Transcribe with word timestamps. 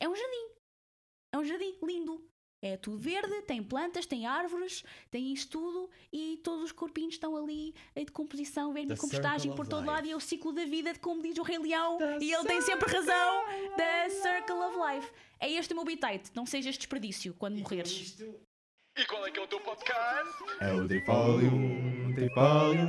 É 0.00 0.08
um 0.08 0.14
jardim. 0.14 0.48
É 1.32 1.38
um 1.38 1.44
jardim 1.44 1.76
lindo. 1.82 2.24
É 2.60 2.76
tudo 2.76 2.98
verde, 2.98 3.40
tem 3.42 3.62
plantas, 3.62 4.04
tem 4.04 4.26
árvores, 4.26 4.82
tem 5.12 5.32
isto 5.32 5.60
tudo 5.60 5.88
e 6.12 6.40
todos 6.42 6.64
os 6.64 6.72
corpinhos 6.72 7.14
estão 7.14 7.36
ali 7.36 7.72
em 7.94 8.04
decomposição, 8.04 8.72
vem 8.72 8.84
The 8.84 8.94
de 8.94 9.00
compostagem 9.00 9.54
por 9.54 9.64
todo 9.64 9.82
life. 9.82 9.92
lado 9.92 10.06
e 10.08 10.10
é 10.10 10.16
o 10.16 10.20
ciclo 10.20 10.52
da 10.52 10.64
vida, 10.64 10.92
de 10.92 10.98
como 10.98 11.22
diz 11.22 11.38
o 11.38 11.42
Rei 11.44 11.58
Leão, 11.58 11.98
e 12.20 12.32
ele 12.32 12.44
tem 12.44 12.60
sempre 12.60 12.90
razão. 12.90 13.44
The 13.76 14.08
Circle 14.08 14.56
of 14.56 14.76
Life. 14.76 15.12
É 15.38 15.48
este 15.52 15.72
o 15.72 15.76
meu 15.76 15.84
bitite, 15.84 16.32
não 16.34 16.44
sejas 16.44 16.76
desperdício 16.76 17.32
quando 17.34 17.58
morreres. 17.58 18.18
E 18.96 19.04
qual 19.06 19.24
é 19.24 19.30
que 19.30 19.38
é 19.38 19.42
o 19.44 19.46
teu 19.46 19.60
podcast? 19.60 20.34
É 20.60 20.72
o 20.72 20.88
Tripólium, 20.88 22.12
Tripólium, 22.16 22.88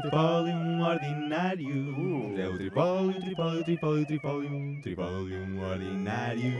Tripólium 0.00 0.80
ordinário. 0.80 2.34
É 2.38 2.48
o 2.48 2.56
Tripólium, 2.56 3.20
Tripólium, 3.20 3.64
Tripólium, 3.64 4.04
Tripólium, 4.04 4.80
Tripólium 4.80 5.60
ordinário. 5.60 6.52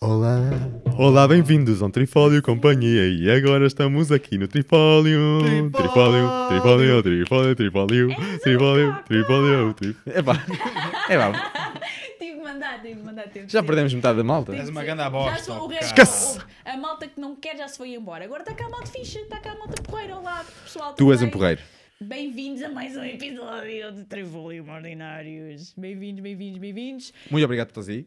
Olá, 0.00 0.38
olá, 0.96 1.26
bem-vindos 1.26 1.82
ao 1.82 1.90
Trifólio 1.90 2.42
Companhia 2.42 3.08
e 3.08 3.30
agora 3.30 3.66
estamos 3.66 4.12
aqui 4.12 4.38
no 4.38 4.46
Trifólio, 4.46 5.40
Trifólio, 5.72 6.30
Trifólio, 6.48 7.02
Trifólio, 7.02 7.56
Trifólio, 7.56 8.08
Trifólio, 8.42 8.96
Trifólio, 9.06 9.74
Trifólio. 9.74 9.96
É 10.06 10.22
pá, 10.22 10.44
é 11.08 11.18
pá, 11.18 11.32
mandar, 12.74 12.82
tive 12.82 12.94
que 13.00 13.06
mandar. 13.06 13.22
Tive 13.28 13.46
que 13.46 13.52
já 13.52 13.60
ser. 13.60 13.66
perdemos 13.66 13.94
metade 13.94 14.16
da 14.18 14.24
malta. 14.24 14.54
És 14.54 14.68
uma 14.68 14.82
grande 14.82 15.02
Já 15.02 15.10
bosta, 15.10 15.44
sou 15.44 15.64
o 15.64 15.66
resto. 15.66 15.84
Esquece. 15.86 16.40
A 16.64 16.76
malta 16.76 17.06
que 17.08 17.20
não 17.20 17.36
quer 17.36 17.56
já 17.56 17.68
se 17.68 17.76
foi 17.76 17.94
embora. 17.94 18.24
Agora 18.24 18.42
está 18.42 18.54
cá 18.54 18.66
a 18.66 18.70
malta 18.70 18.86
ficha, 18.86 19.20
está 19.20 19.38
cá 19.38 19.52
a 19.52 19.58
malta 19.58 19.82
porreira. 19.82 20.16
Olá, 20.16 20.44
pessoal. 20.64 20.92
Tu 20.94 20.96
tudo 20.98 21.12
és 21.12 21.22
um 21.22 21.30
porreiro. 21.30 21.60
Bem-vindos 22.00 22.62
a 22.62 22.68
mais 22.68 22.96
um 22.96 23.04
episódio 23.04 23.92
de 23.92 24.04
Trivolium 24.04 24.68
Ordinários. 24.68 25.72
Bem-vindos, 25.76 26.22
bem-vindos, 26.22 26.58
bem-vindos. 26.58 27.12
Muito 27.30 27.44
obrigado 27.44 27.68
por 27.68 27.80
estás 27.80 27.88
aí. 27.88 28.06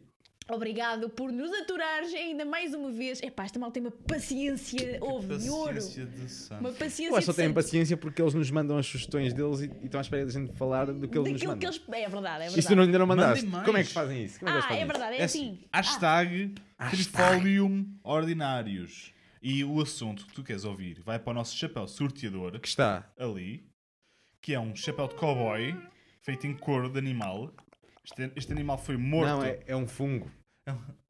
Obrigado 0.50 1.10
por 1.10 1.30
nos 1.30 1.52
aturares 1.52 2.12
ainda 2.14 2.44
mais 2.44 2.72
uma 2.72 2.90
vez. 2.90 3.22
Epá, 3.22 3.44
esta 3.44 3.58
malta 3.58 3.74
tem 3.74 3.82
uma 3.82 3.90
paciência, 3.90 4.98
houve 5.00 5.48
ouro. 5.50 5.74
Paciência 5.74 6.06
de 6.06 6.28
santo. 6.30 6.60
Uma 6.60 6.72
paciência 6.72 7.12
Eu 7.12 7.16
acho 7.16 7.26
que 7.26 7.32
só 7.34 7.42
têm 7.42 7.52
paciência 7.52 7.96
porque 7.98 8.22
eles 8.22 8.32
nos 8.32 8.50
mandam 8.50 8.78
as 8.78 8.86
sugestões 8.86 9.34
deles 9.34 9.60
e, 9.60 9.64
e 9.82 9.84
estão 9.84 9.98
à 9.98 10.02
espera 10.02 10.24
da 10.24 10.32
gente 10.32 10.52
falar 10.54 10.86
do 10.86 11.06
que 11.06 11.18
eles 11.18 11.32
nos 11.32 11.40
Daquilo 11.42 11.58
que 11.58 11.66
mandam. 11.66 11.68
eles... 11.70 12.06
É 12.06 12.08
verdade, 12.08 12.42
é 12.44 12.46
Isto 12.46 12.54
verdade. 12.56 12.74
não, 12.76 12.82
ainda 12.84 12.98
não 12.98 13.06
mandaste. 13.06 13.44
Mandem 13.44 13.50
mais. 13.52 13.66
Como 13.66 13.78
é 13.78 13.84
que 13.84 13.90
fazem 13.92 14.24
isso? 14.24 14.38
Como 14.38 14.48
é 14.50 14.52
que 14.52 14.56
eles 14.58 14.64
Ah, 14.64 14.68
fazem 14.68 14.82
é 14.82 14.86
verdade, 14.86 15.16
é 15.16 15.20
É 15.20 15.24
assim. 15.24 15.48
assim, 15.50 15.64
hashtag 15.72 16.54
Ah. 16.78 16.90
Trifolium 16.90 17.86
Ordinários. 18.02 19.12
E 19.42 19.62
o 19.64 19.80
assunto 19.80 20.26
que 20.26 20.32
tu 20.32 20.42
queres 20.42 20.64
ouvir 20.64 21.00
vai 21.04 21.18
para 21.18 21.30
o 21.30 21.34
nosso 21.34 21.54
chapéu 21.56 21.86
sorteador, 21.86 22.58
Que 22.58 22.66
está. 22.68 23.08
ali, 23.18 23.64
que 24.40 24.54
é 24.54 24.58
um 24.60 24.74
chapéu 24.74 25.06
de 25.08 25.14
cowboy 25.14 25.76
feito 26.22 26.46
em 26.46 26.54
couro 26.56 26.88
de 26.90 26.98
animal. 26.98 27.52
Este, 28.10 28.32
este 28.36 28.52
animal 28.52 28.78
foi 28.78 28.96
morto. 28.96 29.28
Não, 29.28 29.44
é, 29.44 29.58
é 29.66 29.76
um 29.76 29.86
fungo. 29.86 30.30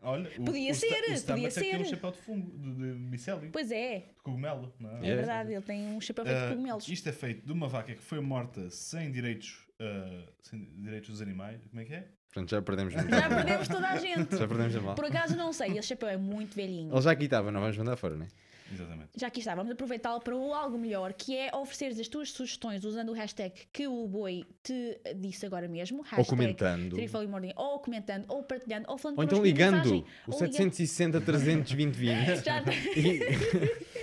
Olha, 0.01 0.31
o, 0.39 0.45
Podia 0.45 0.71
o, 0.71 0.75
ser, 0.75 0.87
o 0.87 0.91
podia 0.91 1.49
é 1.49 1.51
que 1.51 1.61
tem 1.61 1.77
um 1.77 1.85
ser. 1.85 1.85
chapéu 1.87 2.13
de 2.13 2.19
fungo, 2.19 2.59
de, 2.59 2.75
de 2.77 2.99
micélio, 2.99 3.51
Pois 3.51 3.71
é, 3.73 3.99
de 3.99 4.23
cogumelo. 4.23 4.73
Não 4.79 4.91
é? 4.99 5.07
é 5.07 5.11
É. 5.11 5.17
verdade. 5.17 5.53
Ele 5.53 5.63
tem 5.63 5.87
um 5.89 6.01
chapéu 6.01 6.25
feito 6.25 6.37
de 6.39 6.45
Ah, 6.45 6.49
cogumelos. 6.51 6.89
isto 6.89 7.09
é 7.09 7.13
feito 7.13 7.45
de 7.45 7.53
uma 7.53 7.67
vaca 7.69 7.93
que 7.93 8.01
foi 8.03 8.21
morta 8.21 8.71
sem 8.71 9.11
direitos, 9.11 9.67
ah, 9.81 10.29
sem 10.43 10.65
direitos 10.81 11.11
dos 11.11 11.21
animais. 11.21 11.61
Como 11.69 11.83
é 11.83 11.85
que 11.85 11.95
é? 11.95 12.09
Portanto, 12.33 12.51
já 12.51 12.63
perdemos 12.63 12.95
muito. 12.95 13.11
Já 13.11 13.29
perdemos 13.29 13.69
toda 13.69 13.89
a 13.89 13.97
gente. 13.97 14.37
Já 14.37 14.47
perdemos 14.47 14.77
a 14.77 14.81
mal. 14.81 14.95
Por 14.95 15.05
acaso 15.07 15.37
não 15.37 15.53
sei, 15.53 15.77
esse 15.77 15.89
chapéu 15.89 16.09
é 16.09 16.17
muito 16.17 16.55
velhinho. 16.55 16.93
Ele 16.95 17.01
já 17.03 17.11
aqui 17.11 17.25
estava, 17.25 17.51
não 17.51 17.61
vamos 17.61 17.77
mandar 17.77 17.97
fora, 17.97 18.17
né? 18.17 18.29
Exatamente. 18.73 19.09
Já 19.17 19.27
aqui 19.29 19.41
está, 19.41 19.55
vamos 19.55 19.73
aproveitá-lo 19.73 20.21
para 20.21 20.37
o 20.37 20.53
algo 20.53 20.77
melhor, 20.79 21.13
que 21.15 21.37
é 21.37 21.51
ofereceres 21.55 21.99
as 21.99 22.09
tuas 22.09 22.31
sugestões 22.31 22.85
usando 22.85 23.11
o 23.11 23.13
hashtag 23.13 23.53
que 23.73 23.87
o 23.89 24.07
boi 24.07 24.45
te 24.63 25.01
disse 25.17 25.47
agora 25.47 25.67
mesmo. 25.69 26.05
Ou 26.17 26.25
comentando. 26.25 26.97
Ordem, 27.33 27.53
ou 27.57 27.79
comentando, 27.81 28.25
ou 28.29 28.43
partilhando, 28.43 28.85
ou 28.89 28.99
falando 28.99 29.19
Ou 29.19 29.25
então 29.25 29.43
ligando. 29.43 29.75
mensagem, 29.77 30.05
O 30.27 30.33
ou 30.33 30.41
ligando. 30.41 30.53
760 30.75 31.21
320 31.21 31.95
20. 31.97 32.45
Já- 32.45 32.63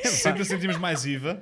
60 0.03 0.43
centimos 0.45 0.77
mais 0.77 1.05
IVA. 1.05 1.41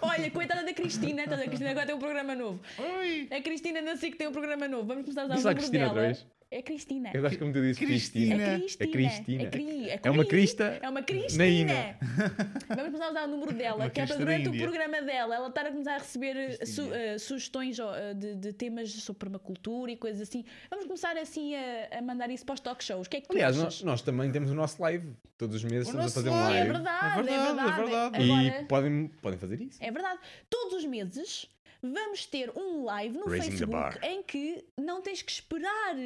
Olha, 0.00 0.30
coitada 0.30 0.64
da 0.64 0.72
Cristina, 0.74 1.22
estás 1.24 1.40
a 1.40 1.44
Cristina 1.44 1.70
agora 1.70 1.86
tem 1.86 1.94
um 1.94 1.98
programa 1.98 2.34
novo. 2.34 2.60
Oi! 2.78 3.28
A 3.30 3.40
Cristina 3.40 3.80
não 3.80 3.96
sei 3.96 4.10
que 4.10 4.16
tem 4.16 4.26
um 4.28 4.32
programa 4.32 4.68
novo. 4.68 4.86
Vamos 4.86 5.02
começar 5.04 5.22
a 5.22 5.24
usar 5.26 5.34
Diz 5.34 5.44
o 5.44 5.46
lá 5.48 5.54
número 5.54 5.70
Cristina 5.70 5.88
dela. 5.88 6.06
outra 6.08 6.14
vez. 6.14 6.31
É 6.54 6.60
Cristina. 6.60 7.10
Eu 7.14 7.22
gosto 7.22 7.38
como 7.38 7.50
tu 7.52 7.60
dizes 7.62 7.78
Cristina. 7.78 8.34
É 8.34 8.58
Cristina. 8.58 8.90
Cristina. 8.92 9.42
É 9.42 9.46
Cristina. 9.46 9.46
É, 9.46 9.50
cri- 9.50 9.90
é 9.90 10.00
É 10.02 10.10
uma 10.10 10.24
cri- 10.24 10.28
crista 10.36 10.64
É 10.82 10.88
uma 10.88 11.00
na 11.00 11.06
Cristina. 11.06 11.46
Ina. 11.46 11.96
Vamos 12.68 12.84
começar 12.84 13.06
a 13.06 13.10
usar 13.10 13.24
o 13.24 13.28
número 13.28 13.52
dela, 13.54 13.76
Uma 13.76 13.90
que 13.90 14.00
é 14.00 14.06
para 14.06 14.16
durante 14.16 14.48
o 14.50 14.58
programa 14.58 15.00
dela 15.00 15.34
ela 15.34 15.48
estar 15.48 15.64
a 15.66 15.70
começar 15.72 15.94
a 15.94 15.98
receber 15.98 16.36
eh, 16.36 16.66
su- 16.66 16.92
eh, 16.92 17.18
sugestões 17.18 17.78
eh, 17.78 18.12
de, 18.14 18.34
de 18.36 18.52
temas 18.52 18.92
sobre 18.92 19.20
permacultura 19.20 19.90
e 19.92 19.96
coisas 19.96 20.20
assim. 20.20 20.44
Vamos 20.68 20.84
começar 20.84 21.16
assim 21.16 21.54
a, 21.54 21.98
a 21.98 22.02
mandar 22.02 22.28
isso 22.30 22.44
para 22.44 22.52
os 22.54 22.60
talk 22.60 22.84
shows. 22.84 23.06
O 23.06 23.10
que 23.10 23.16
é 23.16 23.20
que 23.22 23.28
tu 23.28 23.32
Aliás, 23.32 23.56
achas? 23.58 23.64
nós, 23.76 23.82
nós 23.82 24.02
também 24.02 24.30
temos 24.30 24.50
o 24.50 24.54
nosso 24.54 24.80
live. 24.82 25.08
Todos 25.38 25.56
os 25.56 25.64
meses 25.64 25.88
O 25.88 25.90
estamos 25.90 26.12
a 26.12 26.14
fazer 26.14 26.28
um 26.28 26.32
live. 26.34 26.58
É 26.58 26.64
verdade, 26.72 27.04
É 27.04 27.06
é 27.06 27.22
verdade, 27.22 27.56
verdade. 27.56 27.80
é 27.80 27.84
verdade. 27.84 28.24
E 28.24 28.48
Agora, 28.50 28.64
podem, 28.66 29.08
podem 29.22 29.38
fazer 29.38 29.60
isso. 29.60 29.78
É 29.82 29.90
verdade. 29.90 30.20
Todos 30.50 30.74
os 30.74 30.84
meses 30.84 31.46
vamos 31.82 32.26
ter 32.26 32.48
um 32.56 32.84
live 32.84 33.18
no 33.18 33.26
Raising 33.26 33.50
Facebook 33.50 33.98
em 34.06 34.22
que 34.22 34.64
não 34.78 35.02
tens 35.02 35.20
que 35.20 35.32
esperar 35.32 35.96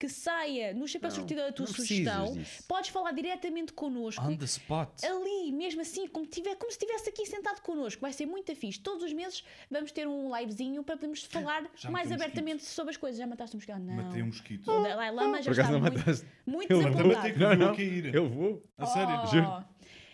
que 0.00 0.08
saia 0.08 0.72
no 0.72 0.88
chapéu 0.88 1.10
Não, 1.10 1.16
sortido 1.16 1.42
a 1.42 1.52
tua 1.52 1.66
não 1.66 1.74
sugestão. 1.74 2.34
Podes 2.66 2.88
falar 2.88 3.12
diretamente 3.12 3.74
connosco. 3.74 4.24
On 4.24 4.34
the 4.34 4.46
spot. 4.46 5.04
Ali, 5.04 5.52
mesmo 5.52 5.82
assim, 5.82 6.08
como, 6.08 6.24
tiver, 6.26 6.56
como 6.56 6.72
se 6.72 6.78
estivesse 6.78 7.10
aqui 7.10 7.26
sentado 7.26 7.60
connosco, 7.60 8.00
vai 8.00 8.10
ser 8.10 8.24
muito 8.24 8.56
fixe. 8.56 8.80
Todos 8.80 9.04
os 9.04 9.12
meses 9.12 9.44
vamos 9.70 9.92
ter 9.92 10.08
um 10.08 10.34
livezinho 10.34 10.82
para 10.82 10.96
podermos 10.96 11.22
falar 11.24 11.70
Já 11.76 11.90
mais 11.90 12.10
abertamente 12.10 12.64
sobre 12.64 12.92
as 12.92 12.96
coisas. 12.96 13.18
Já 13.18 13.26
mataste 13.26 13.54
um 13.54 13.58
mosquito? 13.58 13.78
Não. 13.78 13.94
Matei 13.94 14.22
um 14.22 14.26
mosquito. 14.26 14.70
O 14.70 14.82
Dalai 14.82 15.12
Lama 15.12 15.42
já 15.42 15.52
Por 15.52 15.60
acaso 15.60 15.76
está 15.76 15.80
muito, 15.80 15.98
mataste. 15.98 16.26
muito 16.46 16.72
Eu 16.72 16.78
desapontado. 16.78 17.38
Não, 17.38 17.52
eu 17.52 17.58
não. 17.58 18.14
Eu 18.14 18.28
vou. 18.28 18.64
A 18.78 18.86
sério? 18.86 19.20
Oh. 19.22 19.26
Juro. 19.26 19.64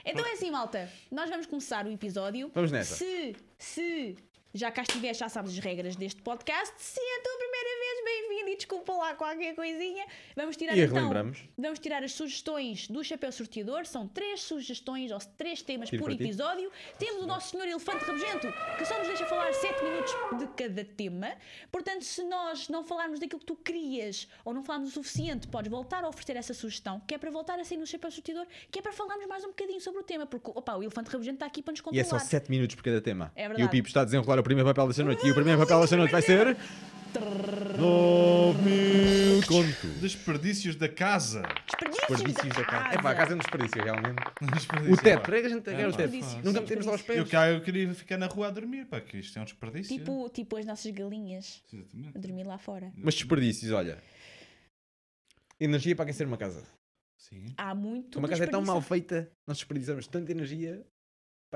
Então 0.05 0.27
é 0.27 0.33
assim, 0.33 0.51
malta. 0.51 0.91
Nós 1.13 1.31
vamos 1.31 1.47
começar 1.47 1.87
o 1.87 1.93
episódio. 1.93 2.51
Vamos 2.53 2.73
nessa. 2.73 2.97
Se, 2.97 3.37
se 3.57 4.17
já 4.57 4.71
cá 4.71 4.83
estiveste, 4.83 5.21
já 5.21 5.29
sabes 5.29 5.53
as 5.53 5.59
regras 5.59 5.97
deste 5.97 6.23
podcast. 6.23 6.75
Se 6.79 6.99
é 6.99 7.19
a 7.19 7.23
tua 7.23 7.37
primeira 7.37 7.81
vez, 7.81 7.86
e 8.49 8.57
desculpa 8.57 8.93
lá 8.93 9.15
qualquer 9.15 9.55
coisinha. 9.55 10.05
Vamos 10.35 10.57
tirar 10.57 10.77
E 10.77 10.81
então. 10.81 10.95
relembramos. 10.97 11.39
Vamos 11.57 11.79
tirar 11.79 12.03
as 12.03 12.13
sugestões 12.13 12.89
do 12.89 13.03
Chapéu 13.05 13.31
Sorteador. 13.33 13.87
São 13.87 14.07
três 14.09 14.41
sugestões 14.43 15.11
ou 15.11 15.19
três 15.37 15.63
temas 15.63 15.89
Tiro 15.89 16.03
por 16.03 16.09
para 16.11 16.17
ti. 16.19 16.25
episódio. 16.25 16.71
Temos 16.99 17.23
o 17.23 17.27
nosso 17.27 17.51
senhor 17.51 17.67
Elefante 17.67 18.05
Rabugento, 18.05 18.49
que 18.79 18.85
só 18.85 18.99
nos 18.99 19.09
deixa 19.09 19.27
falar 19.27 19.53
7 19.53 19.83
minutos 19.85 20.13
de 20.39 20.47
cada 20.65 20.85
tema. 20.85 21.33
Portanto, 21.71 22.05
se 22.05 22.23
nós 22.25 22.69
não 22.69 22.85
falarmos 22.85 23.19
daquilo 23.21 23.41
que 23.41 23.47
tu 23.47 23.57
querias 23.57 24.29
ou 24.45 24.53
não 24.55 24.63
falarmos 24.63 24.91
o 24.91 24.93
suficiente, 24.93 25.47
podes 25.49 25.71
voltar 25.71 26.05
a 26.05 26.09
oferecer 26.09 26.37
essa 26.37 26.55
sugestão, 26.55 27.01
que 27.07 27.15
é 27.15 27.19
para 27.19 27.31
voltar 27.31 27.59
a 27.59 27.65
sair 27.65 27.79
no 27.79 27.87
Chapéu 27.87 28.11
Sorteador, 28.11 28.47
que 28.71 28.79
é 28.79 28.83
para 28.83 28.93
falarmos 28.93 29.27
mais 29.27 29.45
um 29.45 29.49
bocadinho 29.49 29.81
sobre 29.81 30.01
o 30.01 30.03
tema. 30.03 30.27
Porque 30.27 30.51
opa, 30.55 30.77
o 30.77 30.83
Elefante 30.83 31.11
Rabugento 31.11 31.35
está 31.37 31.47
aqui 31.47 31.63
para 31.63 31.73
nos 31.73 31.81
E 31.81 31.83
controlar. 31.83 32.07
é 32.07 32.09
só 32.09 32.19
7 32.19 32.51
minutos 32.51 32.75
por 32.77 32.83
cada 32.85 33.01
tema. 33.01 33.33
É 33.35 33.47
e 33.61 33.65
o 33.65 33.69
Pipo 33.69 33.89
está 33.89 34.03
a 34.03 34.05
desenrolar 34.05 34.39
o 34.39 34.43
primeiro 34.43 34.69
papel 34.69 34.87
desta 34.89 35.05
noite. 35.05 35.27
E 35.27 35.31
o 35.31 35.35
primeiro 35.35 35.59
papel 35.61 35.81
desta 35.81 35.97
noite 35.97 36.11
vai 36.13 36.23
ser. 36.23 36.57
9 37.21 38.63
mil 38.63 39.43
contos. 39.47 40.01
Desperdícios 40.01 40.77
da 40.77 40.89
casa. 40.89 41.43
Desperdícios 41.67 42.07
Desperdícios 42.09 42.57
da 42.57 42.65
casa. 42.65 42.95
É 42.95 43.03
pá, 43.03 43.11
a 43.11 43.15
casa 43.15 43.33
é 43.33 43.35
um 43.35 43.39
desperdício, 43.39 43.83
realmente. 43.83 44.17
Desperdício, 44.55 44.93
O 44.95 44.97
teto, 44.97 45.17
pá. 45.19 45.21
para 45.27 45.41
que 45.41 45.47
a 45.47 45.49
gente 45.49 45.71
É, 45.71 45.75
quer 45.77 45.89
o 45.89 45.91
pá, 45.93 45.97
teto. 45.97 46.17
Nunca 46.45 46.61
metemos 46.61 46.87
lá 46.87 46.95
os 46.95 47.01
Eu, 47.01 47.07
pés. 47.07 47.29
cá, 47.29 47.49
eu 47.49 47.61
queria 47.61 47.95
ficar 47.95 48.17
na 48.19 48.27
rua 48.27 48.49
a 48.49 48.51
dormir, 48.51 48.87
pá, 48.87 49.01
que 49.01 49.19
isto 49.19 49.39
é 49.39 49.43
um 49.43 49.45
desperdício. 49.45 49.97
Tipo, 49.97 50.29
tipo 50.31 50.57
as 50.57 50.67
nossas 50.67 50.91
galinhas 50.93 51.63
Exatamente. 51.73 52.17
a 52.17 52.21
dormir 52.21 52.45
lá 52.45 52.59
fora. 52.59 52.93
Mas 52.97 53.15
desperdícios, 53.15 53.73
olha. 53.73 53.99
Energia 55.59 55.97
para 55.97 56.05
aquecer 56.05 56.27
uma 56.27 56.37
casa. 56.37 56.63
Sim. 57.19 57.47
Há 57.57 57.75
muito. 57.75 58.19
Uma 58.19 58.29
casa 58.29 58.45
é 58.45 58.47
tão 58.47 58.61
desperdício. 58.61 58.75
mal 58.75 58.83
feita, 58.83 59.33
nós 59.47 59.57
desperdiçamos 59.57 60.07
tanta 60.07 60.31
energia 60.33 60.85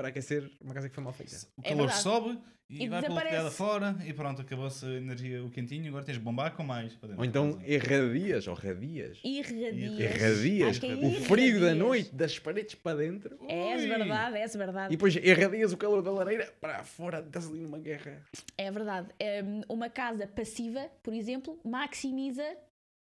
para 0.01 0.09
aquecer 0.09 0.49
uma 0.59 0.73
casa 0.73 0.89
que 0.89 0.95
foi 0.95 1.03
mal 1.03 1.13
feita. 1.13 1.35
O 1.57 1.61
É 1.63 1.69
calor 1.69 1.77
verdade. 1.87 2.01
sobe 2.01 2.39
e, 2.67 2.85
E 2.85 2.89
vai 2.89 3.01
pela 3.03 3.51
fora 3.51 3.95
e 4.05 4.13
pronto, 4.13 4.41
acabou-se 4.41 4.85
a 4.85 4.89
energia, 4.93 5.43
o 5.43 5.49
quentinho, 5.49 5.87
agora 5.89 6.03
tens 6.05 6.13
de 6.13 6.21
bombar 6.21 6.55
com 6.55 6.63
mais. 6.63 6.93
para 6.95 7.09
dentro 7.09 7.19
Ou 7.21 7.25
então 7.25 7.61
irradias, 7.65 8.47
ou 8.47 8.55
radias. 8.55 9.19
Irradias. 9.23 9.99
Irradias. 9.99 10.79
É 10.81 10.95
O 10.95 11.11
frio 11.25 11.59
da 11.61 11.75
noite, 11.75 12.15
das 12.15 12.39
paredes 12.39 12.73
para 12.75 12.97
dentro. 12.97 13.37
És 13.47 13.81
Ui. 13.81 13.87
verdade, 13.89 14.37
E 14.37 14.57
verdade. 14.57 14.89
depois 14.89 15.15
irradias 15.17 15.71
o 15.73 15.77
calor 15.77 16.01
da 16.01 16.11
lareira 16.11 16.51
para 16.59 16.83
fora, 16.83 17.19
estás 17.19 17.47
ali 17.47 17.59
numa 17.59 17.77
guerra. 17.77 18.23
É 18.57 18.71
verdade. 18.71 19.09
Um, 19.43 19.61
uma 19.75 19.89
casa 19.89 20.25
passiva, 20.25 20.89
por 21.03 21.13
exemplo, 21.13 21.59
maximiza 21.63 22.43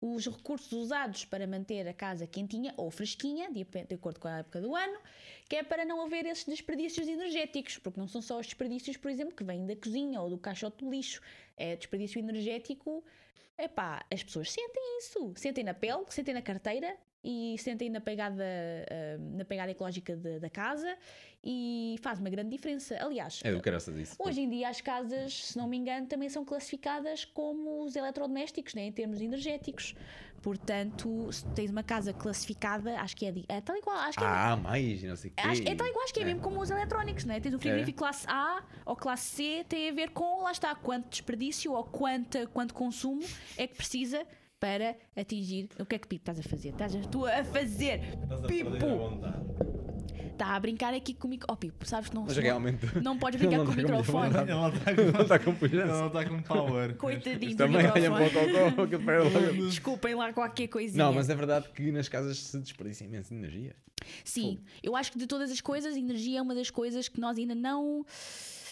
os 0.01 0.25
recursos 0.25 0.71
usados 0.71 1.23
para 1.23 1.45
manter 1.45 1.87
a 1.87 1.93
casa 1.93 2.25
quentinha 2.25 2.73
ou 2.75 2.89
fresquinha, 2.89 3.51
de, 3.51 3.63
de 3.63 3.93
acordo 3.93 4.19
com 4.19 4.27
a 4.27 4.39
época 4.39 4.59
do 4.59 4.75
ano, 4.75 4.99
que 5.47 5.55
é 5.55 5.63
para 5.63 5.85
não 5.85 6.01
haver 6.01 6.25
esses 6.25 6.43
desperdícios 6.43 7.07
energéticos, 7.07 7.77
porque 7.77 7.99
não 7.99 8.07
são 8.07 8.21
só 8.21 8.39
os 8.39 8.47
desperdícios, 8.47 8.97
por 8.97 9.11
exemplo, 9.11 9.35
que 9.35 9.43
vêm 9.43 9.65
da 9.67 9.75
cozinha 9.75 10.19
ou 10.19 10.29
do 10.29 10.39
caixote 10.39 10.83
de 10.83 10.89
lixo. 10.89 11.21
É 11.55 11.75
desperdício 11.75 12.17
energético. 12.17 13.03
Epá, 13.55 14.03
as 14.11 14.23
pessoas 14.23 14.51
sentem 14.51 14.97
isso. 14.97 15.33
Sentem 15.35 15.63
na 15.63 15.75
pele, 15.75 16.03
sentem 16.09 16.33
na 16.33 16.41
carteira, 16.41 16.97
e 17.23 17.55
sentem 17.59 17.89
na 17.89 18.01
pegada, 18.01 18.43
ah, 18.43 19.17
na 19.37 19.45
pegada 19.45 19.71
ecológica 19.71 20.15
de- 20.15 20.39
da 20.39 20.49
casa 20.49 20.97
e 21.43 21.95
faz 22.01 22.19
uma 22.19 22.29
grande 22.29 22.49
diferença. 22.49 22.97
Aliás, 22.99 23.41
É 23.43 23.51
do 23.51 23.61
caraças 23.61 23.95
isso. 23.95 24.15
Hoje 24.19 24.41
em 24.41 24.49
dia 24.49 24.69
as 24.69 24.81
casas, 24.81 25.33
se 25.47 25.57
não 25.57 25.67
me 25.67 25.77
engano, 25.77 26.07
também 26.07 26.29
são 26.29 26.43
classificadas 26.43 27.23
como 27.25 27.83
os 27.83 27.95
eletrodomésticos, 27.95 28.73
né, 28.73 28.83
em 28.85 28.91
termos 28.91 29.21
energéticos. 29.21 29.95
Portanto, 30.41 31.31
se 31.31 31.45
tens 31.53 31.69
uma 31.69 31.83
casa 31.83 32.11
classificada, 32.13 32.99
acho 32.99 33.15
que 33.15 33.27
é, 33.27 33.33
é 33.47 33.61
tal 33.61 33.75
e 33.75 33.81
qual, 33.81 33.95
acho 33.97 34.17
que 34.17 34.23
é, 34.23 34.27
Ah, 34.27 34.57
mais, 34.57 35.03
não 35.03 35.15
sei 35.15 35.29
o 35.29 35.33
quê. 35.35 35.41
acho, 35.47 35.61
é 35.61 35.75
tal 35.75 35.85
e 35.85 35.91
qual, 35.93 36.03
acho 36.03 36.13
que 36.15 36.19
é, 36.19 36.25
mesmo 36.25 36.41
como 36.41 36.59
os 36.59 36.71
eletrónicos, 36.71 37.25
né? 37.25 37.39
Tens 37.39 37.53
um 37.53 37.59
frigorífico 37.59 37.99
classe 37.99 38.25
A 38.27 38.63
ou 38.83 38.95
classe 38.95 39.35
C, 39.35 39.63
tem 39.69 39.89
a 39.89 39.93
ver 39.93 40.09
com, 40.09 40.41
lá 40.41 40.51
está, 40.51 40.73
quanto 40.73 41.09
desperdício 41.09 41.71
ou 41.73 41.83
quanto, 41.83 42.47
quanto 42.49 42.73
consumo 42.73 43.21
é 43.55 43.67
que 43.67 43.75
precisa 43.75 44.25
para 44.61 44.95
atingir. 45.17 45.67
O 45.79 45.85
que 45.85 45.95
é 45.95 45.99
que 45.99 46.07
Pipo 46.07 46.21
estás 46.21 46.39
a 46.39 46.43
fazer? 46.43 46.69
Estás 46.69 46.95
a, 46.95 46.99
tu 46.99 47.25
a 47.25 47.43
fazer? 47.43 47.99
Pipo! 48.47 48.69
Está 50.31 50.55
a 50.55 50.59
brincar 50.59 50.93
aqui 50.93 51.13
comigo. 51.15 51.45
Oh, 51.49 51.55
Pipo, 51.55 51.85
sabes 51.85 52.09
que 52.09 52.15
não, 52.15 52.23
Mas 52.25 52.35
não, 52.35 52.43
realmente. 52.43 52.85
não 53.01 53.17
podes 53.17 53.37
brincar 53.41 53.57
não 53.57 53.65
com 53.65 53.71
o 53.71 53.75
está 53.75 53.83
com 53.83 53.97
microfone. 53.97 54.35
Ela 54.49 54.69
está 54.69 54.93
não 54.93 55.21
está 55.21 55.39
com 55.39 55.49
Ela 55.49 55.57
pujança. 55.59 55.93
não 55.99 56.07
está 56.07 56.25
com 56.25 56.41
power. 56.43 56.95
Coitadinho 56.97 57.51
do 57.51 57.57
Também 57.57 57.85
olha 57.87 58.11
para 58.11 58.83
o 58.83 58.99
para 58.99 59.23
lá. 59.23 59.51
Desculpem 59.67 60.15
lá 60.15 60.31
qualquer 60.31 60.67
coisinha. 60.67 61.03
Não, 61.05 61.11
mas 61.13 61.27
é 61.29 61.35
verdade 61.35 61.67
que 61.69 61.91
nas 61.91 62.07
casas 62.07 62.37
se 62.37 62.59
desperdiça 62.59 63.03
imensa 63.03 63.33
energia. 63.33 63.75
Sim, 64.23 64.59
eu 64.81 64.95
acho 64.95 65.11
que 65.11 65.17
de 65.17 65.27
todas 65.27 65.51
as 65.51 65.61
coisas, 65.61 65.95
energia 65.95 66.39
é 66.39 66.41
uma 66.41 66.55
das 66.55 66.69
coisas 66.69 67.07
que 67.09 67.19
nós 67.19 67.37
ainda 67.37 67.55
não. 67.55 68.05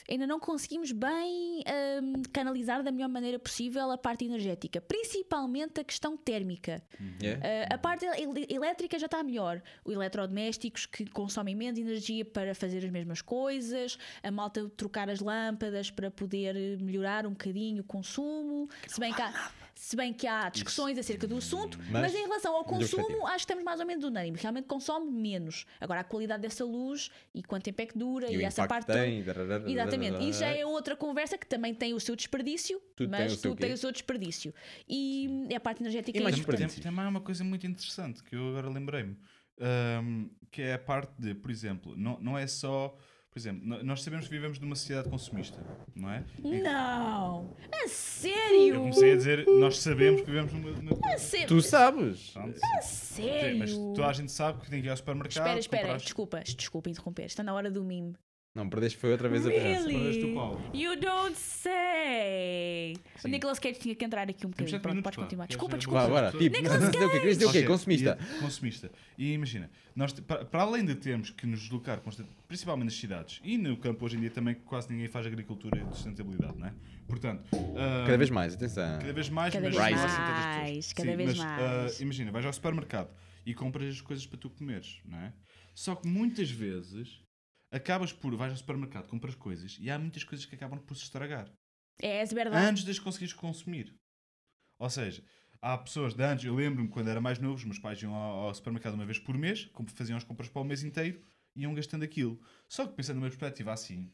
Ainda 0.09 0.25
não 0.25 0.39
conseguimos 0.39 0.91
bem 0.91 1.63
hum, 2.01 2.23
canalizar 2.33 2.81
da 2.81 2.91
melhor 2.91 3.09
maneira 3.09 3.37
possível 3.37 3.91
a 3.91 3.97
parte 3.97 4.25
energética, 4.25 4.81
principalmente 4.81 5.79
a 5.79 5.83
questão 5.83 6.17
térmica. 6.17 6.81
É? 7.21 7.69
Uh, 7.69 7.73
a 7.75 7.77
parte 7.77 8.05
el- 8.05 8.45
elétrica 8.49 8.97
já 8.97 9.05
está 9.05 9.21
melhor. 9.23 9.61
Os 9.85 9.93
eletrodomésticos 9.93 10.85
que 10.85 11.05
consomem 11.05 11.55
menos 11.55 11.79
energia 11.79 12.25
para 12.25 12.55
fazer 12.55 12.83
as 12.83 12.89
mesmas 12.89 13.21
coisas, 13.21 13.97
a 14.23 14.31
malta 14.31 14.69
trocar 14.75 15.09
as 15.09 15.19
lâmpadas 15.19 15.91
para 15.91 16.09
poder 16.09 16.55
eh, 16.55 16.77
melhorar 16.81 17.25
um 17.25 17.31
bocadinho 17.31 17.81
o 17.81 17.83
consumo. 17.83 18.67
Se 18.87 18.99
bem 18.99 19.13
que 19.13 19.21
há, 19.21 19.51
se 19.81 19.95
bem 19.95 20.11
que 20.11 20.27
há 20.27 20.49
discussões 20.49 20.97
acerca 20.97 21.25
do 21.25 21.37
assunto, 21.37 21.79
mas, 21.89 22.01
Mas, 22.01 22.13
em 22.15 22.23
relação 22.23 22.53
ao 22.53 22.65
consumo, 22.65 23.25
acho 23.25 23.37
que 23.37 23.41
estamos 23.43 23.63
mais 23.63 23.79
ou 23.79 23.85
menos 23.85 24.03
unânimes. 24.03 24.41
Realmente 24.41 24.65
consome 24.65 25.09
menos. 25.09 25.65
Agora, 25.79 26.01
a 26.01 26.03
qualidade 26.03 26.41
dessa 26.41 26.65
luz 26.65 27.09
e 27.33 27.41
quanto 27.41 27.63
tempo 27.63 27.81
é 27.81 27.85
que 27.85 27.97
dura 27.97 28.29
E 28.29 28.35
e, 28.35 28.37
o 28.39 28.41
essa 28.45 28.67
parte. 28.67 28.87
tem. 28.87 29.23
Exatamente, 29.65 30.27
isso 30.29 30.41
já 30.41 30.47
é 30.47 30.65
outra 30.65 30.97
conversa 30.97 31.37
que 31.37 31.47
também 31.47 31.73
tem 31.73 31.93
o 31.93 31.99
seu 31.99 32.13
desperdício, 32.13 32.77
Tudo 32.93 33.09
tem 33.09 33.19
mas 33.21 33.31
o 33.31 33.35
seu 33.37 33.51
tudo 33.51 33.59
tem 33.61 33.71
o 33.71 33.77
seu 33.77 33.89
desperdício. 33.93 34.53
E 34.87 35.27
hum, 35.29 35.47
a 35.55 35.59
parte 35.61 35.81
energética 35.81 36.17
E 36.17 36.19
é 36.19 36.23
mais 36.23 36.35
importante. 36.37 36.57
desperdício. 36.65 36.83
tem 36.83 36.91
também 36.91 37.07
uma 37.09 37.21
coisa 37.21 37.43
muito 37.45 37.65
interessante 37.65 38.21
que 38.21 38.35
eu 38.35 38.49
agora 38.49 38.69
lembrei-me, 38.69 39.15
ahm, 39.61 40.25
que 40.51 40.61
é 40.61 40.73
a 40.73 40.79
parte 40.79 41.13
de, 41.17 41.33
por 41.33 41.49
exemplo, 41.49 41.95
não, 41.95 42.19
não 42.19 42.37
é 42.37 42.45
só. 42.47 42.97
Por 43.31 43.37
exemplo, 43.37 43.83
nós 43.83 44.01
sabemos 44.01 44.25
que 44.27 44.31
vivemos 44.33 44.59
numa 44.59 44.75
sociedade 44.75 45.07
consumista, 45.07 45.63
não 45.95 46.09
é? 46.11 46.25
Em 46.43 46.61
Não! 46.63 47.55
A 47.71 47.87
sério? 47.87 48.73
Eu 48.75 48.79
comecei 48.81 49.13
a 49.13 49.15
dizer, 49.15 49.45
nós 49.47 49.77
sabemos 49.77 50.21
que 50.21 50.27
vivemos 50.27 50.51
numa. 50.51 50.71
numa- 50.71 51.13
A 51.13 51.17
sé- 51.19 51.45
Tu 51.45 51.61
sabes. 51.61 52.31
Pronto, 52.31 52.59
a 52.77 52.81
sério? 52.81 53.59
Mas 53.59 53.71
toda 53.75 54.07
a 54.07 54.13
gente 54.13 54.31
sabe 54.31 54.61
que 54.61 54.69
tem 54.71 54.81
que 54.81 54.87
ir 54.87 54.89
ao 54.89 54.97
supermercado. 54.97 55.31
Espera, 55.45 55.59
espera, 55.59 55.81
comprar- 55.83 55.97
desculpa, 55.97 56.39
desculpa 56.43 56.89
interromper. 56.89 57.25
Está 57.25 57.43
na 57.43 57.53
hora 57.53 57.69
do 57.69 57.83
mime. 57.83 58.15
Não, 58.59 58.67
perdeste 58.69 58.97
foi 58.99 59.11
outra 59.13 59.29
vez 59.29 59.45
a 59.47 59.49
presença. 59.49 59.85
Perdeste 59.87 60.19
o 60.19 60.21
Really? 60.21 60.33
pau. 60.35 60.61
You 60.73 60.99
don't 60.99 61.33
say! 61.37 62.93
O 63.15 63.19
Sim. 63.21 63.29
Nicolas 63.29 63.57
Cage 63.57 63.79
tinha 63.79 63.95
que 63.95 64.03
entrar 64.03 64.29
aqui 64.29 64.45
um 64.45 64.49
bocadinho. 64.49 64.79
Pronto, 64.81 65.01
pá. 65.01 65.11
continuar. 65.13 65.47
Desculpa, 65.47 65.77
desculpa. 65.77 66.01
Vá, 66.01 66.07
bora. 66.09 66.31
Tipo, 66.37 66.57
Nicolas 66.57 66.91
dizer 66.91 67.05
o 67.05 67.09
quê? 67.11 67.19
Dizer 67.21 67.45
o 67.63 67.67
Consumista. 67.67 68.17
e- 68.19 68.39
consumista. 68.41 68.91
E 69.17 69.31
imagina, 69.31 69.71
nós, 69.95 70.11
para, 70.11 70.43
para 70.43 70.61
além 70.63 70.83
de 70.83 70.93
termos 70.95 71.29
que 71.29 71.47
nos 71.47 71.61
deslocar, 71.61 72.01
constant- 72.01 72.27
principalmente 72.49 72.85
nas 72.87 72.95
cidades 72.95 73.39
e 73.45 73.57
no 73.57 73.77
campo 73.77 74.03
hoje 74.05 74.17
em 74.17 74.19
dia 74.19 74.29
também, 74.29 74.55
que 74.55 74.61
quase 74.61 74.91
ninguém 74.91 75.07
faz 75.07 75.25
agricultura 75.25 75.79
e 75.79 75.95
sustentabilidade, 75.95 76.57
não 76.57 76.67
é? 76.67 76.73
Portanto, 77.07 77.43
ah, 77.77 78.03
Cada 78.05 78.17
vez 78.17 78.29
mais, 78.29 78.55
atenção. 78.55 78.99
cada 78.99 79.13
vez 79.13 79.29
mais, 79.29 79.53
Cada 79.53 79.65
mas 79.69 79.75
vez 79.77 79.89
mais, 79.89 80.01
mais, 80.17 80.93
cada 80.93 81.11
Sim, 81.11 81.15
vez 81.17 81.29
mas, 81.29 81.37
mais. 81.45 81.99
ah, 81.99 82.03
imagina, 82.03 82.29
vais 82.31 82.45
ao 82.45 82.51
supermercado 82.51 83.09
e 83.45 83.53
compras 83.53 83.87
as 83.89 84.01
coisas 84.01 84.25
para 84.25 84.37
tu 84.37 84.49
comeres, 84.49 84.99
não 85.05 85.17
é? 85.17 85.31
Só 85.73 85.95
que 85.95 86.07
muitas 86.09 86.51
vezes 86.51 87.21
acabas 87.71 88.11
por, 88.11 88.35
vais 88.35 88.51
ao 88.51 88.57
supermercado, 88.57 89.07
compras 89.07 89.35
coisas 89.35 89.77
e 89.79 89.89
há 89.89 89.97
muitas 89.97 90.23
coisas 90.23 90.45
que 90.45 90.55
acabam 90.55 90.79
por 90.79 90.95
se 90.95 91.03
estragar 91.03 91.51
É, 92.01 92.21
é 92.21 92.25
verdade. 92.25 92.65
antes 92.65 92.83
de 92.83 92.91
as 92.91 92.99
conseguires 92.99 93.33
consumir. 93.33 93.95
Ou 94.79 94.89
seja, 94.89 95.23
há 95.61 95.77
pessoas 95.77 96.13
de 96.13 96.23
antes, 96.23 96.45
eu 96.45 96.55
lembro-me 96.55 96.89
quando 96.89 97.09
era 97.09 97.21
mais 97.21 97.37
novo, 97.39 97.55
os 97.55 97.65
meus 97.65 97.79
pais 97.79 98.01
iam 98.01 98.13
ao, 98.13 98.47
ao 98.47 98.53
supermercado 98.55 98.93
uma 98.93 99.05
vez 99.05 99.19
por 99.19 99.37
mês, 99.37 99.69
faziam 99.95 100.17
as 100.17 100.23
compras 100.23 100.49
para 100.49 100.61
o 100.61 100.65
mês 100.65 100.83
inteiro 100.83 101.21
e 101.55 101.63
iam 101.63 101.73
gastando 101.73 102.03
aquilo. 102.03 102.39
Só 102.67 102.87
que 102.87 102.95
pensando 102.95 103.17
numa 103.17 103.27
perspectiva 103.27 103.73
assim, 103.73 104.11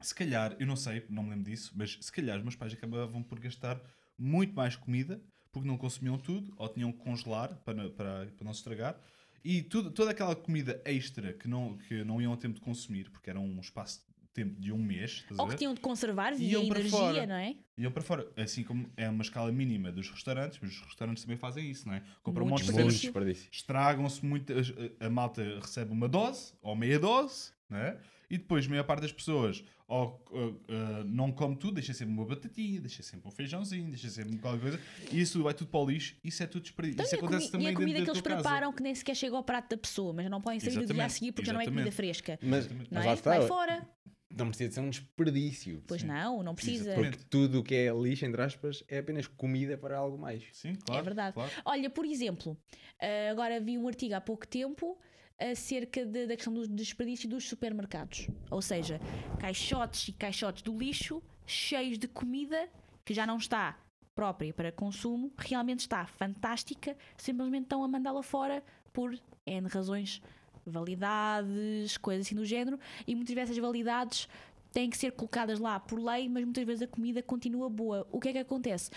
se 0.00 0.14
calhar, 0.14 0.56
eu 0.58 0.66
não 0.66 0.76
sei, 0.76 1.04
não 1.08 1.22
me 1.22 1.30
lembro 1.30 1.50
disso, 1.50 1.72
mas 1.76 1.98
se 2.00 2.12
calhar 2.12 2.36
os 2.38 2.42
meus 2.42 2.56
pais 2.56 2.72
acabavam 2.72 3.22
por 3.22 3.38
gastar 3.38 3.80
muito 4.16 4.54
mais 4.54 4.76
comida 4.76 5.20
porque 5.52 5.68
não 5.68 5.78
consumiam 5.78 6.18
tudo 6.18 6.52
ou 6.56 6.68
tinham 6.68 6.92
que 6.92 6.98
congelar 6.98 7.54
para, 7.64 7.90
para, 7.90 8.26
para 8.26 8.44
não 8.44 8.52
se 8.52 8.60
estragar. 8.60 9.00
E 9.44 9.62
tudo, 9.62 9.90
toda 9.90 10.10
aquela 10.10 10.34
comida 10.36 10.80
extra 10.84 11.32
que 11.32 11.48
não, 11.48 11.76
que 11.78 12.04
não 12.04 12.20
iam 12.20 12.32
a 12.32 12.36
tempo 12.36 12.54
de 12.56 12.60
consumir, 12.60 13.10
porque 13.10 13.30
era 13.30 13.38
um 13.40 13.60
espaço 13.60 14.00
de 14.00 14.28
tempo 14.34 14.60
de 14.60 14.70
um 14.72 14.78
mês, 14.78 15.12
estás 15.22 15.38
a 15.38 15.42
Ou 15.42 15.48
que 15.48 15.56
tinham 15.56 15.74
de 15.74 15.80
conservar 15.80 16.32
via 16.34 16.52
Iam 16.52 16.68
para 16.68 16.78
energia, 16.80 16.98
fora. 16.98 17.26
não 17.26 17.34
é? 17.34 17.56
Iam 17.76 17.90
para 17.90 18.02
fora. 18.02 18.28
Assim 18.36 18.62
como 18.62 18.88
é 18.96 19.08
uma 19.08 19.22
escala 19.22 19.50
mínima 19.50 19.90
dos 19.90 20.08
restaurantes, 20.10 20.58
mas 20.62 20.70
os 20.72 20.80
restaurantes 20.82 21.22
também 21.24 21.36
fazem 21.38 21.68
isso, 21.70 21.86
não 21.88 21.94
é? 21.94 22.02
Compram 22.22 22.44
um 22.46 22.48
Muito 22.50 22.70
monte 22.72 22.84
de 22.94 23.00
desperdício. 23.00 23.48
estragam-se 23.50 24.24
muito, 24.24 24.52
a, 25.00 25.06
a 25.06 25.10
malta 25.10 25.42
recebe 25.60 25.90
uma 25.92 26.08
dose, 26.08 26.52
ou 26.62 26.76
meia 26.76 26.98
dose, 26.98 27.50
não 27.68 27.78
é? 27.78 27.98
E 28.30 28.36
depois 28.36 28.66
a 28.66 28.68
maior 28.68 28.84
parte 28.84 29.02
das 29.02 29.12
pessoas 29.12 29.64
ou, 29.88 30.22
uh, 30.30 30.38
uh, 30.38 31.04
não 31.06 31.32
come 31.32 31.56
tudo, 31.56 31.74
deixa 31.74 31.94
sempre 31.94 32.12
uma 32.12 32.26
batatinha, 32.26 32.78
deixa 32.78 33.02
sempre 33.02 33.26
um 33.26 33.30
feijãozinho, 33.30 33.88
deixa 33.88 34.10
sempre 34.10 34.36
qualquer 34.36 34.60
coisa, 34.60 34.80
e 35.10 35.18
isso 35.18 35.42
vai 35.42 35.54
tudo 35.54 35.70
para 35.70 35.80
o 35.80 35.88
lixo, 35.88 36.14
isso 36.22 36.42
é 36.42 36.46
tudo 36.46 36.62
desperdício. 36.62 36.96
Então, 36.96 37.06
isso 37.06 37.14
e 37.14 37.18
acontece 37.18 37.48
e 37.48 37.50
também 37.50 37.68
a 37.68 37.74
comida 37.74 38.02
que 38.02 38.10
eles 38.10 38.20
preparam 38.20 38.70
que 38.70 38.82
nem 38.82 38.94
sequer 38.94 39.16
chega 39.16 39.34
ao 39.34 39.42
prato 39.42 39.70
da 39.70 39.78
pessoa, 39.78 40.12
mas 40.12 40.30
não 40.30 40.42
podem 40.42 40.60
sair 40.60 40.72
do 40.72 40.72
dia 40.74 40.80
a 40.80 40.84
Exatamente, 40.84 41.12
seguir 41.14 41.32
porque 41.32 41.46
já 41.46 41.54
não 41.54 41.60
é 41.60 41.64
comida 41.64 41.88
exatamente. 41.88 41.96
fresca. 41.96 42.38
Mas, 42.42 42.68
Não 42.68 42.86
mas 42.90 43.06
é? 43.06 43.12
está. 43.14 43.30
Vai 43.30 43.48
fora. 43.48 43.88
Não 44.30 44.48
precisa 44.48 44.68
de 44.68 44.74
ser 44.74 44.80
um 44.82 44.90
desperdício. 44.90 45.82
Pois 45.86 46.02
Sim. 46.02 46.08
não, 46.08 46.42
não 46.42 46.54
precisa. 46.54 46.90
Exatamente. 46.90 47.16
Porque 47.16 47.30
tudo 47.30 47.60
o 47.60 47.62
que 47.62 47.74
é 47.74 47.90
lixo, 47.90 48.26
entre 48.26 48.42
aspas, 48.42 48.84
é 48.88 48.98
apenas 48.98 49.26
comida 49.26 49.78
para 49.78 49.96
algo 49.96 50.18
mais. 50.18 50.44
Sim, 50.52 50.74
claro. 50.74 51.00
é 51.00 51.02
verdade. 51.02 51.32
claro. 51.32 51.50
Olha, 51.64 51.88
por 51.88 52.04
exemplo, 52.04 52.58
ah, 53.00 53.30
agora 53.30 53.58
vi 53.58 53.78
um 53.78 53.88
artigo 53.88 54.14
há 54.14 54.20
pouco 54.20 54.46
tempo 54.46 54.98
acerca 55.38 56.04
de- 56.04 56.26
da 56.26 56.34
questão 56.34 56.52
do 56.52 56.66
desperdício 56.66 57.28
dos 57.28 57.48
supermercados. 57.48 58.26
Ou 58.50 58.60
seja, 58.60 59.00
caixotes 59.38 60.08
e 60.08 60.12
caixotes 60.12 60.62
do 60.62 60.76
lixo 60.76 61.22
cheios 61.46 61.98
de 61.98 62.06
comida 62.08 62.68
que 63.04 63.14
já 63.14 63.26
não 63.26 63.38
está 63.38 63.78
própria 64.14 64.52
para 64.52 64.72
consumo, 64.72 65.32
realmente 65.38 65.80
está 65.80 66.04
fantástica, 66.06 66.96
simplesmente 67.16 67.62
estão 67.62 67.84
a 67.84 67.88
mandá-la 67.88 68.22
fora 68.22 68.62
por 68.92 69.16
N 69.46 69.68
razões, 69.68 70.20
validades, 70.66 71.96
coisas 71.96 72.26
assim 72.26 72.34
do 72.34 72.44
género, 72.44 72.78
e 73.06 73.14
muitas 73.14 73.34
vezes 73.34 73.50
essas 73.50 73.62
validades 73.62 74.28
têm 74.72 74.90
que 74.90 74.98
ser 74.98 75.12
colocadas 75.12 75.58
lá 75.58 75.78
por 75.80 75.98
lei, 75.98 76.28
mas 76.28 76.44
muitas 76.44 76.64
vezes 76.64 76.82
a 76.82 76.86
comida 76.88 77.22
continua 77.22 77.70
boa. 77.70 78.06
O 78.10 78.20
que 78.20 78.28
é 78.28 78.32
que 78.32 78.38
acontece? 78.38 78.90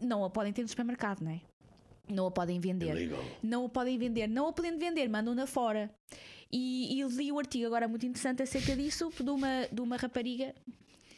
Não 0.00 0.24
a 0.24 0.30
podem 0.30 0.52
ter 0.52 0.62
no 0.62 0.68
supermercado, 0.68 1.20
não 1.20 1.30
é? 1.30 1.40
Não 2.08 2.26
a 2.26 2.30
podem 2.30 2.60
vender. 2.60 3.10
Não 3.42 3.64
a 3.64 3.68
podem 3.68 3.98
vender. 3.98 4.26
Não 4.28 4.48
a 4.48 4.52
podem 4.52 4.78
vender, 4.78 5.08
mandam-na 5.08 5.46
fora. 5.46 5.90
E, 6.52 6.94
e 6.96 7.00
eu 7.00 7.08
li 7.08 7.32
o 7.32 7.38
artigo 7.38 7.66
agora 7.66 7.88
muito 7.88 8.06
interessante 8.06 8.42
acerca 8.42 8.76
disso 8.76 9.10
de 9.18 9.30
uma, 9.30 9.66
de 9.72 9.80
uma 9.80 9.96
rapariga. 9.96 10.54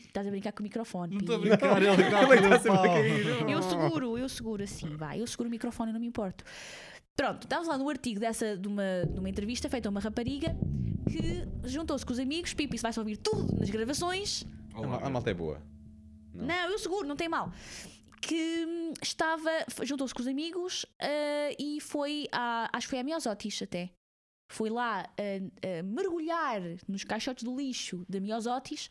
Estás 0.07 0.27
a 0.27 0.31
brincar 0.31 0.53
com 0.53 0.61
o 0.61 0.63
microfone. 0.63 1.15
Não 1.15 1.21
estou 1.21 1.37
a 1.37 1.39
brincar, 1.39 1.83
ele 1.83 1.91
está 2.57 2.83
a. 2.83 3.51
Eu 3.51 3.63
seguro, 3.63 4.17
eu 4.17 4.29
seguro 4.29 4.63
assim, 4.63 4.97
vai. 4.97 5.21
Eu 5.21 5.27
seguro 5.27 5.49
o 5.49 5.51
microfone, 5.51 5.93
não 5.93 6.01
me 6.01 6.07
importo. 6.07 6.43
Pronto, 7.15 7.43
estávamos 7.43 7.69
lá 7.69 7.77
no 7.77 7.89
artigo 7.89 8.21
dessa, 8.21 8.57
de, 8.57 8.69
uma, 8.69 9.07
de 9.11 9.19
uma 9.19 9.29
entrevista 9.29 9.69
feita 9.69 9.89
a 9.89 9.91
uma 9.91 10.01
rapariga 10.01 10.57
que 11.11 11.69
juntou-se 11.69 12.05
com 12.05 12.13
os 12.13 12.19
amigos. 12.19 12.55
Pipo, 12.55 12.75
isso 12.75 12.83
vai-se 12.83 12.99
ouvir 12.99 13.17
tudo 13.17 13.59
nas 13.59 13.69
gravações. 13.69 14.45
A, 14.75 15.07
a 15.07 15.11
malta 15.11 15.31
é 15.31 15.35
boa. 15.35 15.61
Não. 16.33 16.47
Não, 16.47 16.71
eu 16.71 16.79
seguro, 16.79 17.07
não 17.07 17.17
tem 17.17 17.29
mal. 17.29 17.53
Que 18.27 18.67
hum, 18.67 18.93
estava, 19.01 19.51
juntou-se 19.85 20.13
com 20.13 20.21
os 20.21 20.27
amigos 20.27 20.85
ah, 21.01 21.55
e 21.57 21.81
foi 21.81 22.27
à, 22.33 22.69
acho 22.73 22.89
que 22.89 22.91
foi 22.91 22.99
à 22.99 23.05
Miosotis 23.05 23.63
até. 23.63 23.93
Foi 24.51 24.69
lá 24.69 25.03
a, 25.03 25.79
a 25.79 25.83
mergulhar 25.83 26.61
nos 26.89 27.05
caixotes 27.05 27.45
do 27.45 27.57
lixo 27.57 28.05
da 28.09 28.19
Miosotis 28.19 28.89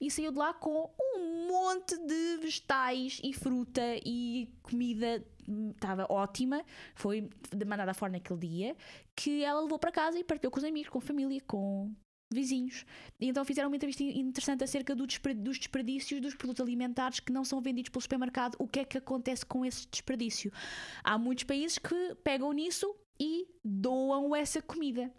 e 0.00 0.10
saiu 0.10 0.32
de 0.32 0.38
lá 0.38 0.54
com 0.54 0.90
um 0.98 1.48
monte 1.48 1.98
de 1.98 2.36
vegetais 2.38 3.20
e 3.22 3.34
fruta 3.34 3.82
e 4.04 4.48
comida. 4.62 5.22
hum, 5.46 5.70
Estava 5.70 6.06
ótima, 6.08 6.64
foi 6.94 7.28
mandada 7.66 7.92
fora 7.92 8.12
naquele 8.12 8.40
dia. 8.40 8.76
Que 9.14 9.44
ela 9.44 9.60
levou 9.60 9.78
para 9.78 9.92
casa 9.92 10.18
e 10.18 10.24
partiu 10.24 10.50
com 10.50 10.58
os 10.58 10.64
amigos, 10.64 10.88
com 10.88 10.98
a 10.98 11.02
família, 11.02 11.42
com 11.46 11.92
vizinhos. 12.32 12.84
E 13.20 13.26
então 13.26 13.44
fizeram 13.44 13.68
uma 13.68 13.76
entrevista 13.76 14.02
interessante 14.02 14.62
acerca 14.62 14.94
do 14.94 15.06
dos 15.06 15.58
desperdícios 15.58 16.20
dos 16.20 16.34
produtos 16.34 16.64
alimentares 16.64 17.20
que 17.20 17.32
não 17.32 17.44
são 17.44 17.60
vendidos 17.60 17.90
pelo 17.90 18.02
supermercado. 18.02 18.56
O 18.58 18.68
que 18.68 18.80
é 18.80 18.84
que 18.84 18.98
acontece 18.98 19.44
com 19.44 19.64
esse 19.64 19.86
desperdício? 19.90 20.52
Há 21.02 21.16
muitos 21.18 21.44
países 21.44 21.78
que 21.78 22.14
pegam 22.22 22.52
nisso 22.52 22.94
e 23.20 23.46
doam 23.64 24.34
essa 24.34 24.60
comida. 24.60 25.10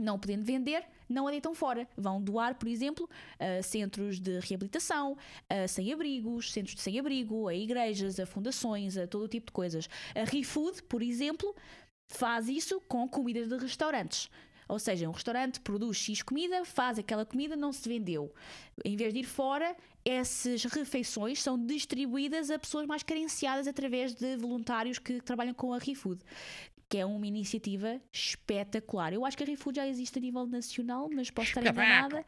Não 0.00 0.18
podendo 0.18 0.44
vender, 0.44 0.86
não 1.08 1.26
a 1.26 1.30
deitam 1.30 1.54
fora. 1.54 1.88
Vão 1.96 2.22
doar, 2.22 2.56
por 2.56 2.68
exemplo, 2.68 3.08
a 3.38 3.62
centros 3.62 4.20
de 4.20 4.38
reabilitação, 4.40 5.16
a 5.48 5.66
sem-abrigos, 5.66 6.52
centros 6.52 6.76
de 6.76 6.82
sem-abrigo, 6.82 7.48
a 7.48 7.54
igrejas, 7.54 8.20
a 8.20 8.26
fundações, 8.26 8.96
a 8.96 9.06
todo 9.08 9.26
tipo 9.26 9.46
de 9.46 9.52
coisas. 9.52 9.88
A 10.14 10.22
ReFood, 10.24 10.84
por 10.84 11.02
exemplo, 11.02 11.54
faz 12.12 12.48
isso 12.48 12.80
com 12.82 13.08
comidas 13.08 13.48
de 13.48 13.56
restaurantes. 13.56 14.30
Ou 14.68 14.78
seja, 14.78 15.08
um 15.08 15.12
restaurante 15.12 15.60
produz 15.60 15.96
X 15.96 16.22
comida, 16.22 16.64
faz 16.64 16.98
aquela 16.98 17.24
comida, 17.24 17.56
não 17.56 17.72
se 17.72 17.88
vendeu. 17.88 18.32
Em 18.84 18.96
vez 18.96 19.14
de 19.14 19.20
ir 19.20 19.24
fora, 19.24 19.74
essas 20.04 20.64
refeições 20.64 21.42
são 21.42 21.58
distribuídas 21.58 22.50
a 22.50 22.58
pessoas 22.58 22.86
mais 22.86 23.02
carenciadas 23.02 23.66
através 23.66 24.14
de 24.14 24.36
voluntários 24.36 24.98
que 24.98 25.20
trabalham 25.22 25.54
com 25.54 25.72
a 25.72 25.78
ReFood. 25.78 26.20
Que 26.88 26.98
é 26.98 27.06
uma 27.06 27.26
iniciativa 27.26 28.00
espetacular. 28.12 29.12
Eu 29.12 29.24
acho 29.24 29.36
que 29.36 29.42
a 29.42 29.46
ReFood 29.46 29.76
já 29.76 29.86
existe 29.86 30.18
a 30.18 30.22
nível 30.22 30.46
nacional, 30.46 31.08
mas 31.12 31.30
posso 31.30 31.48
estar 31.48 31.66
enganada. 31.66 32.24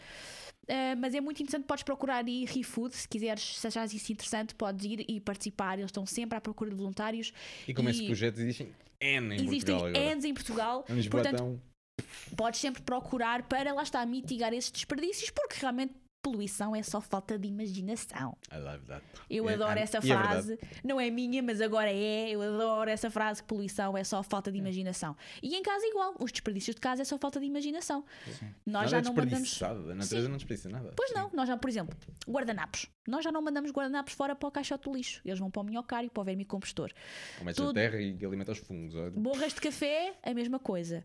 Uh, 0.64 0.97
mas 0.99 1.14
é 1.14 1.20
muito 1.20 1.42
interessante, 1.42 1.64
podes 1.64 1.82
procurar 1.82 2.25
aí 2.25 2.44
ReFood, 2.44 2.94
se 2.94 3.09
quiseres, 3.09 3.59
se 3.59 3.66
achares 3.66 3.92
isso 3.92 4.12
interessante, 4.12 4.54
podes 4.54 4.85
ir 4.85 5.04
e 5.09 5.18
participar. 5.18 5.78
Eles 5.78 5.88
estão 5.88 6.06
sempre 6.06 6.37
à 6.37 6.40
procura 6.40 6.70
de 6.70 6.76
voluntários. 6.76 7.32
E 7.66 7.75
como 7.75 7.88
esses 7.88 8.06
projetos 8.06 8.40
existem 8.40 8.73
N 9.00 9.35
em 9.35 9.47
Existem 9.47 9.75
Portugal 9.75 9.87
agora. 9.87 10.16
Ns 10.16 10.25
em 10.25 10.35
Portugal. 10.35 10.85
Portanto, 11.11 11.61
podes 12.37 12.61
sempre 12.61 12.83
procurar 12.83 13.42
para 13.45 13.73
lá 13.73 13.83
está 13.83 14.04
mitigar 14.07 14.52
esses 14.52 14.71
desperdícios, 14.71 15.30
porque 15.30 15.57
realmente 15.61 15.95
poluição 16.23 16.76
é 16.76 16.83
só 16.83 17.00
falta 17.00 17.38
de 17.38 17.49
imaginação. 17.49 18.37
I 18.52 18.59
love 18.59 18.85
that. 18.88 19.02
Eu 19.30 19.49
É- 19.49 19.54
adoro 19.54 19.78
é- 19.78 19.83
essa 19.83 19.97
é 19.97 20.00
frase, 20.02 20.59
não 20.85 21.00
é 21.00 21.09
minha, 21.11 21.42
mas 21.42 21.62
agora 21.62 21.90
é. 21.90 22.28
Eu 22.28 22.42
adoro 22.42 22.90
essa 22.90 23.11
frase 23.11 23.40
que 23.42 23.49
poluição 23.49 23.97
é 23.97 24.04
só 24.04 24.23
falta 24.23 24.52
de 24.52 24.59
É. 24.59 24.61
imaginação. 24.61 25.16
E 25.42 25.57
em 25.57 25.62
casa 25.62 25.87
igual, 25.87 26.14
os 26.21 26.30
desperdícios 26.30 26.75
de 26.75 26.80
casa 26.83 27.00
é 27.00 27.04
só 27.07 27.16
falta 27.16 27.40
de 27.40 27.47
imaginação. 27.47 28.04
Nós 28.26 28.45
Nada 28.66 28.88
já 28.88 28.99
é 28.99 29.02
não 29.02 29.14
mandamos. 29.14 29.62
A 29.62 29.73
natureza 29.95 30.28
não 30.28 30.37
desperdiça 30.37 30.69
nada. 30.69 30.92
Pois 30.95 31.11
não, 31.14 31.30
nós 31.33 31.49
já, 31.49 31.57
por 31.57 31.71
exemplo, 31.71 31.97
guardanapos. 32.28 32.87
Nós 33.09 33.25
já 33.25 33.33
não 33.33 33.40
mandamos 33.40 33.71
guardanapos 33.71 34.12
fora 34.12 34.37
para 34.37 34.47
o 34.47 34.52
caixote 34.52 34.90
do 34.90 34.95
lixo. 34.95 35.23
Eles 35.25 35.38
vão 35.38 35.50
para 35.50 35.62
o 35.62 35.64
minhocário, 35.64 36.11
para 36.11 36.21
o 36.21 36.25
vermicompostor. 36.25 36.92
Começa 37.38 37.57
tudo- 37.57 37.71
a 37.71 37.80
terra 37.83 37.99
e 37.99 38.23
alimenta 38.26 38.52
os 38.52 38.59
fungos. 38.59 38.95
olha. 38.95 39.11
Borras 39.12 39.54
de 39.54 39.61
café, 39.62 40.12
a 40.23 40.35
mesma 40.35 40.59
coisa. 40.59 41.02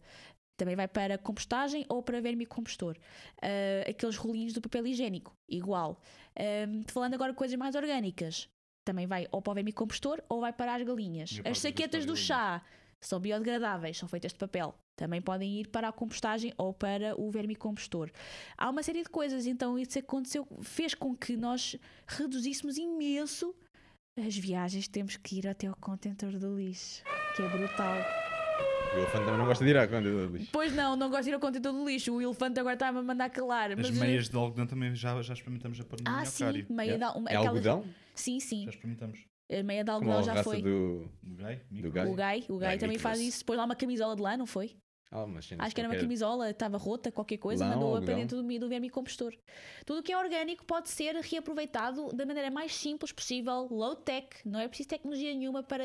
Também 0.57 0.75
vai 0.75 0.87
para 0.87 1.17
compostagem 1.17 1.85
ou 1.89 2.01
para 2.01 2.21
vermicompostor. 2.21 2.97
Ah, 3.41 3.89
aqueles 3.89 4.15
rolinhos 4.15 4.53
do 4.53 4.61
papel 4.61 4.87
higiênico, 4.87 5.35
igual. 5.49 5.99
Falando 6.87 7.13
agora 7.13 7.31
de 7.31 7.37
coisas 7.37 7.57
mais 7.57 7.75
orgânicas, 7.75 8.47
também 8.85 9.07
vai 9.07 9.27
ou 9.31 9.41
para 9.41 9.51
o 9.51 9.55
vermicompostor 9.55 10.21
ou 10.29 10.41
vai 10.41 10.53
para 10.53 10.75
as 10.75 10.83
galinhas. 10.83 11.39
As 11.43 11.51
as 11.51 11.59
saquetas 11.59 12.05
do 12.05 12.15
chá 12.15 12.61
são 13.01 13.19
biodegradáveis, 13.19 13.97
são 13.97 14.07
feitas 14.07 14.31
de 14.31 14.37
papel. 14.37 14.75
Também 14.97 15.21
podem 15.21 15.59
ir 15.59 15.67
para 15.67 15.89
a 15.89 15.91
compostagem 15.91 16.53
ou 16.57 16.73
para 16.73 17.19
o 17.19 17.29
vermicompostor. 17.29 18.09
Há 18.57 18.69
uma 18.69 18.81
série 18.81 19.03
de 19.03 19.09
coisas, 19.09 19.45
então 19.45 19.77
isso 19.77 19.99
aconteceu, 19.99 20.47
fez 20.61 20.93
com 20.93 21.15
que 21.15 21.35
nós 21.35 21.75
reduzíssemos 22.07 22.77
imenso 22.77 23.53
as 24.17 24.37
viagens 24.37 24.85
que 24.85 24.93
temos 24.93 25.17
que 25.17 25.39
ir 25.39 25.47
até 25.47 25.67
ao 25.67 25.75
contentor 25.75 26.31
do 26.39 26.55
lixo, 26.55 27.03
que 27.35 27.41
é 27.41 27.49
brutal. 27.49 28.24
O 28.95 28.97
elefante 28.97 29.25
também 29.25 29.37
não 29.37 29.45
gosta 29.45 29.63
de 29.65 29.69
ir 29.71 29.77
à 29.77 29.87
conta 29.87 30.01
do 30.09 30.25
lixo. 30.37 30.49
Pois 30.53 30.73
não, 30.73 30.95
não 30.95 31.09
gosto 31.09 31.23
de 31.25 31.29
ir 31.31 31.33
ao 31.33 31.39
contentor 31.39 31.73
do 31.73 31.85
lixo. 31.85 32.13
O 32.13 32.21
elefante 32.21 32.59
agora 32.59 32.75
está-me 32.75 32.99
a 32.99 33.03
mandar 33.03 33.29
calar. 33.29 33.71
As 33.71 33.77
mas- 33.77 33.91
meias 33.91 34.29
de 34.29 34.35
algodão 34.37 34.65
também 34.65 34.95
já, 34.95 35.21
já 35.21 35.33
experimentamos 35.33 35.79
a 35.79 35.83
pôr 35.83 35.99
no 36.01 36.09
Ah, 36.09 36.23
sim, 36.23 36.65
meia 36.69 36.93
É. 36.93 36.97
de 36.97 37.03
al- 37.03 37.17
É 37.17 37.35
aquelas- 37.35 37.47
algodão? 37.47 37.85
Sim, 38.13 38.39
sim. 38.39 38.63
Já 38.63 38.69
experimentamos. 38.69 39.19
A 39.51 39.63
meia 39.63 39.83
de 39.83 39.91
algodão 39.91 40.23
já 40.23 40.41
foi. 40.43 40.61
do... 40.61 41.09
Do 41.21 41.35
gai? 41.35 41.61
Do 41.69 41.91
gai? 41.91 42.07
O 42.07 42.13
Gai, 42.15 42.45
o 42.49 42.57
Gai 42.57 42.77
também 42.77 42.97
faz 42.97 43.19
isso. 43.19 43.43
Pôs 43.45 43.57
lá 43.57 43.65
uma 43.65 43.75
camisola 43.75 44.15
de 44.15 44.21
lã, 44.21 44.37
não 44.37 44.45
foi? 44.47 44.75
Ah, 45.11 45.25
Acho 45.59 45.75
que 45.75 45.79
era 45.81 45.89
uma 45.89 45.95
camisola, 45.97 46.49
estava 46.49 46.77
rota, 46.77 47.11
qualquer 47.11 47.37
coisa, 47.37 47.63
Lã, 47.65 47.75
mandou-a 47.75 48.01
para 48.01 48.15
dentro 48.15 48.41
do, 48.41 48.59
do 48.59 48.67
vermicompostor. 48.67 49.33
Tudo 49.85 49.99
o 49.99 50.03
que 50.03 50.11
é 50.11 50.17
orgânico 50.17 50.65
pode 50.65 50.89
ser 50.89 51.15
reaproveitado 51.15 52.09
da 52.13 52.25
maneira 52.25 52.49
mais 52.51 52.73
simples 52.75 53.11
possível, 53.13 53.67
low 53.71 53.95
tech, 53.95 54.27
não 54.43 54.59
é 54.59 54.67
preciso 54.67 54.89
tecnologia 54.89 55.33
nenhuma 55.33 55.63
para 55.63 55.83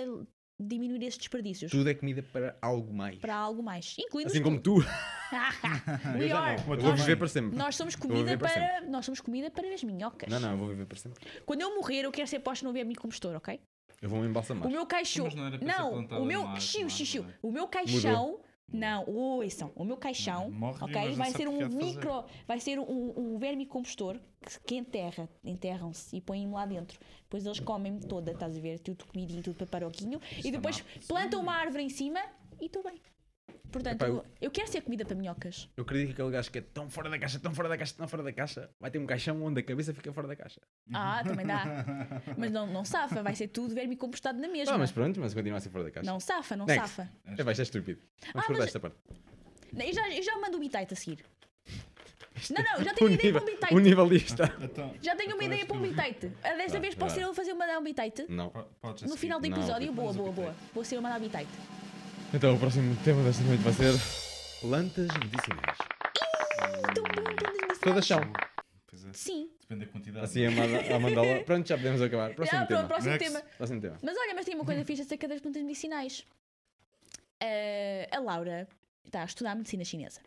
diminuir 0.61 1.02
esses 1.05 1.19
desperdícios. 1.19 1.71
Tudo 1.71 1.88
é 1.88 1.95
comida 1.95 2.23
para 2.23 2.57
algo 2.61 2.93
mais. 2.93 3.19
Para 3.19 3.35
algo 3.35 3.62
mais, 3.62 3.97
incluindo 3.99 4.31
Assim 4.31 4.43
como 4.43 4.61
tu-. 4.61 4.85
We 6.19 6.31
are. 6.33 6.62
vou 6.62 6.95
viver 6.95 7.17
para 7.17 7.29
sempre. 7.29 7.57
Nós 7.57 7.76
somos 7.76 7.97
comida 7.97 8.37
para 8.37 8.52
para, 8.52 8.81
nós 8.88 9.05
somos 9.05 9.21
comida 9.21 9.50
para 9.50 9.73
as 9.73 9.83
minhocas. 9.83 10.29
Não, 10.29 10.40
não, 10.40 10.52
eu 10.52 10.59
vou 10.59 10.69
viver 10.69 10.87
para 10.87 10.99
sempre. 10.99 11.25
Quando 11.47 11.62
eu 11.62 11.75
morrer, 11.75 12.05
eu 12.05 12.12
quero 12.12 12.29
ser 12.29 12.40
posto 12.40 12.64
no 12.64 12.73
vermicompostor, 12.73 13.37
ok? 13.37 13.61
Eu 14.02 14.09
vou 14.09 14.21
me 14.21 14.29
embalsamar. 14.29 14.67
O 14.67 14.71
meu 14.71 14.87
caixão. 14.87 15.29
Não 15.35 15.47
era 15.47 15.59
para 15.59 15.73
ser 15.73 15.79
Não, 15.79 16.23
o 16.23 16.25
meu. 16.25 16.61
Xiu, 16.61 16.88
xiu, 16.88 17.07
xiu. 17.07 17.26
O 17.43 17.50
meu 17.50 17.69
caixão. 17.69 18.40
Não, 18.73 19.05
ouçam, 19.09 19.73
o 19.75 19.85
meu 19.85 19.97
caixão, 19.97 20.50
Morre, 20.50 20.85
ok? 20.85 21.15
Vai 21.15 21.31
ser 21.31 21.49
um 21.49 21.61
fazer. 21.61 21.75
micro, 21.75 22.25
vai 22.47 22.61
ser 22.61 22.79
um, 22.79 23.12
um 23.17 23.39
vermicompostor 23.39 24.19
que, 24.41 24.61
que 24.61 24.77
enterra, 24.77 25.29
enterram-se 25.45 26.17
e 26.17 26.21
põem-me 26.21 26.53
lá 26.53 26.65
dentro. 26.67 26.99
Depois 27.23 27.45
eles 27.45 27.61
comem-me 27.61 28.00
toda, 28.00 28.33
estás 28.33 28.57
a 28.57 28.61
ver? 28.61 28.79
Tudo 28.79 29.05
comidinho, 29.07 29.43
tudo 29.43 29.57
paparoquinho. 29.57 30.21
E 30.37 30.39
está 30.39 30.50
depois 30.50 30.81
má. 30.81 30.87
plantam 31.09 31.41
uma 31.41 31.55
árvore 31.55 31.83
em 31.83 31.89
cima 31.89 32.21
e 32.61 32.67
estou 32.67 32.83
bem. 32.83 33.00
Portanto, 33.71 33.95
Epá, 34.03 34.07
eu, 34.09 34.17
eu- 34.17 34.25
eu 34.41 34.50
quero 34.50 34.69
ser 34.71 34.81
comida 34.81 35.05
para 35.05 35.15
minhocas. 35.15 35.69
Eu 35.77 35.83
acredito 35.83 36.09
que 36.09 36.12
aquele 36.15 36.31
gajo 36.31 36.50
que 36.50 36.59
é 36.59 36.61
tão 36.61 36.91
fora 36.91 37.09
da 37.09 37.19
caixa, 37.19 37.39
tão 37.39 37.55
fora 37.55 37.69
da 37.69 37.79
caixa, 37.79 37.95
tão 37.97 38.09
fora 38.09 38.23
da 38.23 38.33
caixa, 38.33 38.71
vai 38.81 38.91
ter 38.91 38.99
um 38.99 39.07
caixão 39.07 39.43
onde 39.43 39.61
a 39.61 39.62
cabeça 39.62 39.95
fica 39.95 40.12
fora 40.12 40.27
da 40.27 40.35
caixa. 40.37 40.61
Ah, 40.93 41.23
também 41.25 41.47
dá. 41.47 41.65
Mas 42.37 42.50
não, 42.50 42.67
não 42.67 42.85
safa, 42.85 43.23
vai 43.23 43.35
ser 43.35 43.49
tudo 43.49 43.75
vermicompostado 43.75 44.41
na 44.41 44.49
mesma. 44.49 44.75
Ah, 44.75 44.79
mas 44.79 44.91
pronto, 44.91 45.21
mas 45.21 45.33
continua 45.35 45.59
a 45.59 45.61
ser 45.61 45.71
fora 45.71 45.85
da 45.85 45.91
caixa. 45.91 46.11
Não 46.11 46.19
safa, 46.19 46.57
não 46.57 46.67
Next. 46.67 46.89
safa. 46.89 47.11
É, 47.39 47.43
vai 47.45 47.55
ser 47.55 47.62
estúpido. 47.62 48.00
Vamos 48.33 48.45
Ah, 48.45 48.47
cortar 48.47 48.59
mas- 48.59 48.67
esta 48.67 48.81
parte. 48.81 48.97
Eu 49.73 49.93
já, 49.93 50.11
eu 50.11 50.23
já 50.23 50.37
mando 50.41 50.57
o 50.57 50.61
bitite 50.61 50.93
a 50.93 50.97
seguir. 50.97 51.25
Não, 52.50 52.62
não, 52.65 52.85
já 52.85 52.93
O 52.93 52.95
tenho 52.95 53.11
uma 53.11 53.15
ideia 53.15 53.33
nível, 53.33 53.41
para 53.43 53.50
um 53.53 53.55
bitite. 53.57 53.75
o 53.75 53.79
nível 53.79 54.09
disto. 54.09 54.43
Então, 54.65 54.95
Já 55.03 55.15
tenho 55.17 55.31
uma 55.35 55.45
então 55.45 55.47
ideia 55.53 55.67
para 55.67 55.77
um 55.77 55.81
bitite. 55.83 56.33
Ah, 56.43 56.55
Desta 56.55 56.73
Vá, 56.73 56.79
vez 56.81 56.95
posso 56.95 57.15
ser 57.15 57.23
eu 57.23 57.31
a 57.31 57.35
fazer 57.35 57.53
uma 57.53 57.79
um 57.79 57.83
bitite? 57.85 58.27
Não. 58.29 58.53
No 59.07 59.17
final 59.17 59.39
do 59.41 59.47
episódio, 59.47 59.93
boa, 59.93 60.12
boa, 60.12 60.33
boa. 60.33 60.55
Vou 60.75 60.85
ser 60.85 60.95
eu 60.97 61.00
a 61.00 61.03
mandar 61.03 61.21
bitite. 61.21 61.49
Então 62.32 62.54
o 62.54 62.58
próximo 62.58 62.96
tema 63.04 63.22
desta 63.22 63.42
noite 63.44 63.62
vai 63.62 63.72
ser 63.72 63.92
plantas 64.60 65.08
medicinais. 65.18 65.78
Tão 66.94 66.94
bom, 66.94 67.02
plantas 67.02 67.44
medicinais. 67.44 67.78
Todas 67.80 68.06
são. 68.06 68.20
Pois 68.87 69.04
é, 69.04 69.12
Sim. 69.12 69.50
depende 69.60 69.87
da 69.87 69.92
quantidade. 69.92 70.25
Assim 70.25 70.46
a 70.46 70.50
manda- 70.50 70.94
a 70.96 70.99
mandala. 70.99 71.40
Pronto, 71.44 71.66
já 71.68 71.76
podemos 71.76 72.02
acabar. 72.02 72.34
Próximo 72.34 72.60
Ah, 72.62 72.66
pronto, 72.66 72.78
tema. 72.78 72.88
próximo 72.88 73.10
Next. 73.12 73.28
tema. 73.28 73.44
Próximo 73.56 73.80
tema. 73.80 73.99
Mas 74.02 74.16
olha, 74.16 74.34
mas 74.34 74.44
tem 74.44 74.54
uma 74.54 74.64
coisa 74.64 74.84
fixe 74.84 75.02
acerca 75.02 75.28
das 75.28 75.40
plantas 75.40 75.62
medicinais. 75.62 76.25
Ah, 77.42 78.16
a 78.16 78.20
Laura 78.20 78.68
está 79.04 79.23
a 79.23 79.25
estudar 79.25 79.54
medicina 79.54 79.85
chinesa. 79.85 80.21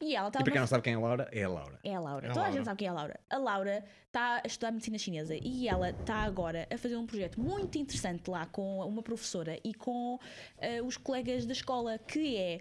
E 0.00 0.16
ela 0.16 0.28
está 0.28 0.40
E 0.40 0.44
para 0.44 0.52
quem 0.52 0.60
não 0.60 0.66
sabe 0.66 0.82
quem 0.82 0.92
é 0.94 0.96
a 0.96 1.00
Laura, 1.00 1.28
é 1.32 1.44
a 1.44 1.48
Laura. 1.48 1.78
É 1.84 1.94
a 1.94 2.00
Laura. 2.00 2.26
É 2.26 2.30
a 2.30 2.32
Toda 2.32 2.40
a 2.40 2.42
Laura. 2.44 2.56
gente 2.56 2.64
sabe 2.64 2.78
quem 2.78 2.88
é 2.88 2.90
a 2.90 2.94
Laura. 2.94 3.20
A 3.30 3.38
Laura 3.38 3.84
está 4.06 4.40
a 4.42 4.46
estudar 4.46 4.72
medicina 4.72 4.98
chinesa 4.98 5.34
e 5.40 5.68
ela 5.68 5.90
está 5.90 6.16
agora 6.16 6.66
a 6.70 6.78
fazer 6.78 6.96
um 6.96 7.06
projeto 7.06 7.40
muito 7.40 7.78
interessante 7.78 8.28
lá 8.30 8.46
com 8.46 8.78
uma 8.80 9.02
professora 9.02 9.58
e 9.62 9.74
com 9.74 10.18
eh, 10.58 10.82
os 10.82 10.96
colegas 10.96 11.46
da 11.46 11.52
escola, 11.52 11.98
que 11.98 12.36
é. 12.36 12.60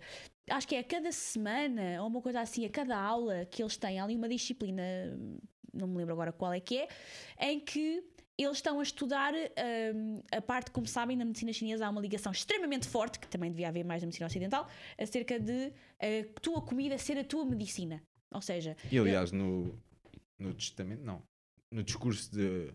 Acho 0.49 0.67
que 0.67 0.75
é 0.75 0.79
a 0.79 0.83
cada 0.83 1.11
semana, 1.11 2.01
ou 2.01 2.07
uma 2.07 2.21
coisa 2.21 2.39
assim, 2.39 2.65
a 2.65 2.69
cada 2.69 2.97
aula 2.97 3.45
que 3.45 3.61
eles 3.61 3.75
têm, 3.75 3.99
ali 3.99 4.15
uma 4.15 4.29
disciplina, 4.29 4.81
não 5.73 5.87
me 5.87 5.97
lembro 5.97 6.13
agora 6.13 6.31
qual 6.31 6.53
é 6.53 6.59
que 6.59 6.77
é, 6.77 6.87
em 7.39 7.59
que 7.59 8.01
eles 8.37 8.57
estão 8.57 8.79
a 8.79 8.83
estudar 8.83 9.33
hum, 9.33 10.21
a 10.31 10.41
parte, 10.41 10.71
como 10.71 10.85
sabem, 10.85 11.17
na 11.17 11.25
medicina 11.25 11.51
chinesa 11.51 11.87
há 11.87 11.89
uma 11.89 12.01
ligação 12.01 12.31
extremamente 12.31 12.87
forte, 12.87 13.19
que 13.19 13.27
também 13.27 13.49
devia 13.49 13.67
haver 13.69 13.83
mais 13.83 14.01
na 14.01 14.05
medicina 14.05 14.27
ocidental, 14.27 14.69
acerca 14.97 15.39
de 15.39 15.73
a 15.99 16.39
tua 16.41 16.61
comida 16.61 16.97
ser 16.97 17.17
a 17.17 17.23
tua 17.23 17.43
medicina. 17.45 18.01
Ou 18.31 18.41
seja, 18.41 18.75
E 18.91 18.99
aliás, 18.99 19.31
no, 19.31 19.73
no 20.37 20.53
testamento, 20.53 21.03
não. 21.03 21.21
No 21.71 21.83
discurso 21.83 22.31
de. 22.31 22.73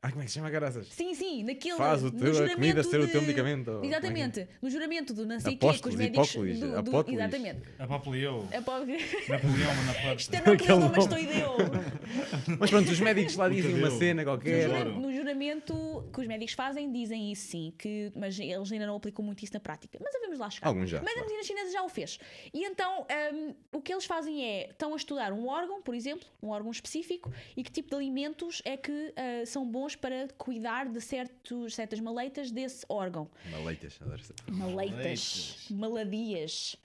Ai, 0.00 0.12
como 0.12 0.22
é 0.22 0.26
que 0.26 0.30
se 0.30 0.38
chama, 0.38 0.48
caraças? 0.48 0.86
Sim, 0.90 1.12
sim, 1.12 1.42
naquele. 1.42 1.76
Faz 1.76 2.02
o 2.04 2.04
no 2.04 2.12
teu, 2.12 2.30
a 2.30 2.32
juramento 2.32 2.54
comida 2.54 2.82
ser 2.84 3.00
o 3.00 3.08
teu 3.08 3.20
de- 3.20 3.26
medicamento. 3.26 3.68
é 3.70 3.80
que 3.80 3.86
é? 3.86 3.88
Exatamente, 3.88 4.48
no 4.62 4.70
juramento 4.70 5.12
do 5.12 5.26
não 5.26 5.40
sei 5.40 5.56
quê, 5.56 5.72
que 5.72 5.88
os 5.88 5.94
médicos. 5.96 6.30
hipóclis, 6.30 6.60
do- 6.60 6.68
do- 6.70 6.76
apóstolis. 6.78 7.18
exatamente. 7.20 7.62
A 7.80 7.86
Papaleo. 7.88 8.48
A 8.56 8.62
pobre- 8.62 8.98
Napoleão, 9.28 9.74
Bonaparte. 9.74 10.22
Isto 10.22 10.34
é 10.36 10.40
não 10.68 10.88
mas 10.90 11.04
estou 11.04 11.18
ideu. 11.18 11.56
Mas 12.60 12.70
pronto, 12.70 12.90
os 12.90 13.00
médicos 13.00 13.34
lá 13.36 13.48
dizem 13.48 13.74
uma 13.74 13.90
cena 13.90 14.22
qualquer. 14.24 14.68
No 14.86 15.12
juramento 15.12 16.08
que 16.12 16.20
os 16.20 16.26
médicos 16.28 16.54
fazem, 16.54 16.90
dizem 16.92 17.32
isso 17.32 17.48
sim, 17.48 17.72
que, 17.76 18.12
mas 18.14 18.38
eles 18.38 18.70
ainda 18.72 18.86
não 18.86 18.96
aplicam 18.96 19.24
muito 19.24 19.42
isso 19.42 19.52
na 19.52 19.60
prática. 19.60 19.98
Mas 20.02 20.12
devemos 20.12 20.38
lá 20.38 20.48
chegar. 20.48 20.68
Alguns 20.68 20.88
já. 20.90 21.02
Mas 21.02 21.12
a 21.16 21.20
medicina 21.20 21.42
chinesa 21.42 21.72
já 21.72 21.82
o 21.82 21.88
fez. 21.88 22.18
E 22.54 22.64
então 22.64 23.04
hum, 23.34 23.54
o 23.72 23.80
que 23.82 23.92
eles 23.92 24.04
fazem 24.04 24.44
é 24.44 24.70
estão 24.70 24.92
a 24.94 24.96
estudar 24.96 25.32
um 25.32 25.46
órgão, 25.48 25.82
por 25.82 25.94
exemplo, 25.94 26.26
um 26.42 26.48
órgão 26.50 26.70
específico, 26.70 27.32
e 27.56 27.62
que 27.64 27.70
tipo 27.72 27.90
de 27.90 27.96
alimentos 27.96 28.62
é 28.64 28.76
que 28.76 29.12
ah, 29.16 29.44
são 29.44 29.66
bons 29.68 29.87
para 29.96 30.28
cuidar 30.36 30.88
de 30.88 31.00
certos, 31.00 31.74
certas 31.74 32.00
maleitas 32.00 32.50
desse 32.50 32.84
órgão. 32.88 33.30
Maleitas, 33.50 33.98
adoro 34.00 34.20
essa 34.20 34.34
palavra. 34.34 34.66
Maleitas, 34.66 35.66
Maleitas. 35.70 35.70
maladias. 35.70 36.76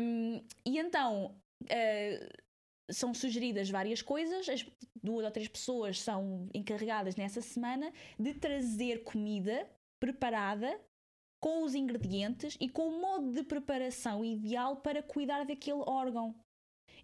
Hum, 0.00 0.42
e 0.64 0.78
então 0.78 1.34
ah, 1.70 2.32
são 2.90 3.14
sugeridas 3.14 3.70
várias 3.70 4.02
coisas, 4.02 4.48
as 4.48 4.66
duas 5.02 5.24
ou 5.24 5.30
três 5.30 5.48
pessoas 5.48 6.00
são 6.00 6.48
encarregadas 6.54 7.16
nessa 7.16 7.40
semana 7.40 7.92
de 8.18 8.34
trazer 8.34 9.02
comida 9.04 9.68
preparada 10.00 10.80
com 11.40 11.64
os 11.64 11.74
ingredientes 11.74 12.56
e 12.60 12.68
com 12.68 12.88
o 12.88 13.00
modo 13.00 13.32
de 13.32 13.42
preparação 13.42 14.24
ideal 14.24 14.76
para 14.76 15.02
cuidar 15.02 15.44
daquele 15.44 15.82
órgão. 15.86 16.34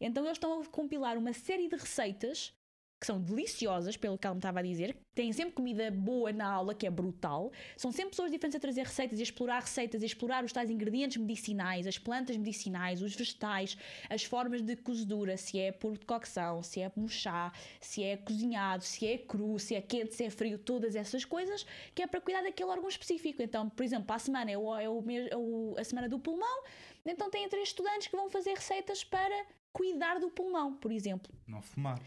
Então 0.00 0.25
eles 0.25 0.37
estão 0.37 0.61
a 0.61 0.66
compilar 0.66 1.16
uma 1.18 1.33
série 1.33 1.68
de 1.68 1.76
receitas 1.76 2.54
que 3.00 3.07
são 3.07 3.21
deliciosas, 3.21 3.97
pelo 3.97 4.19
que 4.19 4.26
ela 4.26 4.35
me 4.35 4.38
estava 4.40 4.59
a 4.59 4.62
dizer. 4.62 4.97
Têm 5.14 5.33
sempre 5.33 5.52
comida 5.55 5.88
boa 5.90 6.33
na 6.33 6.49
aula, 6.50 6.75
que 6.75 6.87
é 6.87 6.90
brutal. 6.90 7.52
São 7.76 7.93
sempre 7.93 8.11
pessoas 8.11 8.31
diferentes 8.31 8.57
a 8.57 8.61
trazer 8.61 8.83
receitas 8.85 9.19
e 9.19 9.23
a 9.23 9.25
explorar 9.25 9.61
receitas, 9.61 10.02
a 10.02 10.07
explorar 10.07 10.45
os 10.45 10.52
tais 10.52 10.69
ingredientes 10.71 11.17
medicinais, 11.17 11.87
as 11.87 11.97
plantas 11.99 12.37
medicinais, 12.37 13.00
os 13.00 13.14
vegetais, 13.14 13.76
as 14.11 14.25
formas 14.25 14.62
de 14.62 14.75
cozedura, 14.76 15.37
se 15.37 15.59
é 15.61 15.71
por 15.71 15.97
decocção, 15.97 16.62
se 16.62 16.81
é 16.81 16.90
um 16.97 17.07
chá, 17.09 17.52
se 17.81 18.02
é 18.02 18.17
cozinhado, 18.17 18.83
se 18.85 19.07
é 19.07 19.17
cru, 19.19 19.59
se 19.59 19.75
é 19.76 19.81
quente, 19.81 20.14
se 20.14 20.25
é 20.25 20.31
frio, 20.31 20.59
todas 20.59 20.97
essas 20.97 21.25
coisas, 21.25 21.64
que 21.95 22.02
é 22.02 22.07
para 22.07 22.21
cuidar 22.21 22.43
daquele 22.43 22.69
órgão 22.71 22.88
específico. 22.88 23.40
Então, 23.43 23.69
por 23.71 23.85
exemplo, 23.85 24.07
para 24.07 24.17
a 24.17 24.21
semana 24.21 24.50
é, 24.50 24.59
o, 24.59 24.75
é, 24.76 24.88
o, 24.88 25.05
é 25.31 25.37
o- 25.37 25.75
a 25.78 25.85
semana 25.85 26.09
do 26.09 26.19
pulmão, 26.19 26.62
então 27.07 27.31
têm 27.31 27.49
três 27.49 27.69
estudantes 27.69 28.09
que 28.09 28.17
vão 28.17 28.28
fazer 28.28 28.55
receitas 28.55 29.05
para 29.05 29.47
cuidar 29.73 30.19
do 30.19 30.28
pulmão, 30.31 30.75
por 30.75 30.90
exemplo. 30.90 31.33
Não 31.47 31.62
fumar. 31.62 32.00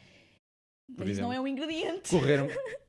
Mas 0.98 1.10
isso 1.10 1.22
não 1.22 1.32
é 1.34 1.40
um 1.40 1.48
ingrediente. 1.48 2.10
Correr 2.10 2.40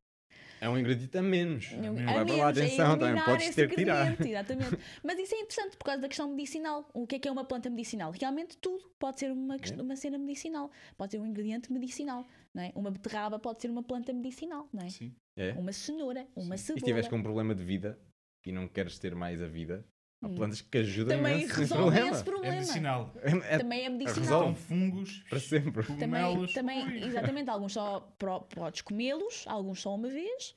é 0.61 0.69
um 0.69 0.79
ingrediente 0.79 1.17
a 1.19 1.23
menos. 1.23 1.71
A 1.73 1.77
Não 1.77 1.95
vai 1.95 2.05
para 2.25 2.35
lá 2.37 2.47
é 2.47 2.51
atenção, 2.51 2.99
também 2.99 3.25
podes 3.25 3.55
ter 3.55 3.69
que 3.69 3.77
tirar. 3.77 4.15
Exatamente. 4.25 4.79
Mas 5.03 5.19
isso 5.19 5.35
é 5.35 5.39
interessante 5.41 5.77
por 5.77 5.85
causa 5.85 6.01
da 6.03 6.09
questão 6.09 6.29
medicinal. 6.29 6.89
O 6.95 7.07
que 7.07 7.17
é 7.17 7.19
que 7.19 7.29
é 7.29 7.33
uma 7.33 7.45
planta 7.45 7.69
medicinal? 7.69 8.13
Realmente 8.13 8.57
tudo 8.59 8.89
pode 8.99 9.19
ser 9.21 9.33
uma, 9.33 9.57
É. 9.57 9.83
uma 9.83 9.97
cena 9.97 10.19
medicinal. 10.19 10.71
Pode 10.97 11.13
ser 11.13 11.19
um 11.19 11.27
ingrediente 11.27 11.73
medicinal. 11.73 12.25
Não 12.55 12.63
é? 12.63 12.73
Uma 12.75 12.91
beterraba 12.91 13.39
pode 13.39 13.61
ser 13.61 13.71
uma 13.71 13.83
planta 13.83 14.13
medicinal. 14.13 14.69
Não 14.73 14.85
é? 14.85 14.89
Sim. 14.91 15.15
É. 15.37 15.53
Uma 15.53 15.73
cenoura, 15.73 16.27
uma 16.37 16.55
E 16.55 16.59
se 16.59 16.67
cebola. 16.67 16.85
tiveres 16.85 17.09
com 17.09 17.17
um 17.17 17.23
problema 17.23 17.55
de 17.55 17.65
vida 17.65 17.99
e 18.45 18.53
não 18.53 18.69
queres 18.69 18.99
ter 18.99 19.15
mais 19.15 19.41
a 19.43 19.47
vida, 19.47 19.85
há 20.23 20.27
Hum. 20.29 20.35
plantas 20.37 20.61
que 20.61 20.79
ajudam 20.79 21.17
Também 21.17 21.33
imenso 21.39 21.49
nesse 21.49 21.61
resolve 21.61 21.83
problema. 21.85 22.11
esse 22.11 22.21
É 22.21 22.25
problema. 22.25 22.55
medicinal. 22.57 23.15
É- 23.23 23.55
é 23.55 23.59
Também 23.59 23.85
é 23.85 23.89
medicinal. 23.89 24.21
resolve. 24.23 24.45
São 24.47 24.55
fungos, 24.67 25.19
para 25.29 25.41
sempre. 25.41 25.83
Também, 25.99 26.47
também 26.55 27.05
exatamente, 27.05 27.51
alguns 27.51 27.73
só 27.73 28.01
pro- 28.19 28.41
podes 28.43 28.81
comê-los, 28.83 29.45
alguns 29.47 29.81
só 29.81 29.95
uma 29.95 30.09
vez. 30.09 30.55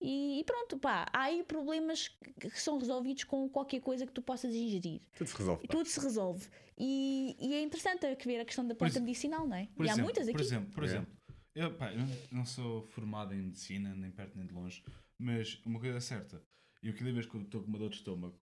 E, 0.00 0.40
e 0.40 0.44
pronto, 0.44 0.78
pá, 0.78 1.06
há 1.10 1.22
aí 1.22 1.42
problemas 1.42 2.08
que 2.08 2.50
que 2.50 2.60
são 2.60 2.78
resolvidos 2.78 3.24
com 3.24 3.48
qualquer 3.48 3.80
coisa 3.80 4.06
que 4.06 4.12
tu 4.12 4.20
possas 4.20 4.54
ingerir. 4.54 5.00
Tudo 5.16 5.26
se 5.28 5.36
resolve. 5.38 5.64
E 5.64 5.66
pá. 5.68 5.72
tudo 5.74 5.88
se 5.88 6.00
resolve. 6.00 6.46
E, 6.78 7.34
e 7.40 7.54
é 7.54 7.62
interessante 7.62 8.06
ver 8.26 8.40
a 8.40 8.44
questão 8.44 8.66
da 8.66 8.74
planta 8.74 9.00
medicinal, 9.00 9.46
não 9.46 9.56
é? 9.56 9.66
Por 9.74 9.86
e 9.86 9.88
há 9.88 9.92
exemplo, 9.92 10.04
muitas 10.04 10.26
Por 10.26 10.32
aqui. 10.34 10.42
exemplo, 10.42 10.70
por 10.74 10.82
É. 10.82 10.86
exemplo 10.86 11.16
eu, 11.54 11.72
pá, 11.72 11.90
eu 11.90 12.06
não 12.30 12.44
sou 12.44 12.82
formado 12.88 13.32
em 13.32 13.40
medicina, 13.40 13.94
nem 13.94 14.10
perto 14.10 14.36
nem 14.36 14.46
de 14.46 14.52
longe, 14.52 14.82
mas 15.18 15.58
uma 15.64 15.80
coisa 15.80 15.96
é 15.96 16.00
certa, 16.00 16.42
eu 16.82 16.92
cada 16.94 17.10
vez 17.10 17.24
que 17.24 17.34
eu 17.34 17.40
estou 17.40 17.62
com 17.62 17.68
uma 17.68 17.78
dor 17.78 17.88
de 17.88 17.96
estômago 17.96 18.38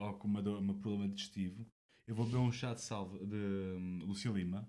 ou 0.00 0.14
com 0.14 0.28
uma 0.28 0.42
dor, 0.42 0.60
um 0.60 0.80
problema 0.80 1.08
digestivo, 1.08 1.66
eu 2.08 2.14
vou 2.14 2.24
beber 2.26 2.38
um 2.38 2.52
chá 2.52 2.74
de 2.74 2.80
salva 2.82 3.18
de 3.24 3.36
hum, 3.36 4.04
Lucia 4.04 4.30
Lima 4.30 4.68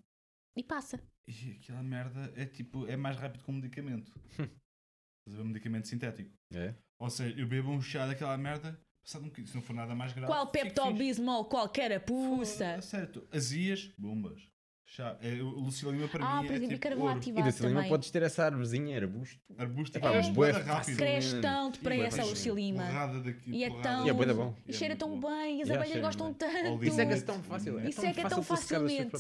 E 0.58 0.64
passa. 0.64 1.00
e 1.28 1.52
aquela 1.52 1.84
merda 1.84 2.32
é 2.36 2.46
tipo, 2.46 2.88
é 2.88 2.96
mais 2.96 3.18
rápido 3.18 3.44
que 3.44 3.52
um 3.52 3.56
medicamento. 3.56 4.12
Estás 5.28 5.34
a 5.34 5.38
ver 5.38 5.42
um 5.42 5.48
medicamento 5.48 5.88
sintético. 5.88 6.34
É. 6.54 6.74
Ou 7.00 7.10
seja, 7.10 7.38
eu 7.40 7.48
bebo 7.48 7.70
um 7.70 7.82
chá 7.82 8.08
daquela 8.08 8.38
merda, 8.38 8.80
passado 9.04 9.24
um 9.24 9.26
bocadinho, 9.26 9.48
se 9.48 9.56
não 9.56 9.62
for 9.62 9.74
nada 9.74 9.94
mais 9.94 10.14
grave. 10.14 10.32
Qual. 10.32 10.48
Pepto-Bismol, 10.52 11.46
qual 11.46 11.70
carapuça. 11.70 12.82
Certo, 12.82 13.28
azias, 13.32 13.92
bombas. 13.98 14.50
Chá. 14.90 15.18
É, 15.22 15.34
o 15.44 15.50
Lucia 15.50 15.92
Lima 15.92 16.08
para 16.08 16.26
Ah, 16.26 16.42
mim 16.42 16.48
por 16.48 16.54
é 16.54 16.56
exemplo, 16.56 16.64
e 16.64 16.76
tipo 16.76 16.82
carvão 16.82 17.04
ouro. 17.08 17.18
E 17.18 17.20
ativado 17.20 17.46
da 17.46 17.52
Celima 17.52 17.76
também. 17.76 17.90
podes 17.90 18.10
ter 18.10 18.24
essa 18.24 18.46
árvorezinha, 18.46 18.98
arbusto. 18.98 19.38
Arbusto 19.58 19.98
é, 19.98 20.02
mas 20.02 20.28
é 20.28 20.32
bué 20.32 20.52
rápido. 20.52 20.98
Cresce 20.98 21.42
tanto 21.42 21.80
E. 21.82 22.86
Porrada 22.88 23.20
daqui, 23.20 23.52
E 23.52 23.64
é 23.66 23.70
tão. 23.82 24.06
E 24.06 24.10
é 24.10 24.14
daqui. 24.14 24.40
bom. 24.40 24.56
E 24.66 24.74
cheira 24.74 24.96
tão 24.96 25.20
bem, 25.20 25.62
as 25.62 25.70
abelhas 25.70 26.02
gostam 26.02 26.34
tanto. 26.34 26.84
Isso 26.86 27.02
é 27.02 27.06
que 27.06 27.14
é 27.14 27.22
tão 27.22 27.44
fácil. 27.44 27.80
É 27.80 27.90
Isso 27.90 28.00
tão 28.02 28.10
é 28.10 28.14
que 28.14 28.22
é 28.22 28.30
tão 28.30 28.42
facilmente. 28.42 29.12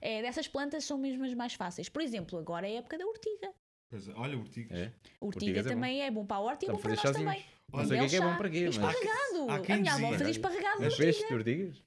É, 0.00 0.22
dessas 0.22 0.46
plantas 0.46 0.84
são 0.84 0.96
mesmo 0.96 1.24
as 1.24 1.34
mais 1.34 1.52
fáceis. 1.54 1.88
Por 1.88 2.00
exemplo, 2.00 2.38
agora 2.38 2.68
é 2.68 2.76
a 2.76 2.78
época 2.78 2.96
da 2.96 3.04
ortiga. 3.04 3.50
Pois 3.90 4.06
é, 4.06 4.12
olha, 4.14 4.36
urticas. 4.38 4.78
É. 4.78 4.84
A 4.84 5.24
ortiga 5.24 5.26
Ortigas 5.26 5.66
é 5.66 5.68
bom. 5.70 5.74
também 5.74 6.02
é 6.02 6.10
bom 6.10 6.24
para 6.26 6.36
a 6.36 6.40
horta 6.40 6.64
e 6.64 6.68
é 6.68 6.72
bom 6.72 6.78
para 6.78 6.90
nós 6.90 7.00
também. 7.02 7.44
Não 7.72 7.84
sei 7.86 8.00
o 8.00 8.08
que 8.08 8.16
é 8.16 8.18
é 8.18 8.22
bom 8.22 8.36
para 8.36 8.50
quê, 8.50 8.64
mas- 8.66 8.74
Esparregado. 8.76 9.50
Há 9.50 9.72
a 9.72 9.76
minha 9.76 9.94
avó 9.94 10.10
fazia 10.12 10.30
esparregado 10.30 10.78
de 10.78 10.84
Mas 10.84 10.94
de 10.96 11.34
ortigas? 11.34 11.82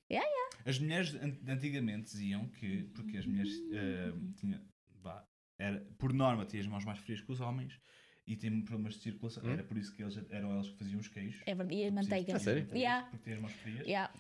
As 0.65 0.79
mulheres 0.79 1.15
an- 1.15 1.37
antigamente 1.47 2.11
diziam 2.11 2.47
que, 2.50 2.83
porque 2.93 3.17
as 3.17 3.25
mulheres 3.25 3.51
eh, 3.71 4.13
tinham, 4.35 4.61
vá, 5.01 5.25
era, 5.57 5.79
por 5.97 6.13
norma 6.13 6.45
tinham 6.45 6.61
as 6.63 6.67
mãos 6.67 6.85
mais 6.85 7.00
frias 7.00 7.21
que 7.21 7.31
os 7.31 7.39
homens 7.41 7.79
e 8.27 8.35
tinham 8.35 8.61
problemas 8.61 8.95
de 8.95 9.01
circulação. 9.01 9.43
Hum? 9.43 9.51
Era 9.51 9.63
por 9.63 9.77
isso 9.77 9.93
que 9.95 10.03
eles, 10.03 10.17
eram 10.29 10.51
elas 10.51 10.69
que 10.69 10.77
faziam 10.77 11.00
os 11.00 11.07
queijos. 11.07 11.41
É 11.45 11.55
verdade. 11.55 11.79
E 11.79 11.85
a 11.87 11.91
manteiga. 11.91 12.35
A 12.35 12.39
sério? 12.39 12.67
Yeah. 12.75 13.07
Porque 13.09 13.24
têm 13.25 13.33
as 13.33 13.41
mãos 13.41 13.53
frias. 13.53 13.85
Yeah. 13.87 14.13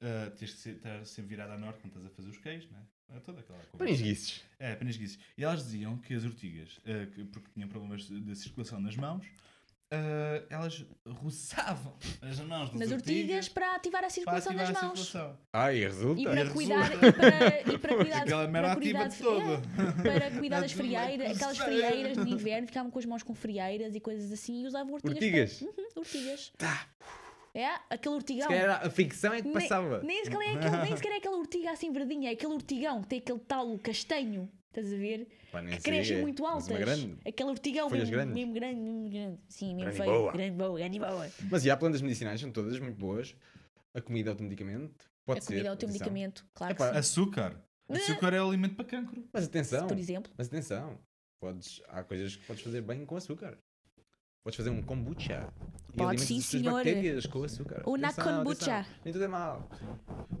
Uh, 0.00 0.30
tens 0.36 0.50
de 0.50 0.56
ser, 0.58 0.74
estar 0.76 1.04
sempre 1.06 1.30
virada 1.30 1.54
a 1.54 1.58
norte 1.58 1.80
quando 1.80 1.92
estás 1.96 2.06
a 2.06 2.10
fazer 2.10 2.28
os 2.28 2.38
queijos, 2.38 2.70
né? 2.70 2.82
É 3.10 3.20
toda 3.20 3.40
aquela 3.40 3.58
coisa. 3.58 3.78
Panisguices. 3.78 4.44
É, 4.58 4.74
panisguices. 4.74 5.18
E 5.38 5.44
elas 5.44 5.62
diziam 5.64 5.96
que 5.98 6.12
as 6.14 6.24
ortigas, 6.24 6.78
uh, 6.78 7.10
que- 7.12 7.24
porque 7.26 7.48
tinham 7.52 7.68
problemas 7.68 8.06
de, 8.08 8.20
de 8.20 8.34
circulação 8.36 8.80
nas 8.80 8.96
mãos, 8.96 9.24
uh, 9.94 10.46
elas 10.50 10.84
roçavam 11.08 11.96
as 12.22 12.38
mãos 12.40 12.70
das 12.70 12.78
Nas 12.80 12.92
ortigas 12.92 13.48
para 13.48 13.76
ativar 13.76 14.00
a 14.00 14.02
para 14.02 14.10
circulação 14.10 14.52
ativar 14.52 14.72
das 14.72 14.82
a 14.82 14.86
mãos. 14.86 15.00
circulação. 15.02 15.38
Ai, 15.52 15.78
resulta. 15.78 16.20
E 16.20 16.24
para 16.24 16.44
E 16.44 16.50
cuidar, 16.50 16.82
resulta. 16.82 17.06
e 17.06 17.12
para, 17.12 17.72
e 17.74 17.78
para 17.78 17.96
cuidar, 17.96 18.22
Aquela 18.22 18.48
merda 18.48 18.68
para 18.68 18.80
cuidar 18.80 19.08
de 19.08 19.18
toda. 19.18 19.44
é, 19.44 20.02
para 20.18 20.30
cuidar 20.38 20.60
das 20.60 20.72
uma 20.74 20.84
frieiras, 20.84 21.36
aquelas 21.36 21.58
frieiras 21.58 22.24
de 22.24 22.30
inverno, 22.32 22.66
ficavam 22.66 22.90
com 22.90 22.98
as 22.98 23.04
mãos 23.06 23.22
com 23.22 23.34
frieiras 23.34 23.94
e 23.94 24.00
coisas 24.00 24.32
assim 24.32 24.62
e 24.62 24.66
usavam 24.66 24.94
ortigas. 24.94 25.14
Ortigas? 25.14 25.58
Para... 25.60 25.82
Uhum, 25.82 25.88
ortigas. 25.96 26.52
Tá. 26.58 26.86
É, 27.56 27.68
aquele 27.88 28.14
ortigão. 28.16 28.48
Se 28.48 28.54
a 28.56 28.90
ficção 28.90 29.32
é 29.32 29.36
que 29.40 29.44
Nem- 29.44 29.52
passava. 29.54 30.02
Nem, 30.02 30.24
sequer 30.24 30.42
é 30.42 30.54
aquele, 30.56 30.76
nem 30.82 30.96
sequer 30.96 31.12
é 31.12 31.16
aquela 31.18 31.36
ortiga 31.36 31.70
assim 31.70 31.92
verdinha, 31.92 32.30
é 32.30 32.32
aquele 32.32 32.52
ortigão 32.52 33.00
que 33.02 33.06
tem 33.06 33.18
aquele 33.20 33.38
talo 33.38 33.78
castanho, 33.78 34.50
estás 34.80 34.92
a 34.92 34.96
ver? 34.96 35.28
Pá, 35.52 35.62
Que 35.64 35.78
crescem 35.80 36.18
é. 36.18 36.20
muito 36.22 36.44
altas. 36.46 36.76
grande. 36.78 37.16
Aquele 37.26 37.50
ortigão 37.50 37.88
Folhas 37.88 38.08
mesmo, 38.10 38.16
grandes. 38.16 38.34
mesmo 38.34 38.54
grande, 38.54 38.80
mesmo 38.80 39.10
grande. 39.10 39.40
Sim, 39.48 39.66
mesmo 39.74 39.80
Grande 39.92 39.96
feio. 39.96 40.10
boa. 40.18 40.32
Grande 40.32 40.56
boa, 40.56 40.78
grande 40.78 40.98
boa. 40.98 41.30
Mas 41.50 41.64
e 41.64 41.70
há 41.70 41.76
plantas 41.76 42.02
medicinais, 42.02 42.40
são 42.40 42.50
todas 42.50 42.78
muito 42.78 42.98
boas. 42.98 43.34
A 43.94 44.00
comida 44.00 44.30
é 44.30 44.32
o 44.32 44.36
teu 44.36 44.44
medicamento. 44.44 45.08
Pode 45.24 45.38
a 45.38 45.42
ser. 45.42 45.46
comida 45.48 45.68
é 45.68 45.72
o 45.72 45.76
teu 45.76 45.88
atenção. 45.88 45.92
medicamento, 45.92 46.46
claro 46.52 46.72
Epá, 46.74 46.86
que 46.88 46.92
sim. 46.94 46.98
Açúcar. 46.98 47.64
Açúcar 47.88 48.32
é 48.34 48.38
alimento 48.38 48.74
para 48.74 48.84
cancro. 48.84 49.24
Mas 49.32 49.44
atenção. 49.44 49.86
Por 49.86 49.98
exemplo. 49.98 50.32
Mas 50.36 50.46
atenção. 50.48 50.98
Podes, 51.40 51.82
há 51.88 52.02
coisas 52.02 52.36
que 52.36 52.44
podes 52.46 52.62
fazer 52.62 52.80
bem 52.80 53.04
com 53.04 53.16
açúcar. 53.16 53.58
Podes 54.42 54.56
fazer 54.56 54.70
um 54.70 54.82
kombucha. 54.82 55.48
Pode, 55.96 56.20
sim, 56.20 56.40
senhor. 56.40 56.74
bactérias 56.84 57.24
com 57.26 57.44
açúcar. 57.44 57.82
Uma 57.86 58.08
Atenção, 58.08 58.38
kombucha. 58.44 58.86
Nem 59.04 59.12
tudo 59.12 59.24
é 59.24 59.28
mal. 59.28 59.68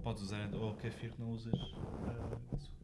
Podes 0.02 0.22
usar 0.22 0.54
ou 0.54 0.74
kefir 0.76 1.12
que 1.12 1.20
não 1.20 1.30
usas 1.30 1.54
uh, 1.54 2.54
açúcar. 2.54 2.83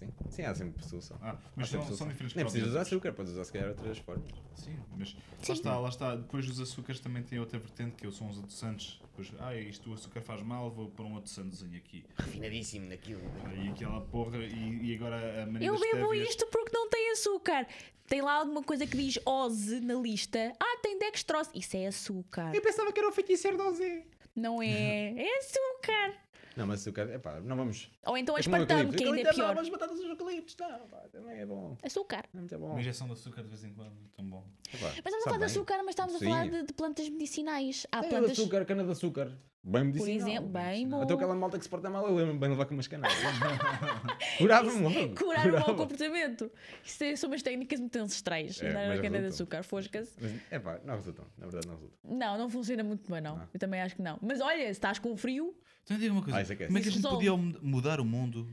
Sim, 0.00 0.08
sim 0.30 0.42
há 0.42 0.54
sempre 0.54 0.82
solução. 0.84 1.18
Ah, 1.22 1.36
mas 1.54 1.68
sempre 1.68 1.86
são, 1.86 1.96
são 1.96 1.96
solução. 1.96 2.08
diferentes 2.08 2.34
Nem 2.36 2.44
precisas 2.44 2.68
usar 2.70 2.80
açúcar, 2.80 3.12
podes 3.12 3.32
usar 3.32 3.44
se 3.44 3.52
calhar 3.52 3.68
outras 3.68 3.98
formas. 3.98 4.30
Sim, 4.54 4.76
mas 4.96 5.14
lá 5.48 5.54
está, 5.54 5.78
lá 5.78 5.88
está. 5.88 6.16
Depois 6.16 6.48
os 6.48 6.58
açúcares 6.60 7.00
também 7.00 7.22
têm 7.22 7.38
outra 7.38 7.58
vertente 7.58 7.96
que 7.96 8.10
são 8.10 8.28
os 8.28 8.38
adoçantes. 8.38 9.00
Depois, 9.02 9.32
ah, 9.40 9.54
isto 9.56 9.90
o 9.90 9.94
açúcar 9.94 10.20
faz 10.22 10.42
mal, 10.42 10.70
vou 10.70 10.88
pôr 10.90 11.06
um 11.06 11.16
adoçantezinho 11.16 11.76
aqui. 11.76 12.04
Refinadíssimo 12.16 12.88
naquilo. 12.88 13.20
E 13.62 13.68
aquela 13.68 14.00
porra, 14.00 14.38
e, 14.38 14.90
e 14.90 14.94
agora 14.94 15.42
a 15.42 15.46
Maria 15.46 15.68
Eu 15.68 15.78
bebo 15.78 16.08
Tévias- 16.08 16.28
isto 16.30 16.46
porque 16.46 16.70
não 16.76 16.88
tem 16.88 17.12
açúcar. 17.12 17.66
Tem 18.06 18.22
lá 18.22 18.32
alguma 18.34 18.62
coisa 18.62 18.86
que 18.86 18.96
diz 18.96 19.18
OZE 19.24 19.80
na 19.80 19.94
lista. 19.94 20.52
Ah, 20.58 20.78
tem 20.82 20.98
dextrose. 20.98 21.50
Isso 21.54 21.76
é 21.76 21.86
açúcar. 21.86 22.52
Eu 22.54 22.60
pensava 22.60 22.92
que 22.92 22.98
era 22.98 23.08
o 23.08 23.12
feiticeiro 23.12 23.56
do 23.56 23.72
Zé. 23.72 24.04
Não 24.34 24.60
é? 24.62 25.12
É 25.16 25.38
açúcar. 25.38 26.14
Não, 26.56 26.66
mas 26.66 26.80
açúcar, 26.80 27.08
é 27.10 27.18
pá, 27.18 27.40
não 27.40 27.56
vamos. 27.56 27.90
Ou 28.06 28.16
então 28.18 28.34
É 28.34 28.38
o 28.38 28.40
aspartame, 28.40 28.92
que 28.92 29.04
ainda 29.04 29.16
é 29.16 29.20
Eucalipto 29.20 29.34
pior. 29.34 29.48
Não, 29.48 29.54
mas 29.54 29.68
batatas 29.68 29.96
dos 29.98 30.06
eucaliptos, 30.08 30.56
não, 30.58 30.88
pá, 30.88 30.98
também 31.12 31.38
é 31.40 31.46
bom. 31.46 31.76
Açúcar. 31.82 32.24
É 32.34 32.36
muito 32.38 32.58
bom. 32.58 32.70
Uma 32.70 32.80
injeção 32.80 33.06
de 33.06 33.12
açúcar 33.14 33.42
de 33.42 33.48
vez 33.48 33.64
em 33.64 33.72
quando, 33.72 33.92
tão 34.16 34.24
bom. 34.24 34.44
Epá, 34.72 34.86
Mas 34.86 34.96
estamos 34.96 35.14
a 35.14 35.24
falar 35.24 35.32
de 35.32 35.38
bem. 35.38 35.46
açúcar, 35.46 35.76
mas 35.78 35.88
estamos 35.90 36.12
Sim. 36.18 36.26
a 36.26 36.28
falar 36.30 36.48
de, 36.48 36.62
de 36.64 36.72
plantas 36.72 37.08
medicinais. 37.08 37.86
Há 37.92 38.00
Tem 38.00 38.10
plantas. 38.10 38.32
açúcar, 38.32 38.64
cana 38.64 38.84
de 38.84 38.90
açúcar. 38.90 39.32
Bem 39.62 39.84
medicinal. 39.84 40.16
exemplo, 40.16 40.48
bem 40.48 40.88
bom. 40.88 41.02
Até 41.02 41.12
aquela 41.12 41.34
malta 41.34 41.58
que 41.58 41.64
se 41.64 41.68
porta 41.68 41.90
mal, 41.90 42.06
eu 42.08 42.14
lembro-me 42.14 42.38
bem 42.40 42.48
de 42.48 42.54
levar 42.54 42.64
com 42.64 42.72
umas 42.72 42.88
canas. 42.88 43.12
Curava-me 44.38 44.82
logo. 44.82 45.14
Curar 45.14 45.46
o 45.48 45.52
mau 45.52 45.76
comportamento. 45.76 46.50
Isso 46.84 47.04
é- 47.04 47.16
são 47.16 47.28
umas 47.30 47.42
técnicas 47.42 47.78
muito 47.78 47.96
ancestrais. 47.98 48.60
É, 48.62 48.70
andar 48.70 48.88
na 48.96 49.02
cana 49.02 49.18
de 49.20 49.26
açúcar, 49.26 49.62
fosca-se. 49.62 50.12
Mas, 50.20 50.32
epá, 50.50 50.80
não 50.84 50.94
resultam. 50.94 51.26
Na 51.36 51.46
verdade, 51.46 51.66
não 51.66 51.74
resultam. 51.74 51.98
Não, 52.04 52.38
não 52.38 52.48
funciona 52.48 52.82
muito 52.82 53.10
bem, 53.10 53.20
não. 53.20 53.36
Não. 53.36 53.48
Eu 53.52 53.60
também 53.60 53.80
acho 53.82 53.96
que 53.96 54.02
não. 54.02 54.18
Mas 54.22 54.40
olha, 54.40 54.64
se 54.64 54.70
estás 54.70 54.98
com 54.98 55.14
frio, 55.16 55.54
Então 55.90 55.98
diga 55.98 56.12
uma 56.12 56.22
coisa, 56.22 56.38
Ah, 56.38 56.40
é 56.42 56.44
que 56.56 56.62
é. 56.62 56.66
como 56.66 56.78
é 56.78 56.80
que 56.82 56.88
a 56.88 56.92
gente 56.92 57.02
podia 57.02 57.36
mu- 57.36 57.58
mudar 57.60 57.98
o 58.00 58.04
mundo, 58.04 58.48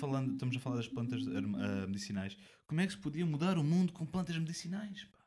falando, 0.00 0.32
estamos 0.32 0.56
a 0.56 0.58
falar 0.58 0.74
das 0.76 0.88
plantas 0.88 1.22
ah, 1.28 1.86
medicinais, 1.86 2.36
como 2.66 2.80
é 2.80 2.86
que 2.86 2.92
se 2.94 2.98
podia 2.98 3.24
mudar 3.24 3.56
o 3.58 3.62
mundo 3.62 3.92
com 3.92 4.04
plantas 4.04 4.36
medicinais? 4.36 5.04
pá? 5.04 5.18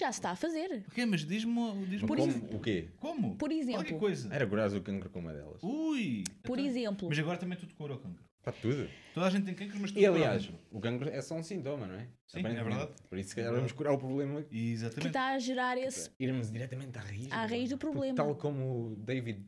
já 0.00 0.10
se 0.10 0.18
está 0.18 0.30
a 0.30 0.36
fazer. 0.36 0.82
Ok, 0.88 1.04
mas 1.04 1.26
diz-me 1.26 1.86
diz 1.86 2.00
Como, 2.00 2.56
o 2.56 2.58
quê? 2.60 2.88
como? 2.96 3.36
Por 3.36 3.52
exemplo. 3.52 3.82
Qualquer 3.82 3.98
coisa. 3.98 4.34
Era 4.34 4.46
curares 4.46 4.72
o 4.72 4.80
cancro 4.80 5.10
com 5.10 5.20
uma 5.20 5.32
delas. 5.34 5.62
Ui! 5.62 6.24
Por 6.42 6.58
então- 6.58 6.70
exemplo, 6.70 7.08
Mas 7.10 7.18
agora 7.18 7.36
também 7.38 7.58
tudo 7.58 7.74
cura 7.74 7.94
o 7.94 7.98
cancro. 7.98 8.24
Para 8.42 8.52
tudo. 8.54 8.88
Toda 9.14 9.26
a 9.26 9.30
gente 9.30 9.44
tem 9.44 9.54
cancros, 9.54 9.80
mas 9.80 9.92
tu 9.92 9.98
E 9.98 10.04
aliás, 10.06 10.50
o 10.70 10.80
cancro 10.80 11.08
é 11.08 11.20
só 11.22 11.34
um 11.36 11.42
sintoma, 11.42 11.86
não 11.86 11.94
é? 11.94 12.08
Sim, 12.26 12.40
é 12.40 12.62
verdade. 12.64 12.92
Por 13.08 13.18
isso, 13.18 13.28
se 13.30 13.36
calhar, 13.36 13.52
vamos 13.54 13.72
curar 13.72 13.92
o 13.92 13.98
problema. 13.98 14.42
Que 14.42 14.72
Exatamente. 14.72 15.06
está 15.06 15.28
a 15.34 15.38
gerar 15.38 15.78
esse. 15.78 16.10
Irmos 16.18 16.50
diretamente 16.50 16.98
à 16.98 17.00
raiz. 17.00 17.30
À 17.32 17.46
raiz 17.46 17.70
do 17.70 17.78
problema. 17.78 18.16
Tal 18.16 18.34
como 18.34 18.92
o 18.92 18.96
David 18.96 19.46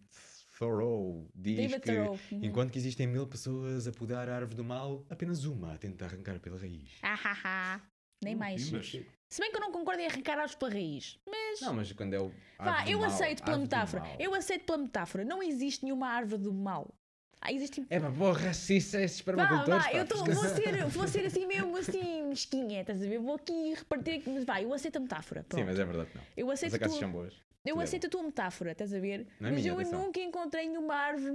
Thoreau 0.58 1.28
diz 1.34 1.56
David 1.56 1.80
que 1.80 1.92
Thoreau. 1.92 2.18
Uhum. 2.32 2.40
enquanto 2.44 2.70
que 2.72 2.78
existem 2.78 3.06
mil 3.06 3.26
pessoas 3.26 3.86
a 3.86 3.92
podar 3.92 4.28
a 4.28 4.36
árvore 4.36 4.56
do 4.56 4.64
mal, 4.64 5.04
apenas 5.10 5.44
uma 5.44 5.74
a 5.74 5.78
tentar 5.78 6.06
arrancar 6.06 6.40
pela 6.40 6.58
raiz. 6.58 6.90
Ah, 7.02 7.18
ah, 7.24 7.38
ah. 7.44 7.80
Nem 8.22 8.34
Hum, 8.34 8.38
mais. 8.38 8.64
pimbas. 8.70 8.96
Se 9.28 9.40
bem 9.40 9.50
que 9.50 9.56
eu 9.56 9.60
não 9.60 9.72
concordo 9.72 10.00
em 10.00 10.06
arrancar 10.06 10.32
árvores 10.34 10.54
para 10.54 10.68
a 10.68 10.70
raiz. 10.70 11.18
Mas. 11.26 11.60
Não, 11.60 11.74
mas 11.74 11.92
quando 11.92 12.14
é 12.14 12.20
o. 12.20 12.32
Vá, 12.58 12.88
eu 12.88 13.00
mal, 13.00 13.08
aceito 13.08 13.42
pela 13.42 13.58
metáfora. 13.58 14.02
Eu 14.18 14.34
aceito 14.34 14.64
pela 14.64 14.78
metáfora. 14.78 15.24
Não 15.24 15.42
existe 15.42 15.84
nenhuma 15.84 16.08
árvore 16.08 16.42
do 16.42 16.52
mal. 16.54 16.94
Ah, 17.40 17.52
existe. 17.52 17.84
É 17.90 18.00
se 18.54 18.78
isso 18.78 18.96
é 18.96 19.04
esses 19.04 19.18
Vá, 19.20 19.20
espermacultores. 19.20 19.84
vá, 19.84 19.90
pá, 19.90 19.96
eu 19.96 20.06
tô, 20.06 20.16
vou, 20.24 20.34
ser, 20.48 20.84
vou 20.86 21.06
ser 21.08 21.26
assim 21.26 21.46
mesmo 21.46 21.76
assim 21.76 22.22
mesquinha, 22.26 22.80
estás 22.80 23.02
a 23.02 23.06
ver? 23.06 23.18
Vou 23.18 23.34
aqui 23.34 23.74
repartir 23.74 24.22
mas 24.26 24.44
vai, 24.44 24.64
eu 24.64 24.72
aceito 24.72 24.96
a 24.96 25.00
metáfora. 25.00 25.42
Sim, 25.42 25.48
Pronto. 25.48 25.66
mas 25.66 25.78
é 25.78 25.84
verdade, 25.84 26.10
não. 26.14 26.22
Eu 26.36 26.50
As 26.50 26.58
aceito 26.58 26.72
a 26.72 26.76
acaças 26.76 26.94
tua, 26.94 27.00
são 27.00 27.12
boas. 27.12 27.34
Eu 27.66 27.80
é 27.80 27.84
aceito 27.84 28.06
a 28.06 28.10
tua 28.10 28.22
metáfora, 28.22 28.72
estás 28.72 28.92
a 28.94 28.98
ver? 28.98 29.26
Não 29.40 29.48
é 29.48 29.52
mas 29.52 29.60
minha, 29.62 29.72
eu 29.72 29.78
atenção. 29.78 30.02
nunca 30.04 30.20
encontrei 30.20 30.68
nenhuma 30.68 30.94
árvore 30.94 31.32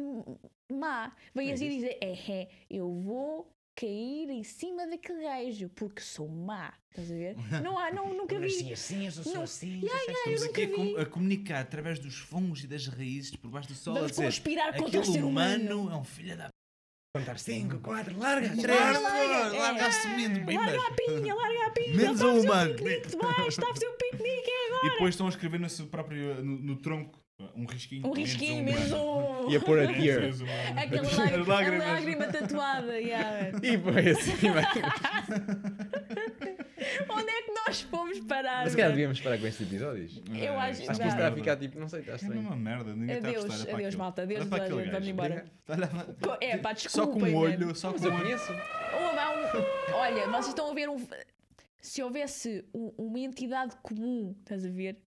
má. 0.71 1.11
Vem 1.35 1.51
assim 1.51 1.65
existe. 1.67 1.81
dizer, 1.81 1.97
é, 2.01 2.31
é, 2.41 2.49
eu 2.69 2.91
vou 2.93 3.51
cair 3.75 4.29
em 4.29 4.43
cima 4.43 4.85
daquele 4.87 5.23
gajo 5.23 5.69
porque 5.69 6.01
sou 6.01 6.27
má. 6.27 6.73
Estás 6.89 7.09
a 7.11 7.15
ver? 7.15 7.35
Não 7.63 7.79
há, 7.79 7.91
não, 7.91 8.13
nunca 8.13 8.37
vi. 8.39 8.73
assim, 8.73 9.05
eu 9.05 9.11
sou 9.11 9.33
Não. 9.33 9.43
assim. 9.43 9.81
Estamos 9.81 10.41
nunca 10.41 10.61
aqui 10.61 10.63
a, 10.63 10.75
com- 10.75 10.83
vi. 10.83 10.97
a 10.97 11.05
comunicar 11.05 11.59
através 11.61 11.99
dos 11.99 12.17
fungos 12.17 12.63
e 12.63 12.67
das 12.67 12.85
raízes 12.87 13.35
por 13.35 13.49
baixo 13.49 13.69
do 13.69 13.75
sol. 13.75 13.93
Vamos 13.93 14.09
a 14.09 14.11
dizer, 14.11 14.23
conspirar 14.25 14.75
contra 14.75 14.99
o 14.99 15.05
ser 15.05 15.23
humano. 15.23 15.89
é 15.91 15.95
um 15.95 16.03
filho 16.03 16.37
da 16.37 16.49
Contar 17.13 17.37
5, 17.37 17.79
4, 17.79 18.17
larga, 18.17 18.47
Três, 18.47 18.61
3. 18.61 18.79
larga, 18.79 18.99
larga 19.01 19.83
é. 19.83 20.39
bem 20.45 20.57
Larga 20.57 20.79
a 20.79 20.91
pinha, 20.93 21.35
larga 21.35 21.65
a 21.65 21.69
pinha. 21.71 21.93
Menos 21.93 22.21
um 22.21 22.35
fazer 22.35 22.47
humano. 22.47 22.71
um 22.71 23.47
está 23.49 23.69
a 23.69 23.73
fazer 23.73 23.87
um 23.89 23.97
piquenique 23.97 24.49
é. 24.49 24.50
E 24.83 24.89
depois 24.89 25.13
estão 25.13 25.27
a 25.27 25.29
escrever 25.29 25.59
no, 25.59 25.69
seu 25.69 25.87
próprio, 25.87 26.43
no, 26.43 26.57
no 26.59 26.75
tronco 26.77 27.19
um 27.55 27.65
risquinho. 27.65 28.05
Um 28.07 28.11
risquinho, 28.13 28.63
menos 28.63 28.91
um. 28.91 29.49
E 29.49 29.55
a 29.55 29.59
pôr 29.59 29.79
a 29.79 29.87
tear. 29.93 30.21
Menos 30.21 30.41
humano. 30.41 30.79
Aquela 30.79 31.01
lágrima, 31.07 31.43
a 31.43 31.47
lágrimas. 31.47 31.87
lágrima 31.87 32.27
tatuada. 32.27 32.99
yeah. 32.99 33.51
E 33.63 33.77
foi 33.79 34.09
assim. 34.11 34.31
Onde 37.09 37.29
é 37.29 37.41
que 37.43 37.51
nós 37.51 37.81
fomos 37.81 38.19
parar? 38.21 38.61
Mas 38.63 38.71
se 38.71 38.77
calhar 38.77 38.91
devíamos 38.91 39.19
parar 39.21 39.37
com 39.39 39.47
estes 39.47 39.67
episódios. 39.67 40.21
Eu 40.33 40.53
acho- 40.59 40.69
Acho 40.71 40.77
que 40.81 40.91
isto 40.91 41.03
está 41.07 41.27
a 41.27 41.31
ficar 41.31 41.55
tipo, 41.57 41.79
não 41.79 41.87
sei, 41.89 41.99
está 42.01 42.11
É 42.13 42.15
estranho. 42.15 42.41
uma 42.41 42.55
merda, 42.55 42.93
ninguém 42.95 43.17
está 43.17 43.27
a 43.27 43.31
Adeus, 43.31 43.67
adeus, 43.69 43.95
malta, 43.95 44.21
adeus, 44.23 44.45
vamos 44.45 45.07
embora. 45.07 45.45
É, 46.41 46.57
pá, 46.57 46.75
Só 46.75 47.07
com 47.07 47.19
um 47.19 47.35
olho, 47.35 47.59
mano. 47.59 47.75
só 47.75 47.93
com 47.93 47.99
um 48.07 48.13
olho. 48.15 48.37
um- 48.37 49.93
Olha, 49.95 50.27
vocês 50.27 50.47
estão 50.47 50.71
a 50.71 50.73
ver 50.73 50.89
um. 50.89 50.97
Se 51.81 52.01
houvesse 52.03 52.63
um- 52.73 52.93
uma 52.97 53.19
entidade 53.19 53.75
comum, 53.81 54.35
estás 54.39 54.63
a 54.65 54.69
ver? 54.69 54.97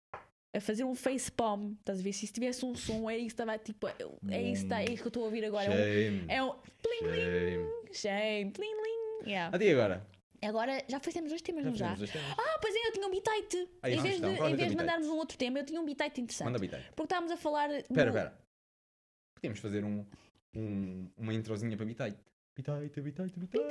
A 0.54 0.60
fazer 0.60 0.84
um 0.84 0.94
facepalm, 0.94 1.72
estás 1.80 1.98
a 2.00 2.02
ver? 2.02 2.12
Se 2.12 2.24
isso 2.24 2.34
tivesse 2.34 2.64
um 2.64 2.74
som, 2.74 3.08
é 3.10 3.16
isso 3.16 3.26
que 3.34 3.42
estava 3.42 3.58
tipo. 3.58 3.86
É 4.28 4.42
isso, 4.42 4.68
tá, 4.68 4.80
é 4.82 4.84
isso 4.84 5.02
que 5.02 5.06
eu 5.06 5.08
estou 5.08 5.22
a 5.22 5.26
ouvir 5.26 5.44
agora. 5.44 5.70
Shame. 5.70 6.24
É 6.28 6.42
um. 6.42 6.46
É 6.46 6.50
um 6.50 6.56
plim, 6.82 7.92
Shame. 7.92 8.50
plim, 8.52 8.70
plim. 8.76 9.28
Yeah. 9.30 9.54
Até 9.56 9.70
agora. 9.72 10.06
Agora, 10.42 10.84
já 10.88 11.00
fizemos 11.00 11.30
dois 11.30 11.40
temas, 11.42 11.64
Já 11.64 11.70
não 11.70 11.76
já? 12.06 12.10
Ah, 12.38 12.58
pois 12.60 12.74
é, 12.74 12.88
eu 12.88 12.92
tinha 12.92 13.06
um 13.06 13.10
bitite. 13.10 13.68
Ah, 13.82 13.90
em 13.90 14.00
vez, 14.02 14.20
de, 14.20 14.26
é 14.26 14.28
em 14.32 14.34
teu 14.36 14.44
vez 14.44 14.50
de 14.50 14.56
bitite? 14.56 14.76
mandarmos 14.76 15.08
um 15.08 15.16
outro 15.16 15.38
tema, 15.38 15.58
eu 15.60 15.64
tinha 15.64 15.80
um 15.80 15.84
bitite 15.86 16.20
interessante. 16.20 16.44
Manda 16.46 16.58
bitite. 16.58 16.82
Porque 16.88 17.02
estávamos 17.04 17.32
a 17.32 17.36
falar. 17.36 17.70
Espera, 17.70 18.10
do- 18.10 18.16
espera. 18.18 18.38
Podemos 19.34 19.58
fazer 19.58 19.84
um, 19.84 20.04
um, 20.54 21.10
uma 21.16 21.32
introzinha 21.34 21.76
para 21.76 21.86
Bitite. 21.86 22.16
Bitite, 22.56 23.00
Bitite, 23.00 23.38
Bitite. 23.40 23.64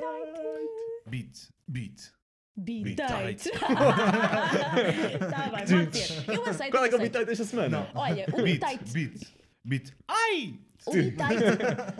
Beat, 1.06 1.48
beat. 1.68 2.12
Bitite. 2.56 3.02
Bitite. 3.26 3.50
tá 3.58 5.50
bem, 5.50 5.84
pode 5.84 5.98
ser. 5.98 6.28
Eu 6.28 6.44
aceito. 6.46 6.70
Qual 6.70 6.84
é 6.84 6.88
que 6.88 6.94
é 6.94 6.98
o 6.98 7.00
aceito. 7.00 7.12
Bitite 7.12 7.24
desta 7.24 7.44
semana? 7.44 7.90
Olha, 7.94 8.26
o 8.32 8.42
Beat, 8.42 8.60
bitite. 8.60 8.92
beat, 8.92 9.36
beat. 9.64 9.96
Ai! 10.08 10.58
O 10.86 10.92
bitite, 10.92 11.22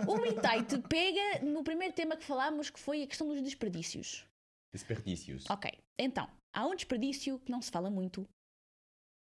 o 0.07 0.21
bitite 0.21 0.89
pega 0.89 1.45
no 1.45 1.65
primeiro 1.65 1.95
tema 1.95 2.17
que 2.17 2.25
falámos, 2.25 2.71
que 2.71 2.79
foi 2.79 3.03
a 3.03 3.07
questão 3.07 3.27
dos 3.27 3.43
desperdícios. 3.43 4.27
Desperdícios. 4.73 5.45
Ok, 5.51 5.73
então, 5.99 6.29
há 6.55 6.67
um 6.67 6.75
desperdício 6.75 7.39
que 7.39 7.51
não 7.51 7.63
se 7.63 7.71
fala 7.71 7.91
muito, 7.91 8.29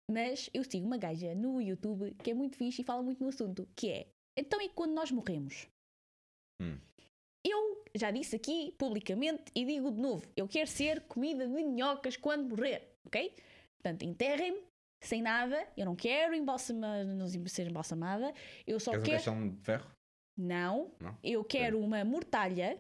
mas 0.10 0.50
eu 0.54 0.64
sigo 0.64 0.86
uma 0.86 0.98
gaja 0.98 1.36
no 1.36 1.62
YouTube 1.62 2.14
que 2.24 2.32
é 2.32 2.34
muito 2.34 2.58
fixe 2.58 2.82
e 2.82 2.86
fala 2.86 3.04
muito 3.04 3.22
no 3.22 3.30
assunto, 3.30 3.68
que 3.76 3.90
é, 3.90 4.08
então 4.38 4.60
e 4.62 4.70
quando 4.70 4.94
nós 4.94 5.12
morremos? 5.12 5.68
Hum. 6.62 6.78
Eu 7.44 7.84
já 7.96 8.12
disse 8.12 8.36
aqui 8.36 8.74
publicamente 8.78 9.46
e 9.56 9.66
digo 9.66 9.92
de 9.92 10.00
novo, 10.00 10.24
eu 10.36 10.48
quero 10.48 10.68
ser 10.70 11.02
comida 11.02 11.48
de 11.48 11.54
minhocas 11.54 12.16
quando 12.16 12.50
morrer, 12.56 12.88
ok? 13.06 13.34
Portanto, 13.82 14.04
enterrem-me 14.04 14.62
sem 15.04 15.22
nada, 15.22 15.68
eu 15.76 15.86
não 15.86 15.96
quero 15.96 16.36
embalsama, 16.36 17.04
não 17.04 17.28
ser 17.50 17.68
embalsamada, 17.68 18.32
eu 18.68 18.80
só 18.80 18.92
Queres 18.92 19.02
um 19.02 19.06
quero... 19.06 19.18
caixão 19.24 19.50
de 19.50 19.58
ferro? 19.64 19.88
Não, 20.38 20.92
Não? 21.00 21.18
eu 21.24 21.44
quero 21.44 21.80
uma 21.80 22.06
mortalha, 22.06 22.78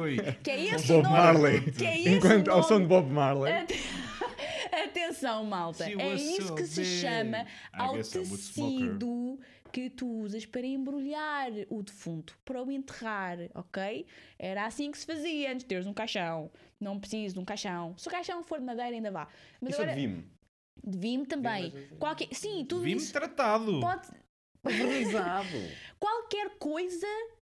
Oi. 0.00 0.16
que 0.42 0.50
é 0.50 0.64
esse 0.74 0.88
Bob 0.88 1.00
o 1.00 1.02
nome, 1.02 1.14
Marley. 1.16 1.72
que 1.72 1.84
é 1.84 1.98
esse 2.00 2.08
Enquanto 2.08 2.48
o 2.48 2.52
ao 2.52 2.62
som 2.62 2.74
nome- 2.74 2.84
de 2.84 2.88
Bob 2.88 3.10
Marley. 3.10 3.52
Ate- 3.52 3.74
Atenção, 4.84 5.44
malta. 5.44 5.84
She 5.84 6.00
É 6.00 6.14
isso 6.14 6.46
so 6.48 6.54
que 6.54 6.66
se 6.66 6.80
big. 6.80 7.00
chama 7.00 7.42
I 7.42 7.46
ao 7.74 7.92
tecido 7.94 9.38
que 9.72 9.88
tu 9.90 10.06
usas 10.20 10.44
para 10.46 10.66
embrulhar 10.66 11.50
o 11.70 11.82
defunto, 11.82 12.38
para 12.44 12.62
o 12.62 12.70
enterrar, 12.70 13.38
ok? 13.54 14.06
Era 14.38 14.66
assim 14.66 14.90
que 14.90 14.98
se 14.98 15.06
fazia 15.06 15.50
antes 15.50 15.60
de 15.60 15.66
teres 15.66 15.86
um 15.86 15.94
caixão. 15.94 16.50
Não 16.78 17.00
preciso 17.00 17.34
de 17.34 17.40
um 17.40 17.44
caixão. 17.44 17.96
Se 17.96 18.06
o 18.08 18.10
caixão 18.10 18.42
for 18.42 18.58
de 18.58 18.66
madeira, 18.66 18.94
ainda 18.94 19.10
vá. 19.10 19.28
Mas 19.60 19.72
Isso 19.72 19.80
é 19.80 19.84
agora, 19.84 19.96
de 20.00 20.06
Vime. 20.06 20.24
de 20.84 20.98
vime 20.98 21.26
também. 21.26 21.70
Vime, 21.70 21.86
Qualquer... 21.98 22.28
Sim, 22.32 22.64
tudo 22.64 22.82
Vim-me 22.82 22.96
isso 23.00 23.12
tratado. 23.12 23.80
pode... 23.80 24.08
Qualquer 25.98 26.50
coisa 26.58 27.06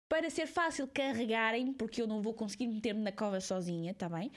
para 0.08 0.30
ser 0.30 0.46
fácil 0.46 0.88
carregarem, 0.88 1.72
porque 1.72 2.00
eu 2.02 2.06
não 2.06 2.22
vou 2.22 2.34
conseguir 2.34 2.66
meter-me 2.66 3.02
na 3.02 3.12
cova 3.12 3.40
sozinha, 3.40 3.94
tá 3.94 4.08
bem? 4.08 4.30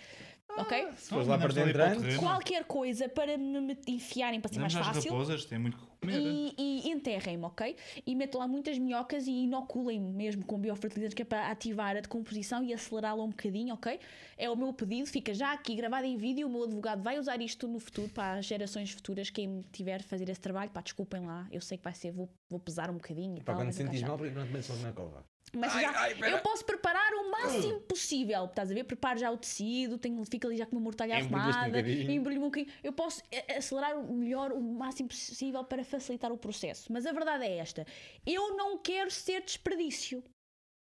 ok? 0.58 0.88
Se 0.96 1.10
fores 1.10 1.28
lá 1.28 1.38
para 1.38 1.54
dentro. 1.54 2.20
Qualquer 2.20 2.64
coisa 2.66 3.08
para 3.10 3.38
me 3.38 3.78
enfiarem 3.88 4.40
para 4.42 4.52
ser 4.52 4.60
mais 4.60 4.74
Damos 4.74 4.88
fácil. 4.88 5.12
raposas, 5.12 5.46
tem 5.46 5.60
muito. 5.60 5.78
E, 6.06 6.54
e 6.58 6.92
enterrem-me, 6.92 7.44
ok? 7.46 7.76
E 8.06 8.16
meto 8.16 8.38
lá 8.38 8.48
muitas 8.48 8.78
minhocas 8.78 9.28
e 9.28 9.32
inoculem-me 9.32 10.12
mesmo 10.12 10.46
com 10.46 10.60
biofertilizantes 10.60 11.16
que 11.16 11.22
é 11.22 11.26
para 11.26 11.50
ativar 11.50 11.98
a 11.98 12.02
decomposição 12.02 12.64
e 12.64 12.74
acelerá-la 12.74 13.24
um 13.24 13.30
bocadinho, 13.30 13.74
ok? 13.74 14.00
É 14.38 14.50
o 14.50 14.56
meu 14.56 14.74
pedido, 14.74 15.08
fica 15.08 15.34
já 15.34 15.54
aqui 15.54 15.76
gravado 15.76 16.06
em 16.06 16.18
vídeo. 16.18 16.48
O 16.48 16.50
meu 16.50 16.64
advogado 16.64 17.02
vai 17.02 17.18
usar 17.18 17.42
isto 17.42 17.68
no 17.68 17.80
futuro 17.80 18.10
para 18.10 18.40
as 18.40 18.46
gerações 18.46 18.92
futuras. 18.92 19.30
Quem 19.30 19.64
tiver 19.72 20.02
a 20.02 20.04
fazer 20.04 20.30
esse 20.30 20.42
trabalho, 20.42 20.70
pá, 20.72 20.82
desculpem 20.82 21.26
lá, 21.26 21.48
eu 21.52 21.62
sei 21.62 21.78
que 21.78 21.84
vai 21.84 21.94
ser, 21.94 22.12
vou, 22.12 22.30
vou 22.50 22.60
pesar 22.60 22.90
um 22.90 22.96
bocadinho 22.96 23.38
e 23.38 23.44
Para 23.44 23.56
tal. 23.56 23.64
quando 23.64 23.76
cá 23.76 24.08
mal, 24.08 24.18
porque 24.18 24.34
não 24.34 24.46
te 24.46 24.54
metes 24.54 24.70
logo 24.70 24.82
na 24.82 24.94
cova. 24.94 25.37
Mas 25.56 25.74
Ai, 25.74 25.82
já, 25.82 25.92
ai, 25.92 26.34
eu 26.34 26.40
posso 26.42 26.66
preparar 26.66 27.14
o 27.14 27.32
máximo 27.32 27.80
possível. 27.82 28.46
Estás 28.46 28.70
a 28.70 28.74
ver? 28.74 28.84
Preparo 28.84 29.20
já 29.20 29.32
o 29.32 29.38
tecido, 29.38 29.98
tenho, 29.98 30.24
fica 30.26 30.48
ali 30.48 30.58
já 30.58 30.66
com 30.66 30.76
uma 30.76 30.82
mortalha 30.82 31.16
um 31.16 31.18
arrumada, 31.20 31.80
embrulho-me 31.80 32.46
um 32.46 32.50
bocadinho. 32.50 32.74
Eu 32.84 32.94
posso 32.94 33.22
acelerar 33.56 33.98
o 33.98 34.14
melhor, 34.14 34.52
o 34.52 34.62
máximo 34.62 35.10
possível 35.10 35.64
para 35.64 35.84
facilitar 35.84 36.32
o 36.32 36.38
processo. 36.38 36.92
Mas 36.92 37.06
a 37.06 37.12
verdade 37.12 37.46
é 37.46 37.58
esta: 37.58 37.86
eu 38.26 38.56
não 38.56 38.78
quero 38.78 39.10
ser 39.12 39.42
desperdício. 39.44 40.24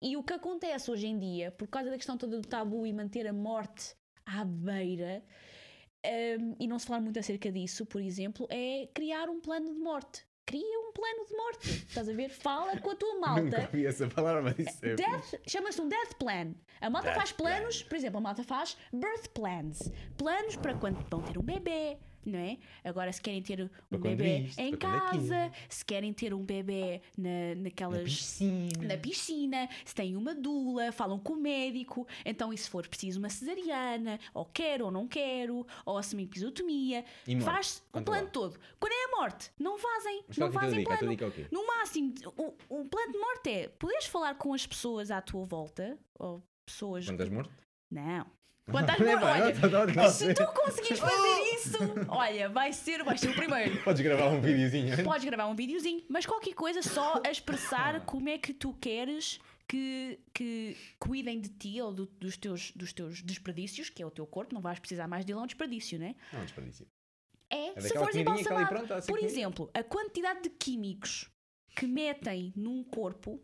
E 0.01 0.15
o 0.15 0.21
que 0.21 0.33
acontece 0.33 0.91
hoje 0.91 1.07
em 1.07 1.17
dia, 1.17 1.51
por 1.51 1.67
causa 1.67 1.89
da 1.89 1.97
questão 1.97 2.17
toda 2.17 2.39
do 2.39 2.47
tabu 2.47 2.85
e 2.85 2.93
manter 2.93 3.25
a 3.25 3.33
morte 3.33 3.95
à 4.25 4.45
beira, 4.45 5.23
hum, 6.39 6.55
e 6.59 6.67
não 6.67 6.77
se 6.77 6.85
falar 6.85 7.01
muito 7.01 7.17
acerca 7.17 7.51
disso, 7.51 7.83
por 7.85 7.99
exemplo, 7.99 8.47
é 8.51 8.87
criar 8.93 9.27
um 9.27 9.39
plano 9.39 9.73
de 9.73 9.79
morte. 9.79 10.26
Cria 10.47 10.79
um 10.79 10.93
plano 10.93 11.25
de 11.27 11.35
morte. 11.35 11.85
Estás 11.89 12.07
a 12.07 12.13
ver? 12.13 12.29
Fala 12.29 12.77
com 12.79 12.89
a 12.91 12.95
tua 12.95 13.13
Nunca 13.19 13.27
malta. 13.27 13.61
ouvi 13.63 13.85
essa 13.85 14.07
palavra, 14.07 14.41
mas 14.41 14.57
isso 14.57 14.85
é. 14.85 14.95
Death, 14.95 15.35
chama-se 15.45 15.81
um 15.81 15.89
death 15.89 16.15
plan. 16.17 16.53
A 16.79 16.89
malta 16.89 17.09
Death 17.09 17.17
faz 17.17 17.31
planos, 17.33 17.83
por 17.83 17.95
exemplo, 17.97 18.17
a 18.17 18.21
malta 18.21 18.43
faz 18.43 18.77
birth 18.93 19.27
plans. 19.33 19.91
Planos 20.17 20.55
para 20.55 20.73
quando 20.73 21.05
vão 21.09 21.21
ter 21.21 21.37
um 21.37 21.43
bebê, 21.43 21.97
não 22.25 22.39
é? 22.39 22.57
Agora, 22.83 23.11
se 23.11 23.21
querem 23.21 23.41
ter 23.41 23.61
um 23.91 23.97
bebê 23.99 24.39
isto, 24.39 24.59
em 24.59 24.75
casa, 24.75 25.51
se 25.69 25.85
querem 25.85 26.13
ter 26.13 26.33
um 26.33 26.43
bebê 26.43 27.01
na, 27.17 27.55
naquelas. 27.55 27.99
Na 27.99 28.03
piscina. 28.03 28.87
Na 28.87 28.97
piscina, 28.97 29.69
se 29.85 29.95
tem 29.95 30.15
uma 30.15 30.35
dula, 30.35 30.91
falam 30.91 31.19
com 31.19 31.33
o 31.33 31.37
médico, 31.37 32.07
então 32.25 32.51
e 32.51 32.57
se 32.57 32.69
for 32.69 32.87
preciso 32.87 33.19
uma 33.19 33.29
cesariana, 33.29 34.19
ou 34.33 34.45
quero 34.45 34.85
ou 34.85 34.91
não 34.91 35.07
quero, 35.07 35.65
ou 35.85 35.97
a 35.97 36.03
semi-episiotomia, 36.03 37.03
E 37.27 37.35
morte? 37.35 37.45
faz 37.45 37.83
o 37.93 38.01
plano 38.01 38.29
todo. 38.29 38.59
Quando 38.79 38.91
é 38.93 39.05
a 39.05 39.17
morte, 39.21 39.51
não 39.59 39.77
fazem, 39.77 40.23
Mas 40.27 40.37
não 40.37 40.51
fazem 40.51 40.79
dica? 40.79 40.97
Plano. 40.97 41.11
dica 41.11 41.25
é 41.25 41.27
o 41.27 41.31
quê? 41.31 41.47
No 41.51 41.65
máximo, 41.67 42.13
o, 42.37 42.53
o 42.81 42.85
plano 42.85 43.11
de 43.11 43.17
morte 43.19 43.49
é 43.49 43.67
poderes 43.69 44.05
falar 44.05 44.35
com 44.35 44.53
as 44.53 44.65
pessoas 44.67 45.11
à 45.11 45.21
tua 45.21 45.45
volta, 45.45 45.97
ou 46.19 46.41
pessoas. 46.65 47.05
Quando 47.05 47.21
estás 47.21 47.29
morto? 47.29 47.51
Não. 47.89 48.25
É 48.67 48.71
morto, 48.71 48.87
pá, 49.61 49.77
olha, 49.79 49.93
não. 49.95 50.09
se 50.09 50.33
tu 50.33 50.45
conseguires 50.47 50.99
fazer 50.99 51.53
isso, 51.55 51.77
olha, 52.09 52.49
vai 52.49 52.73
ser, 52.73 53.03
vai 53.03 53.17
ser 53.17 53.29
o 53.29 53.33
primeiro. 53.33 53.81
Podes 53.83 54.01
gravar 54.01 54.27
um 54.27 54.41
videozinho. 54.41 55.03
Podes 55.03 55.23
gravar 55.25 55.47
um 55.47 55.55
videozinho, 55.55 56.03
mas 56.09 56.25
qualquer 56.25 56.53
coisa 56.53 56.81
só 56.81 57.21
a 57.25 57.31
expressar 57.31 58.01
como 58.05 58.27
é 58.27 58.37
que 58.37 58.53
tu 58.53 58.73
queres 58.73 59.39
que, 59.69 60.19
que 60.33 60.75
cuidem 60.99 61.39
de 61.39 61.49
ti 61.49 61.81
ou 61.81 61.93
do- 61.93 62.05
dos, 62.19 62.35
teus, 62.37 62.71
dos 62.71 62.91
teus 62.91 63.21
desperdícios, 63.21 63.89
que 63.89 64.03
é 64.03 64.05
o 64.05 64.11
teu 64.11 64.25
corpo, 64.27 64.53
não 64.53 64.61
vais 64.61 64.79
precisar 64.79 65.07
mais 65.07 65.23
dele, 65.23 65.39
é 65.39 65.41
um 65.43 65.45
desperdício, 65.47 65.97
né? 65.97 66.15
Não, 66.33 66.43
desperdício. 66.43 66.85
É, 67.49 67.67
É 67.69 67.79
se 67.81 67.87
daquela 67.87 68.05
fores 68.05 68.11
comidinha 68.25 68.35
que 68.35 68.41
está 68.41 68.53
ali 68.55 68.63
embalsamado. 68.63 68.93
há 68.93 69.01
cinco 69.01 69.17
Por 69.17 69.25
exemplo, 69.25 69.69
a 69.73 69.83
quantidade 69.83 70.41
de 70.41 70.49
químicos 70.49 71.29
que 71.75 71.87
metem 71.87 72.51
num 72.55 72.83
corpo 72.83 73.41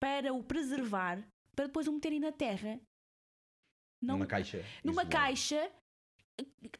para 0.00 0.32
o 0.32 0.42
preservar, 0.42 1.22
para 1.54 1.66
depois 1.66 1.86
o 1.86 1.92
meterem 1.92 2.20
na 2.20 2.32
terra, 2.32 2.78
não, 4.00 4.14
Numa 4.14 4.26
caixa. 4.26 4.64
numa 4.84 5.02
não- 5.04 5.10
caixa, 5.10 5.70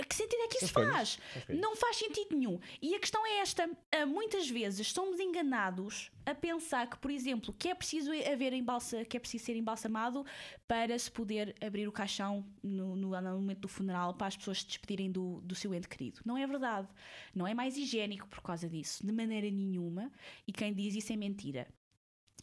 que 0.08 0.14
sentido 0.14 0.40
é 0.42 0.46
que 0.48 0.64
isso 0.64 0.72
faz? 0.72 1.16
coisas. 1.16 1.60
Não 1.60 1.74
faz 1.74 1.96
sentido 1.96 2.36
nenhum. 2.36 2.60
E 2.80 2.94
a 2.94 3.00
questão 3.00 3.26
é 3.26 3.38
esta: 3.38 3.68
ah, 3.90 4.06
muitas 4.06 4.48
vezes 4.48 4.92
somos 4.92 5.18
enganados 5.18 6.12
a 6.24 6.32
pensar 6.32 6.88
que, 6.88 6.96
por 6.98 7.10
exemplo, 7.10 7.52
que 7.58 7.68
é 7.68 7.74
preciso 7.74 8.12
haver 8.32 8.52
embalsa, 8.52 9.04
que 9.04 9.16
é 9.16 9.20
preciso 9.20 9.46
ser 9.46 9.56
embalsamado 9.56 10.24
para 10.68 10.96
se 10.96 11.10
poder 11.10 11.56
abrir 11.60 11.88
o 11.88 11.92
caixão 11.92 12.46
no, 12.62 12.94
no- 12.94 13.20
no 13.20 13.32
momento 13.34 13.60
do 13.62 13.68
funeral 13.68 14.14
para 14.14 14.28
as 14.28 14.36
pessoas 14.36 14.60
se 14.60 14.66
despedirem 14.68 15.10
do, 15.10 15.40
do 15.40 15.56
seu 15.56 15.74
ente 15.74 15.88
querido. 15.88 16.20
Não 16.24 16.36
é 16.38 16.46
verdade. 16.46 16.86
Não 17.34 17.44
é 17.46 17.52
mais 17.52 17.76
higiênico 17.76 18.28
por 18.28 18.40
causa 18.42 18.68
disso, 18.68 19.04
de 19.04 19.12
maneira 19.12 19.50
nenhuma. 19.50 20.12
E 20.46 20.52
quem 20.52 20.72
diz 20.72 20.94
isso 20.94 21.12
é 21.12 21.16
mentira. 21.16 21.66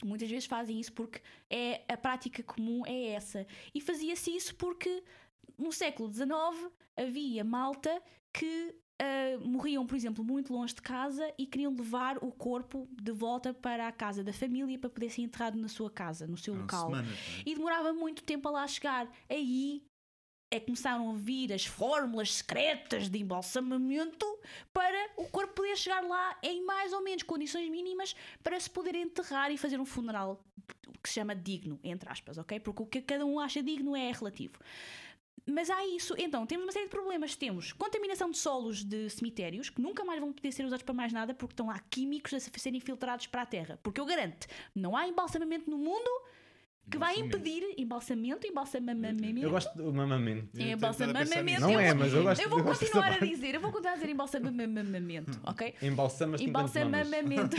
Muitas 0.03 0.29
vezes 0.29 0.45
fazem 0.45 0.79
isso 0.79 0.93
porque 0.93 1.21
é 1.49 1.83
a 1.87 1.97
prática 1.97 2.43
comum 2.43 2.85
é 2.85 3.09
essa. 3.09 3.45
E 3.73 3.79
fazia-se 3.79 4.35
isso 4.35 4.55
porque 4.55 5.03
no 5.57 5.71
século 5.71 6.11
XIX 6.11 6.71
havia 6.97 7.43
malta 7.43 8.01
que 8.33 8.75
ah, 8.99 9.37
morriam, 9.43 9.85
por 9.85 9.95
exemplo, 9.95 10.23
muito 10.23 10.53
longe 10.53 10.73
de 10.73 10.81
casa 10.81 11.33
e 11.37 11.45
queriam 11.45 11.73
levar 11.75 12.17
o 12.23 12.31
corpo 12.31 12.87
de 12.91 13.11
volta 13.11 13.53
para 13.53 13.87
a 13.87 13.91
casa 13.91 14.23
da 14.23 14.31
família 14.31 14.79
para 14.79 14.89
poder 14.89 15.09
ser 15.09 15.21
enterrado 15.21 15.57
na 15.57 15.67
sua 15.67 15.89
casa, 15.89 16.25
no 16.25 16.37
seu 16.37 16.55
local. 16.55 16.85
semanas, 16.85 17.07
não 17.07 17.37
é? 17.37 17.43
E 17.45 17.55
demorava 17.55 17.93
muito 17.93 18.23
tempo 18.23 18.47
a 18.47 18.51
lá 18.51 18.67
chegar. 18.67 19.09
Aí 19.29 19.83
é 20.51 20.59
começaram 20.59 21.09
a 21.09 21.13
vir 21.13 21.51
as 21.51 21.65
fórmulas 21.65 22.33
secretas 22.33 23.09
de 23.09 23.19
embalsamamento 23.19 24.25
para 24.71 25.09
o 25.17 25.25
corpo 25.25 25.53
poder 25.53 25.75
chegar 25.75 26.03
lá 26.03 26.37
em 26.43 26.63
mais 26.63 26.93
ou 26.93 27.01
menos 27.01 27.23
condições 27.23 27.69
mínimas 27.69 28.15
para 28.43 28.59
se 28.59 28.69
poder 28.69 28.95
enterrar 28.95 29.51
e 29.51 29.57
fazer 29.57 29.79
um 29.79 29.85
funeral 29.85 30.43
que 31.01 31.09
se 31.09 31.15
chama 31.15 31.35
digno, 31.35 31.79
entre 31.83 32.09
aspas, 32.09 32.37
ok? 32.37 32.59
Porque 32.59 32.83
o 32.83 32.85
que 32.85 33.01
cada 33.01 33.25
um 33.25 33.39
acha 33.39 33.61
digno 33.61 33.95
é 33.95 34.11
relativo. 34.11 34.57
Mas 35.47 35.69
há 35.69 35.85
isso. 35.85 36.15
Então, 36.17 36.45
temos 36.45 36.65
uma 36.65 36.71
série 36.71 36.85
de 36.85 36.91
problemas. 36.91 37.35
Temos 37.35 37.71
contaminação 37.71 38.31
de 38.31 38.37
solos 38.37 38.83
de 38.83 39.09
cemitérios, 39.11 39.69
que 39.69 39.79
nunca 39.79 40.03
mais 40.03 40.19
vão 40.19 40.33
poder 40.33 40.51
ser 40.51 40.65
usados 40.65 40.83
para 40.83 40.95
mais 40.95 41.13
nada, 41.13 41.35
porque 41.35 41.53
estão 41.53 41.67
lá 41.67 41.79
químicos 41.89 42.33
a 42.33 42.39
serem 42.39 42.79
filtrados 42.79 43.27
para 43.27 43.43
a 43.43 43.45
terra. 43.45 43.79
Porque 43.83 44.01
eu 44.01 44.05
garanto, 44.05 44.47
não 44.73 44.97
há 44.97 45.07
embalsamamento 45.07 45.69
no 45.69 45.77
mundo 45.77 46.09
que 46.89 46.97
vai 46.97 47.17
impedir 47.19 47.63
embalsamento, 47.77 48.45
embalsamamento. 48.45 49.23
Eu 49.39 49.49
gosto 49.49 49.75
do 49.75 49.91
mamamento. 49.93 50.49
É 50.59 50.71
embalsamamento. 50.71 51.61
Não 51.61 51.79
é, 51.79 51.87
vou- 51.93 51.95
mas 52.03 52.13
eu 52.13 52.23
gosto- 52.23 52.41
Eu 52.41 52.49
vou 52.49 52.63
continuar 52.63 53.11
a 53.13 53.17
dizer, 53.19 53.55
eu 53.55 53.61
vou 53.61 53.71
continuar 53.71 53.93
a 53.93 53.95
dizer 53.95 54.09
embalsamamento, 54.09 55.39
ok? 55.43 55.73
Embalsamas. 55.81 56.41
Embalsamamento. 56.41 57.57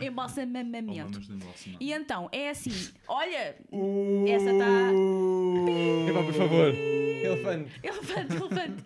embalsamamento. 0.00 1.18
Embalsamado. 1.18 1.78
E 1.80 1.92
então, 1.92 2.28
é 2.32 2.50
assim, 2.50 2.72
olha, 3.08 3.56
Uh. 3.72 4.24
essa 4.28 4.50
está. 4.50 6.10
Epá, 6.10 6.22
por 6.22 6.34
favor. 6.34 6.74
Elefante. 6.74 7.70
Elefante, 7.82 8.36
elefante. 8.36 8.84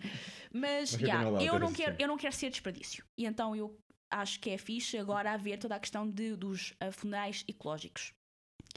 Mas, 0.53 0.89
já, 0.91 1.23
eu, 1.41 1.59
não 1.59 1.71
quero, 1.71 1.95
eu 1.99 2.07
não 2.07 2.17
quero 2.17 2.33
ser 2.33 2.49
desperdício. 2.49 3.03
E 3.17 3.25
então 3.25 3.55
eu 3.55 3.77
acho 4.09 4.39
que 4.39 4.49
é 4.49 4.57
fixe 4.57 4.97
agora 4.97 5.31
haver 5.33 5.59
toda 5.59 5.75
a 5.75 5.79
questão 5.79 6.09
de, 6.09 6.35
dos 6.35 6.73
ah, 6.79 6.91
funerais 6.91 7.43
ecológicos. 7.47 8.13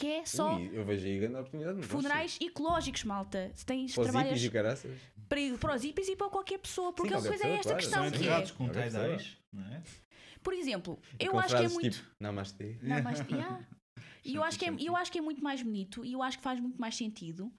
Que 0.02 0.08
é 0.08 0.26
só 0.26 0.56
Ui, 0.56 0.68
eu 0.72 0.84
vejo 0.84 1.06
aí 1.06 1.16
grande 1.20 1.36
oportunidade. 1.36 1.80
funerais 1.82 2.36
ecológicos, 2.42 3.04
malta. 3.04 3.52
Se 3.54 3.64
tens 3.64 3.94
Para 3.94 4.00
os 4.02 4.06
trabalhas 4.08 4.32
hippies 4.32 4.44
e 4.44 4.50
caraças. 4.50 5.00
para, 5.28 5.58
para 5.60 5.76
os 5.76 5.82
hippies 5.84 6.08
e 6.08 6.16
para 6.16 6.28
qualquer 6.28 6.58
pessoa. 6.58 6.92
Porque 6.92 7.16
Sim, 7.16 7.24
a 7.24 7.28
coisa 7.28 7.46
é 7.46 7.50
esta 7.52 7.62
claro. 7.62 7.76
questão 7.78 8.02
São 8.02 8.10
que 8.18 8.28
é. 8.28 8.56
com 8.56 8.68
tie-dyes, 8.68 9.36
não 9.52 9.64
é? 9.72 9.82
Por 10.42 10.54
exemplo, 10.54 10.98
E 11.20 11.26
eu 11.26 11.30
com 11.30 11.38
acho 11.38 11.56
que 11.56 11.62
é 11.62 11.68
muito. 11.68 11.96
tipo, 11.98 12.10
Namastê. 12.18 12.78
Yeah. 13.30 13.64
E 14.24 14.34
eu 14.34 14.42
acho, 14.42 14.58
que 14.58 14.64
é, 14.64 14.74
eu 14.80 14.96
acho 14.96 15.12
que 15.12 15.18
é 15.18 15.20
muito 15.20 15.42
mais 15.42 15.62
bonito 15.62 16.04
e 16.04 16.12
eu 16.14 16.22
acho 16.22 16.38
que 16.38 16.42
faz 16.44 16.58
muito 16.58 16.80
mais 16.80 16.96
sentido 16.96 17.52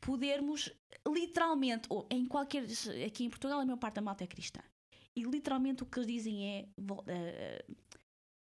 podermos 0.00 0.70
literalmente, 1.06 1.86
ou 1.90 2.06
em 2.10 2.24
qualquer. 2.24 2.64
Aqui 3.06 3.24
em 3.24 3.28
Portugal, 3.28 3.60
a 3.60 3.64
maior 3.66 3.76
parte 3.76 3.96
da 3.96 4.00
malta 4.02 4.24
é 4.24 4.26
cristã. 4.26 4.60
E 5.14 5.22
literalmente 5.22 5.82
o 5.82 5.86
que 5.86 5.98
eles 5.98 6.06
dizem 6.06 6.46
é. 6.48 6.68
eh, 7.08 7.64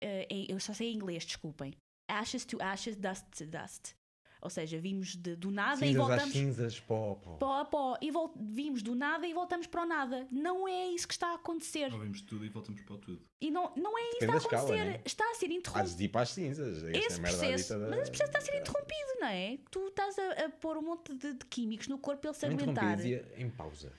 eh, 0.00 0.26
eh, 0.30 0.46
eu 0.48 0.60
só 0.60 0.72
sei 0.72 0.92
em 0.92 0.94
inglês, 0.94 1.24
desculpem. 1.24 1.74
Ashes 2.08 2.44
to 2.44 2.56
ashes, 2.62 2.96
dust 2.96 3.24
to 3.36 3.46
dust. 3.46 3.94
Ou 4.42 4.50
seja, 4.50 4.78
vimos 4.78 5.16
de- 5.16 5.34
do 5.34 5.50
nada 5.50 5.84
e 5.84 5.88
Cinzas 5.88 6.02
às 6.02 6.08
voltamos. 6.08 6.32
cinzas, 6.32 6.78
pó, 6.80 7.14
pó. 7.16 7.36
Pó 7.36 7.60
a 7.60 7.64
pó, 7.64 7.96
e 8.00 8.10
vol- 8.12 8.32
vimos 8.38 8.80
do 8.82 8.94
nada 8.94 9.26
e 9.26 9.32
voltamos 9.34 9.66
para 9.66 9.82
o 9.82 9.86
nada. 9.86 10.28
Não 10.30 10.68
é 10.68 10.86
isso 10.88 11.08
que 11.08 11.14
está 11.14 11.32
a 11.32 11.34
acontecer. 11.34 11.92
Ouvimos 11.92 12.20
tudo 12.20 12.44
e 12.44 12.48
voltamos 12.48 12.80
para 12.82 12.94
o 12.94 12.98
tudo. 12.98 13.26
E 13.40 13.50
não, 13.50 13.72
não 13.74 13.98
é 13.98 14.02
isso 14.10 14.18
que 14.18 14.24
está 14.24 14.34
a 14.34 14.36
escala, 14.36 14.62
acontecer. 14.62 14.84
né? 14.84 15.00
Está 15.04 15.24
a 15.30 15.34
ser 15.34 15.46
interrompido. 15.50 15.78
Hás 15.88 15.96
de 15.96 16.04
ir 16.04 16.08
para 16.10 16.20
as 16.20 16.28
cinzas. 16.30 16.76
Essa 16.84 16.90
esse 16.90 16.96
é 16.96 17.16
a 17.16 17.22
merda 17.22 17.38
processo, 17.38 17.78
da- 17.80 17.88
mas 17.88 17.98
esse 18.02 18.10
processo 18.10 18.28
está 18.30 18.38
a 18.38 18.42
ser 18.42 18.60
interrompido, 18.60 19.20
não 19.20 19.26
é? 19.28 19.58
Tu 19.70 19.88
estás 19.88 20.18
a, 20.18 20.44
a 20.44 20.48
pôr 20.50 20.76
um 20.76 20.82
monte 20.82 21.14
de, 21.16 21.32
de 21.34 21.46
químicos 21.46 21.88
no 21.88 21.98
corpo 21.98 22.20
para 22.20 22.30
ele 22.30 22.38
se 22.38 22.96
dizia 22.96 23.32
em 23.36 23.50
pausa. 23.50 23.92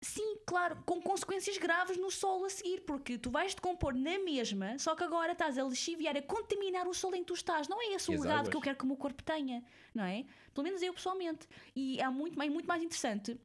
Sim, 0.00 0.38
claro, 0.46 0.80
com 0.86 1.02
consequências 1.02 1.58
graves 1.58 1.96
no 1.96 2.08
solo 2.10 2.44
a 2.44 2.50
seguir, 2.50 2.82
porque 2.82 3.18
tu 3.18 3.30
vais 3.30 3.52
te 3.54 3.60
compor 3.60 3.92
na 3.94 4.16
mesma, 4.20 4.78
só 4.78 4.94
que 4.94 5.02
agora 5.02 5.32
estás 5.32 5.58
a 5.58 5.64
lixiviar, 5.64 6.16
a 6.16 6.22
contaminar 6.22 6.86
o 6.86 6.94
solo 6.94 7.16
em 7.16 7.20
que 7.20 7.26
tu 7.26 7.34
estás. 7.34 7.66
Não 7.66 7.82
é 7.82 7.94
esse 7.94 8.08
o 8.08 8.14
legado 8.22 8.44
que 8.50 8.56
eu 8.56 8.60
quero 8.60 8.78
que 8.78 8.84
o 8.84 8.86
meu 8.86 8.96
corpo 8.96 9.22
tenha, 9.24 9.64
não 9.92 10.04
é? 10.04 10.24
Pelo 10.54 10.64
menos 10.64 10.82
eu 10.82 10.94
pessoalmente. 10.94 11.48
E 11.74 12.00
é 12.00 12.08
muito, 12.08 12.38
mais- 12.38 12.52
muito 12.52 12.66
mais 12.66 12.82
interessante 12.82 13.38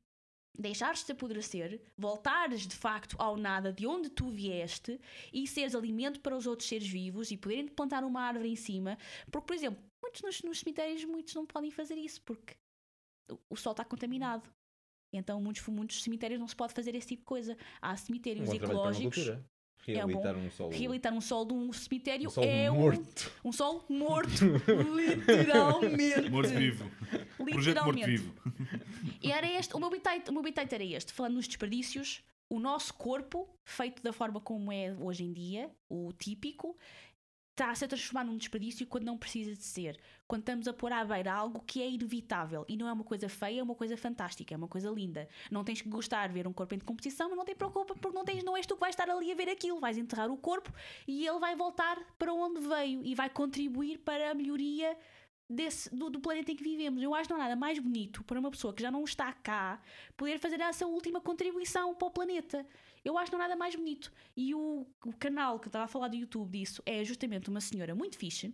deixares-te 0.56 1.12
apodrecer, 1.12 1.82
voltares 1.98 2.68
de 2.68 2.76
facto 2.76 3.16
ao 3.20 3.36
nada 3.36 3.74
de 3.74 3.88
onde 3.88 4.08
tu 4.12 4.30
vieste 4.30 5.02
e 5.34 5.48
seres 5.48 5.74
alimento 5.74 6.20
para 6.20 6.38
os 6.38 6.46
outros 6.46 6.70
seres 6.70 6.88
vivos 6.88 7.32
e 7.32 7.38
poderem 7.38 7.68
plantar 7.68 8.04
uma 8.04 8.22
árvore 8.22 8.50
em 8.50 8.56
cima. 8.56 8.96
Porque, 9.32 9.48
por 9.48 9.56
exemplo, 9.56 9.84
muitos 10.04 10.22
nos, 10.22 10.44
nos 10.44 10.60
cemitérios 10.60 11.04
muitos 11.06 11.34
não 11.34 11.48
podem 11.48 11.72
fazer 11.72 11.96
isso 11.98 12.22
porque 12.22 12.54
o, 13.32 13.40
o 13.50 13.56
sol 13.58 13.72
está 13.72 13.84
contaminado. 13.84 14.48
Então, 15.14 15.40
muitos, 15.40 15.66
muitos 15.68 16.02
cemitérios 16.04 16.40
não 16.40 16.48
se 16.48 16.56
pode 16.56 16.74
fazer 16.74 16.96
esse 16.96 17.08
tipo 17.08 17.22
de 17.22 17.26
coisa. 17.26 17.56
Há 17.82 17.94
Um 17.94 17.98
cemitérios 17.98 18.46
para 18.50 18.54
a 18.54 18.58
ecológicos. 18.58 19.28
É 19.28 19.32
bom. 19.36 19.42
Reabilitar 19.86 20.36
um 20.38 20.50
solo. 20.50 20.72
Reabilitar 20.72 21.14
um 21.14 21.22
sol 21.22 21.46
de 21.46 21.54
um 21.54 21.74
cemitério 21.74 22.28
Um 22.28 22.32
solo 22.32 22.48
é 22.48 22.72
um- 22.72 22.80
morto. 22.80 23.32
Um, 23.44 23.52
sol 23.52 23.86
morto. 23.90 24.46
Literalmente. 24.96 26.30
Morto-vivo. 26.30 26.90
Projeto 27.38 27.58
Literalmente. 27.86 28.22
morto-vivo. 28.22 28.34
E 29.22 29.32
era 29.32 29.48
este, 29.48 29.76
o 29.76 29.80
meu 29.80 29.90
bitite, 29.90 30.30
o 30.30 30.34
meu 30.34 30.42
bitite 30.42 30.74
era 30.76 30.84
este, 30.84 31.12
falando 31.14 31.36
nos 31.36 31.48
desperdícios, 31.48 32.24
o 32.50 32.60
nosso 32.60 32.94
corpo, 32.94 33.50
feito 33.66 34.02
da 34.04 34.14
forma 34.14 34.40
como 34.40 34.72
é 34.72 34.94
hoje 35.00 35.24
em 35.24 35.34
dia, 35.34 35.70
o 35.90 36.12
típico, 36.14 36.78
está 37.54 37.70
a 37.70 37.76
se 37.76 37.88
transformar 37.88 38.24
num 38.24 38.36
desperdício 38.36 38.86
quando 38.88 39.06
não 39.06 39.18
precisa 39.18 39.54
de 39.54 39.64
ser. 39.64 40.00
Quando 40.28 40.42
estamos 40.42 40.68
a 40.68 40.74
pôr 40.74 40.92
à 40.92 41.06
beira 41.06 41.32
algo 41.32 41.64
que 41.66 41.82
é 41.82 41.90
inevitável 41.90 42.66
e 42.68 42.76
não 42.76 42.88
é 42.88 42.94
uma 42.94 43.04
coisa 43.04 43.30
feia, 43.30 43.60
é 43.60 43.64
uma 43.64 43.76
coisa 43.76 43.96
fantástica, 43.96 44.54
é 44.54 44.58
uma 44.58 44.68
coisa 44.68 44.90
linda. 44.90 45.30
Não 45.52 45.64
tens 45.64 45.82
que 45.82 45.88
gostar 45.88 46.28
de 46.28 46.34
ver 46.34 46.48
um 46.48 46.54
corpo 46.54 46.74
em 46.74 46.80
decomposição, 46.80 47.30
mas 47.30 47.38
não 47.38 47.46
te 47.46 47.54
preocupa 47.54 47.94
porque 47.94 48.16
não, 48.16 48.26
tens, 48.26 48.44
não 48.44 48.58
és 48.58 48.66
tu 48.66 48.74
que 48.74 48.82
vais 48.82 48.94
estar 48.94 49.08
ali 49.08 49.32
a 49.32 49.36
ver 49.36 49.50
aquilo. 49.50 49.80
Vais 49.80 49.98
enterrar 49.98 50.32
o 50.32 50.38
corpo 50.38 50.74
e 51.08 51.28
ele 51.28 51.40
vai 51.40 51.56
voltar 51.56 52.00
para 52.18 52.34
onde 52.34 52.60
veio 52.68 53.06
e 53.06 53.14
vai 53.14 53.30
contribuir 53.30 54.00
para 54.00 54.32
a 54.32 54.34
melhoria 54.34 54.98
desse, 55.48 55.94
do, 55.96 56.10
do 56.10 56.20
planeta 56.20 56.52
em 56.52 56.56
que 56.56 56.64
vivemos. 56.64 57.04
Eu 57.04 57.14
acho 57.14 57.30
não 57.30 57.38
há 57.38 57.44
nada 57.44 57.56
mais 57.56 57.78
bonito 57.78 58.24
para 58.24 58.40
uma 58.40 58.50
pessoa 58.50 58.74
que 58.74 58.82
já 58.82 58.90
não 58.90 59.04
está 59.04 59.32
cá 59.32 59.80
poder 60.18 60.40
fazer 60.40 60.60
essa 60.60 60.88
última 60.88 61.22
contribuição 61.22 61.94
para 61.94 62.08
o 62.08 62.12
planeta. 62.12 62.66
Eu 63.04 63.18
acho 63.18 63.32
não 63.32 63.40
nada 63.40 63.56
mais 63.56 63.76
bonito. 63.76 64.12
E 64.36 64.54
o, 64.56 64.88
o 65.06 65.14
canal 65.14 65.60
que 65.60 65.68
eu 65.68 65.70
estava 65.70 65.86
a 65.86 65.88
falar 65.88 66.08
do 66.08 66.16
YouTube 66.16 66.58
disso 66.58 66.82
é 66.86 67.04
justamente 67.04 67.50
uma 67.50 67.62
senhora 67.62 67.94
muito 67.94 68.18
fixe. 68.18 68.54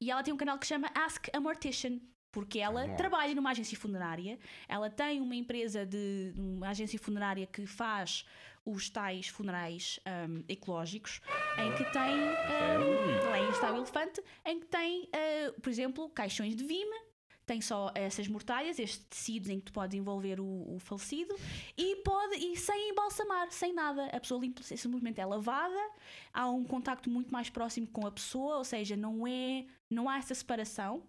E 0.00 0.10
ela 0.10 0.22
tem 0.22 0.34
um 0.34 0.36
canal 0.36 0.58
que 0.58 0.66
se 0.66 0.74
chama 0.74 0.90
Ask 0.94 1.28
a 1.32 1.40
Mortician. 1.40 2.00
Porque 2.32 2.58
ela 2.58 2.86
trabalha 2.96 3.34
numa 3.34 3.50
agência 3.50 3.78
funerária, 3.78 4.38
ela 4.68 4.90
tem 4.90 5.22
uma 5.22 5.34
empresa 5.34 5.86
de 5.86 6.34
uma 6.36 6.68
agência 6.68 6.98
funerária 6.98 7.46
que 7.46 7.64
faz 7.64 8.26
os 8.62 8.90
tais 8.90 9.28
funerais 9.28 9.98
hum, 10.28 10.44
ecológicos, 10.46 11.22
em 11.56 11.74
que 11.76 11.84
tem 11.92 12.14
hum, 12.14 13.30
lá 13.30 13.40
em 13.40 13.48
Estado 13.48 13.78
Elefante, 13.78 14.22
em 14.44 14.60
que 14.60 14.66
tem, 14.66 15.08
ah, 15.14 15.54
por 15.62 15.70
exemplo, 15.70 16.10
caixões 16.10 16.54
de 16.54 16.62
vime, 16.62 17.05
tem 17.46 17.60
só 17.60 17.92
essas 17.94 18.26
mortalhas, 18.26 18.78
estes 18.78 19.04
tecidos 19.04 19.48
em 19.48 19.60
que 19.60 19.66
tu 19.66 19.72
podes 19.72 19.96
envolver 19.96 20.40
o, 20.40 20.74
o 20.74 20.78
falecido 20.80 21.34
e 21.78 21.96
pode 21.96 22.34
e 22.34 22.56
sem 22.56 22.90
embalsamar, 22.90 23.50
sem 23.52 23.72
nada. 23.72 24.06
A 24.06 24.20
pessoa 24.20 24.40
limpa, 24.40 24.62
simplesmente 24.62 25.20
é 25.20 25.24
lavada, 25.24 25.90
há 26.32 26.50
um 26.50 26.64
contacto 26.64 27.08
muito 27.08 27.32
mais 27.32 27.48
próximo 27.48 27.86
com 27.86 28.06
a 28.06 28.10
pessoa, 28.10 28.58
ou 28.58 28.64
seja, 28.64 28.96
não 28.96 29.26
é, 29.26 29.64
não 29.88 30.08
há 30.08 30.18
essa 30.18 30.34
separação. 30.34 31.02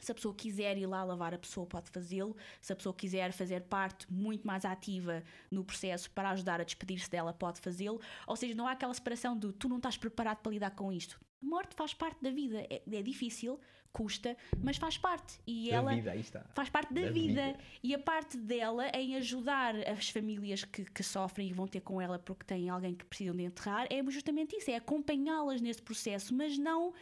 Se 0.00 0.10
a 0.10 0.14
pessoa 0.14 0.34
quiser 0.34 0.76
ir 0.78 0.86
lá 0.86 1.04
lavar, 1.04 1.34
a 1.34 1.38
pessoa 1.38 1.66
pode 1.66 1.90
fazê-lo. 1.90 2.36
Se 2.60 2.72
a 2.72 2.76
pessoa 2.76 2.94
quiser 2.94 3.32
fazer 3.32 3.62
parte 3.62 4.10
muito 4.12 4.46
mais 4.46 4.64
ativa 4.64 5.22
no 5.50 5.64
processo 5.64 6.10
para 6.10 6.30
ajudar 6.30 6.60
a 6.60 6.64
despedir-se 6.64 7.10
dela, 7.10 7.32
pode 7.32 7.60
fazê-lo. 7.60 8.00
Ou 8.26 8.36
seja, 8.36 8.54
não 8.54 8.66
há 8.66 8.72
aquela 8.72 8.94
separação 8.94 9.38
de 9.38 9.52
tu 9.52 9.68
não 9.68 9.76
estás 9.76 9.96
preparado 9.96 10.38
para 10.38 10.52
lidar 10.52 10.70
com 10.70 10.92
isto. 10.92 11.20
A 11.42 11.46
morte 11.46 11.74
faz 11.74 11.92
parte 11.92 12.22
da 12.22 12.30
vida. 12.30 12.60
É, 12.70 12.82
é 12.90 13.02
difícil, 13.02 13.60
custa, 13.92 14.36
mas 14.62 14.76
faz 14.76 14.96
parte. 14.96 15.38
E 15.46 15.68
Da 15.70 15.76
ela 15.76 15.94
vida, 15.94 16.12
aí 16.12 16.20
está. 16.20 16.44
faz 16.54 16.70
parte 16.70 16.94
da, 16.94 17.02
Da 17.02 17.10
vida. 17.10 17.46
vida. 17.48 17.58
E 17.82 17.94
a 17.94 17.98
parte 17.98 18.36
dela 18.38 18.88
em 18.94 19.16
ajudar 19.16 19.74
as 19.88 20.08
famílias 20.08 20.64
que, 20.64 20.84
que 20.84 21.02
sofrem 21.02 21.48
e 21.48 21.52
vão 21.52 21.66
ter 21.66 21.80
com 21.80 22.00
ela 22.00 22.18
porque 22.18 22.44
têm 22.44 22.70
alguém 22.70 22.94
que 22.94 23.04
precisam 23.04 23.34
de 23.36 23.42
enterrar 23.42 23.86
é 23.90 24.02
justamente 24.10 24.56
isso: 24.56 24.70
é 24.70 24.76
acompanhá-las 24.76 25.60
nesse 25.60 25.82
processo, 25.82 26.34
mas 26.34 26.56
não 26.56 26.94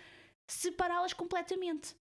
separá-las 0.46 1.12
completamente. 1.12 1.94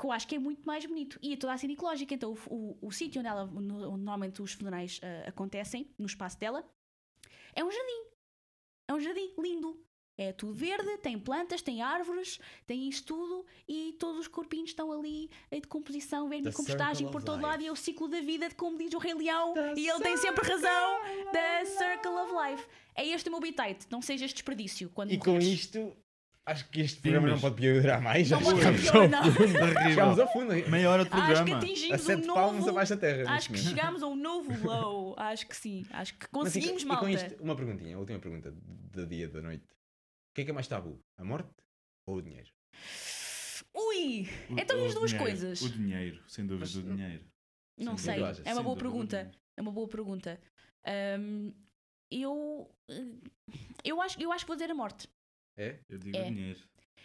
Que 0.00 0.06
eu 0.06 0.12
acho 0.12 0.26
que 0.26 0.34
é 0.36 0.38
muito 0.38 0.62
mais 0.64 0.86
bonito. 0.86 1.18
E 1.22 1.32
é 1.34 1.36
toda 1.36 1.52
a 1.52 1.58
cena 1.58 1.72
ecológica. 1.72 2.14
Então, 2.14 2.32
o, 2.48 2.54
o, 2.54 2.78
o 2.88 2.90
sítio 2.90 3.18
onde, 3.20 3.28
ela, 3.28 3.44
no- 3.46 3.60
onde 3.90 4.02
normalmente 4.04 4.40
os 4.40 4.52
funerais 4.52 4.98
ah, 5.02 5.28
acontecem, 5.28 5.90
no 5.98 6.06
espaço 6.06 6.38
dela, 6.38 6.64
é 7.54 7.62
um 7.64 7.70
jardim. 7.70 8.02
É 8.88 8.94
um 8.94 9.00
jardim 9.00 9.34
lindo. 9.38 9.78
É 10.18 10.32
tudo 10.34 10.52
verde, 10.52 10.98
tem 10.98 11.18
plantas, 11.18 11.62
tem 11.62 11.80
árvores, 11.80 12.38
tem 12.66 12.86
isto 12.86 13.06
tudo 13.06 13.46
e 13.66 13.96
todos 13.98 14.20
os 14.20 14.28
corpinhos 14.28 14.68
estão 14.68 14.92
ali 14.92 15.30
em 15.50 15.60
decomposição, 15.62 16.28
The 16.28 16.36
vermicompostagem 16.36 17.06
circle 17.06 17.12
por 17.12 17.22
todo 17.22 17.36
life. 17.36 17.48
lado 17.48 17.62
e 17.62 17.66
é 17.68 17.72
o 17.72 17.76
ciclo 17.76 18.06
da 18.06 18.20
vida, 18.20 18.50
como 18.54 18.76
diz 18.76 18.92
o 18.92 18.98
Rei 18.98 19.14
Leão, 19.14 19.54
The 19.54 19.72
e 19.78 19.88
ele 19.88 20.00
tem 20.00 20.18
sempre 20.18 20.46
razão. 20.46 20.98
The 21.32 21.64
Circle 21.64 22.10
of 22.12 22.32
Life. 22.34 22.66
É 22.94 23.06
este 23.06 23.30
o 23.30 23.32
meu 23.32 23.40
bitite, 23.40 23.86
não 23.88 24.02
sejas 24.02 24.30
desperdício 24.30 24.90
quando 24.90 25.10
E 25.12 25.16
com 25.18 25.30
morreres. 25.30 25.48
isto, 25.60 25.96
acho 26.46 26.68
que 26.70 26.80
este 26.80 27.00
programa 27.00 27.26
Pimas. 27.28 27.42
não 27.42 27.50
pode 27.50 27.60
piorar 27.60 28.00
mais. 28.02 28.26
Já 28.28 28.36
Não 28.36 28.44
pode 28.44 28.58
chegámos 28.58 28.80
piorar, 28.82 29.02
ao 29.02 29.10
não. 29.26 29.32
fundo. 29.32 29.82
Chegámos 29.88 30.18
ao 30.18 30.32
fundo. 30.32 30.70
Meia 30.70 30.90
hora 30.90 31.04
de 31.04 31.10
Acho 31.10 31.20
que 31.20 31.26
programa. 31.26 31.54
A 31.54 31.58
atingimos 31.58 32.00
um 32.00 32.04
sete 32.04 32.26
palmos 32.26 32.58
novo. 32.60 32.70
abaixo 32.70 32.94
da 32.94 33.00
terra. 33.00 33.30
Acho 33.32 33.46
que 33.46 33.52
neste 33.52 33.66
momento. 33.68 33.80
chegámos 33.80 34.02
a 34.02 34.06
um 34.06 34.16
novo 34.16 34.66
low. 34.66 35.14
Acho 35.18 35.46
que 35.46 35.56
sim. 35.56 35.86
Acho 35.90 36.14
que 36.14 36.20
Mas 36.20 36.26
e- 36.28 36.30
conseguimos, 36.60 36.82
e, 36.82 36.86
malta. 36.86 37.02
com 37.04 37.08
isto, 37.10 37.42
uma 37.42 37.56
perguntinha, 37.56 37.96
a 37.96 37.98
última 37.98 38.18
pergunta 38.18 38.52
do 38.54 39.06
dia 39.06 39.28
da 39.28 39.40
noite. 39.42 39.64
O 39.64 40.34
que 40.34 40.42
é 40.42 40.44
que 40.44 40.50
é 40.50 40.54
mais 40.54 40.66
tabu? 40.68 41.00
A 41.18 41.24
morte 41.24 41.50
ou 42.06 42.16
o 42.16 42.22
dinheiro? 42.22 42.48
Ui! 43.74 44.28
O- 44.50 44.58
Então 44.58 44.78
e 44.78 44.86
as 44.86 44.92
o 44.92 44.98
duas 44.98 45.10
dinheiro, 45.10 45.18
coisas? 45.30 45.60
O 45.62 45.68
dinheiro, 45.70 46.22
sem 46.28 46.46
dúvida, 46.46 46.66
Mas- 46.66 46.76
o 46.76 46.82
dinheiro. 46.82 47.24
Não 47.78 47.96
Sem 47.96 48.04
sei. 48.12 48.14
dúvida, 48.14 48.30
achas? 48.32 48.46
É 48.46 48.50
uma 48.50 48.54
Sem 48.56 48.64
boa 48.64 48.74
dúvida, 48.76 48.88
o 48.88 48.92
pergunta. 48.92 49.16
dinheiro. 49.18 49.38
É 49.56 49.62
uma 49.62 49.72
boa 49.72 49.88
pergunta. 49.88 50.40
Ahm, 50.86 51.52
eu. 52.10 52.70
Eu 53.84 54.00
acho, 54.02 54.20
eu 54.20 54.32
acho 54.32 54.44
que 54.44 54.48
vou 54.48 54.56
dizer 54.56 54.70
a 54.70 54.74
morte. 54.74 55.08
É? 55.60 55.78
Eu 55.88 55.98
digo 55.98 56.16
É. 56.16 56.22
o 56.22 56.24
dinheiro. 56.32 56.60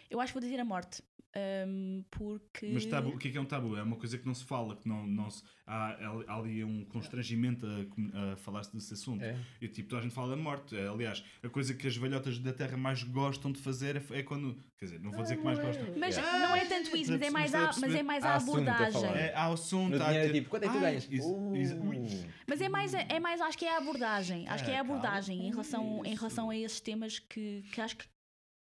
Eu 0.10 0.20
acho 0.22 0.32
que 0.34 0.40
vou 0.40 0.48
dizer 0.48 0.60
a 0.62 0.66
morte. 0.66 1.02
Ahm, 1.38 2.02
porque. 2.10 2.68
Mas 2.74 2.86
tabu, 2.86 3.10
o 3.10 3.18
que 3.18 3.28
é 3.28 3.32
que 3.32 3.38
é 3.38 3.42
um 3.42 3.46
tabu? 3.46 3.76
É 3.76 3.84
uma 3.84 3.98
coisa 3.98 4.18
que 4.18 4.26
não 4.26 4.34
se 4.34 4.46
fala, 4.46 4.74
que 4.78 4.88
não, 4.88 5.06
não 5.06 5.30
se, 5.30 5.44
há, 5.68 5.98
há 6.28 6.38
ali 6.40 6.64
um 6.64 6.86
constrangimento 6.86 7.66
a, 7.68 8.32
a 8.32 8.36
falar-se 8.38 8.74
desse 8.74 8.94
assunto. 8.94 9.22
É. 9.22 9.38
E 9.60 9.68
tipo, 9.68 9.90
toda 9.90 10.00
a 10.00 10.04
gente 10.04 10.14
fala 10.16 10.30
da 10.34 10.42
morte. 10.42 10.78
É, 10.78 10.88
Aliás, 10.88 11.22
a 11.44 11.50
coisa 11.50 11.74
que 11.74 11.86
as 11.88 11.98
velhotas 11.98 12.40
da 12.40 12.54
terra 12.54 12.78
mais 12.78 13.04
gostam 13.04 13.52
de 13.52 13.60
fazer 13.60 13.98
é, 13.98 14.20
é 14.20 14.24
quando. 14.24 14.56
Quer 14.78 14.86
dizer, 14.86 15.00
não 15.02 15.12
vou 15.12 15.24
dizer 15.24 15.36
que 15.36 15.44
mais 15.44 15.60
gostam. 15.60 15.86
Mas 15.98 16.16
Yeah. 16.16 16.48
não 16.48 16.56
é 16.56 16.66
tanto 16.66 16.96
isso, 16.96 17.12
mas 17.12 17.22
é 17.22 17.30
mais, 17.30 17.52
Mas 17.52 17.78
a, 17.78 17.82
mas 17.82 17.96
é 17.96 18.04
mais 18.04 18.24
Há 18.24 18.30
a 18.30 18.36
assunto 18.36 18.70
a 18.70 18.74
abordagem. 18.74 19.10
É, 19.22 19.34
há 19.36 19.50
o 19.50 19.58
som, 19.58 19.90
No 19.90 19.96
a 19.96 20.06
dinheiro 20.06 20.18
é 20.18 20.28
ter- 20.28 20.34
tipo, 20.36 20.50
quanto 20.50 20.64
é 20.64 20.68
que 20.68 20.72
tu 20.74 20.78
Ai, 20.78 20.84
ganhas? 20.92 21.08
isso- 21.12 21.56
isso- 21.56 21.82
ui. 21.82 21.98
Uh. 21.98 22.28
Mas 22.48 22.62
é 22.62 22.70
mais, 22.70 22.94
é 22.94 23.20
mais, 23.20 23.42
acho 23.42 23.58
que 23.58 23.66
é 23.66 23.74
a 23.76 23.78
abordagem. 23.80 24.48
Acho 24.48 24.64
que 24.64 24.72
é 24.72 24.76
a 24.76 24.78
calma 24.78 24.94
abordagem 24.96 25.48
em 25.48 25.50
relação, 25.52 26.02
em 26.06 26.16
relação 26.16 26.50
a 26.50 26.56
esses 26.58 26.80
temas 26.80 27.20
que, 27.20 27.64
que 27.74 27.82
acho 27.82 27.98
que, 27.98 28.06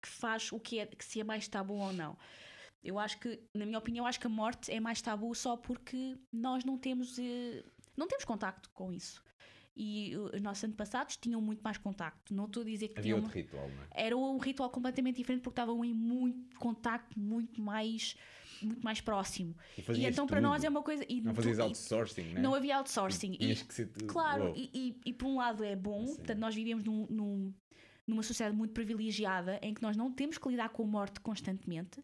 que 0.04 0.10
faz 0.10 0.52
o 0.52 0.60
que 0.60 0.80
é, 0.80 0.86
que 0.86 1.04
se 1.06 1.20
é 1.22 1.24
mais 1.24 1.48
tabu 1.48 1.76
ou 1.76 1.94
não. 1.94 2.18
Eu 2.84 3.00
acho 3.00 3.18
que, 3.20 3.40
na 3.54 3.66
minha 3.66 3.78
opinião, 3.80 4.06
acho 4.06 4.20
que 4.20 4.28
a 4.28 4.30
morte 4.30 4.70
é 4.70 4.80
mais 4.80 5.02
tabu 5.02 5.34
só 5.34 5.56
porque 5.56 6.18
nós 6.32 6.66
não 6.66 6.78
temos, 6.78 7.18
eh, 7.18 7.64
não 7.96 8.08
temos 8.10 8.26
contacto 8.26 8.70
com 8.72 8.92
isso. 8.92 9.24
E 9.76 10.16
uh, 10.18 10.36
os 10.36 10.42
nossos 10.42 10.64
antepassados 10.66 11.18
tinham 11.18 11.42
muito 11.42 11.62
mais 11.64 11.78
contacto. 11.80 12.32
Não 12.36 12.46
estou 12.46 12.62
a 12.62 12.66
dizer 12.66 12.90
que 12.90 13.00
Havia 13.00 13.14
tinham. 13.14 13.24
outro 13.24 13.34
ritual, 13.34 13.68
não 13.70 13.84
é? 13.84 13.88
Era 14.06 14.16
um 14.18 14.38
ritual 14.38 14.70
completamente 14.70 15.16
diferente 15.16 15.42
porque 15.42 15.54
estavam 15.60 15.84
em 15.84 15.94
muito 15.94 16.56
contacto, 16.60 17.18
muito 17.20 17.60
mais, 17.60 18.16
muito 18.62 18.82
mais 18.84 19.02
próximo. 19.02 19.56
E, 19.78 19.82
E 20.02 20.06
então 20.06 20.28
para 20.28 20.38
tudo. 20.38 20.50
nós 20.50 20.64
é 20.64 20.70
uma 20.70 20.84
coisa. 20.84 21.04
E 21.10 21.22
Não 21.22 21.34
tu- 21.34 21.38
fazias 21.38 21.58
e- 21.58 21.62
outsourcing, 21.62 22.22
né? 22.34 22.42
não 22.42 22.54
havia 22.54 22.78
outsourcing. 22.78 23.36
E, 23.40 23.56
tudo- 23.56 24.06
Claro, 24.06 24.54
e, 24.56 24.70
e- 24.74 25.02
e 25.08 25.14
por 25.14 25.26
um 25.28 25.38
lado 25.38 25.64
é 25.64 25.76
bom, 25.76 26.06
Sim. 26.06 26.16
portanto, 26.18 26.38
nós 26.40 26.54
vivemos 26.54 26.84
num- 26.84 27.08
num- 27.10 27.54
numa 28.08 28.24
sociedade 28.24 28.56
muito 28.56 28.74
privilegiada 28.74 29.60
em 29.62 29.74
que 29.74 29.82
nós 29.82 29.96
não 29.96 30.12
temos 30.12 30.38
que 30.38 30.50
lidar 30.50 30.70
com 30.70 30.84
a 30.84 30.88
morte 30.88 31.20
constantemente, 31.22 32.04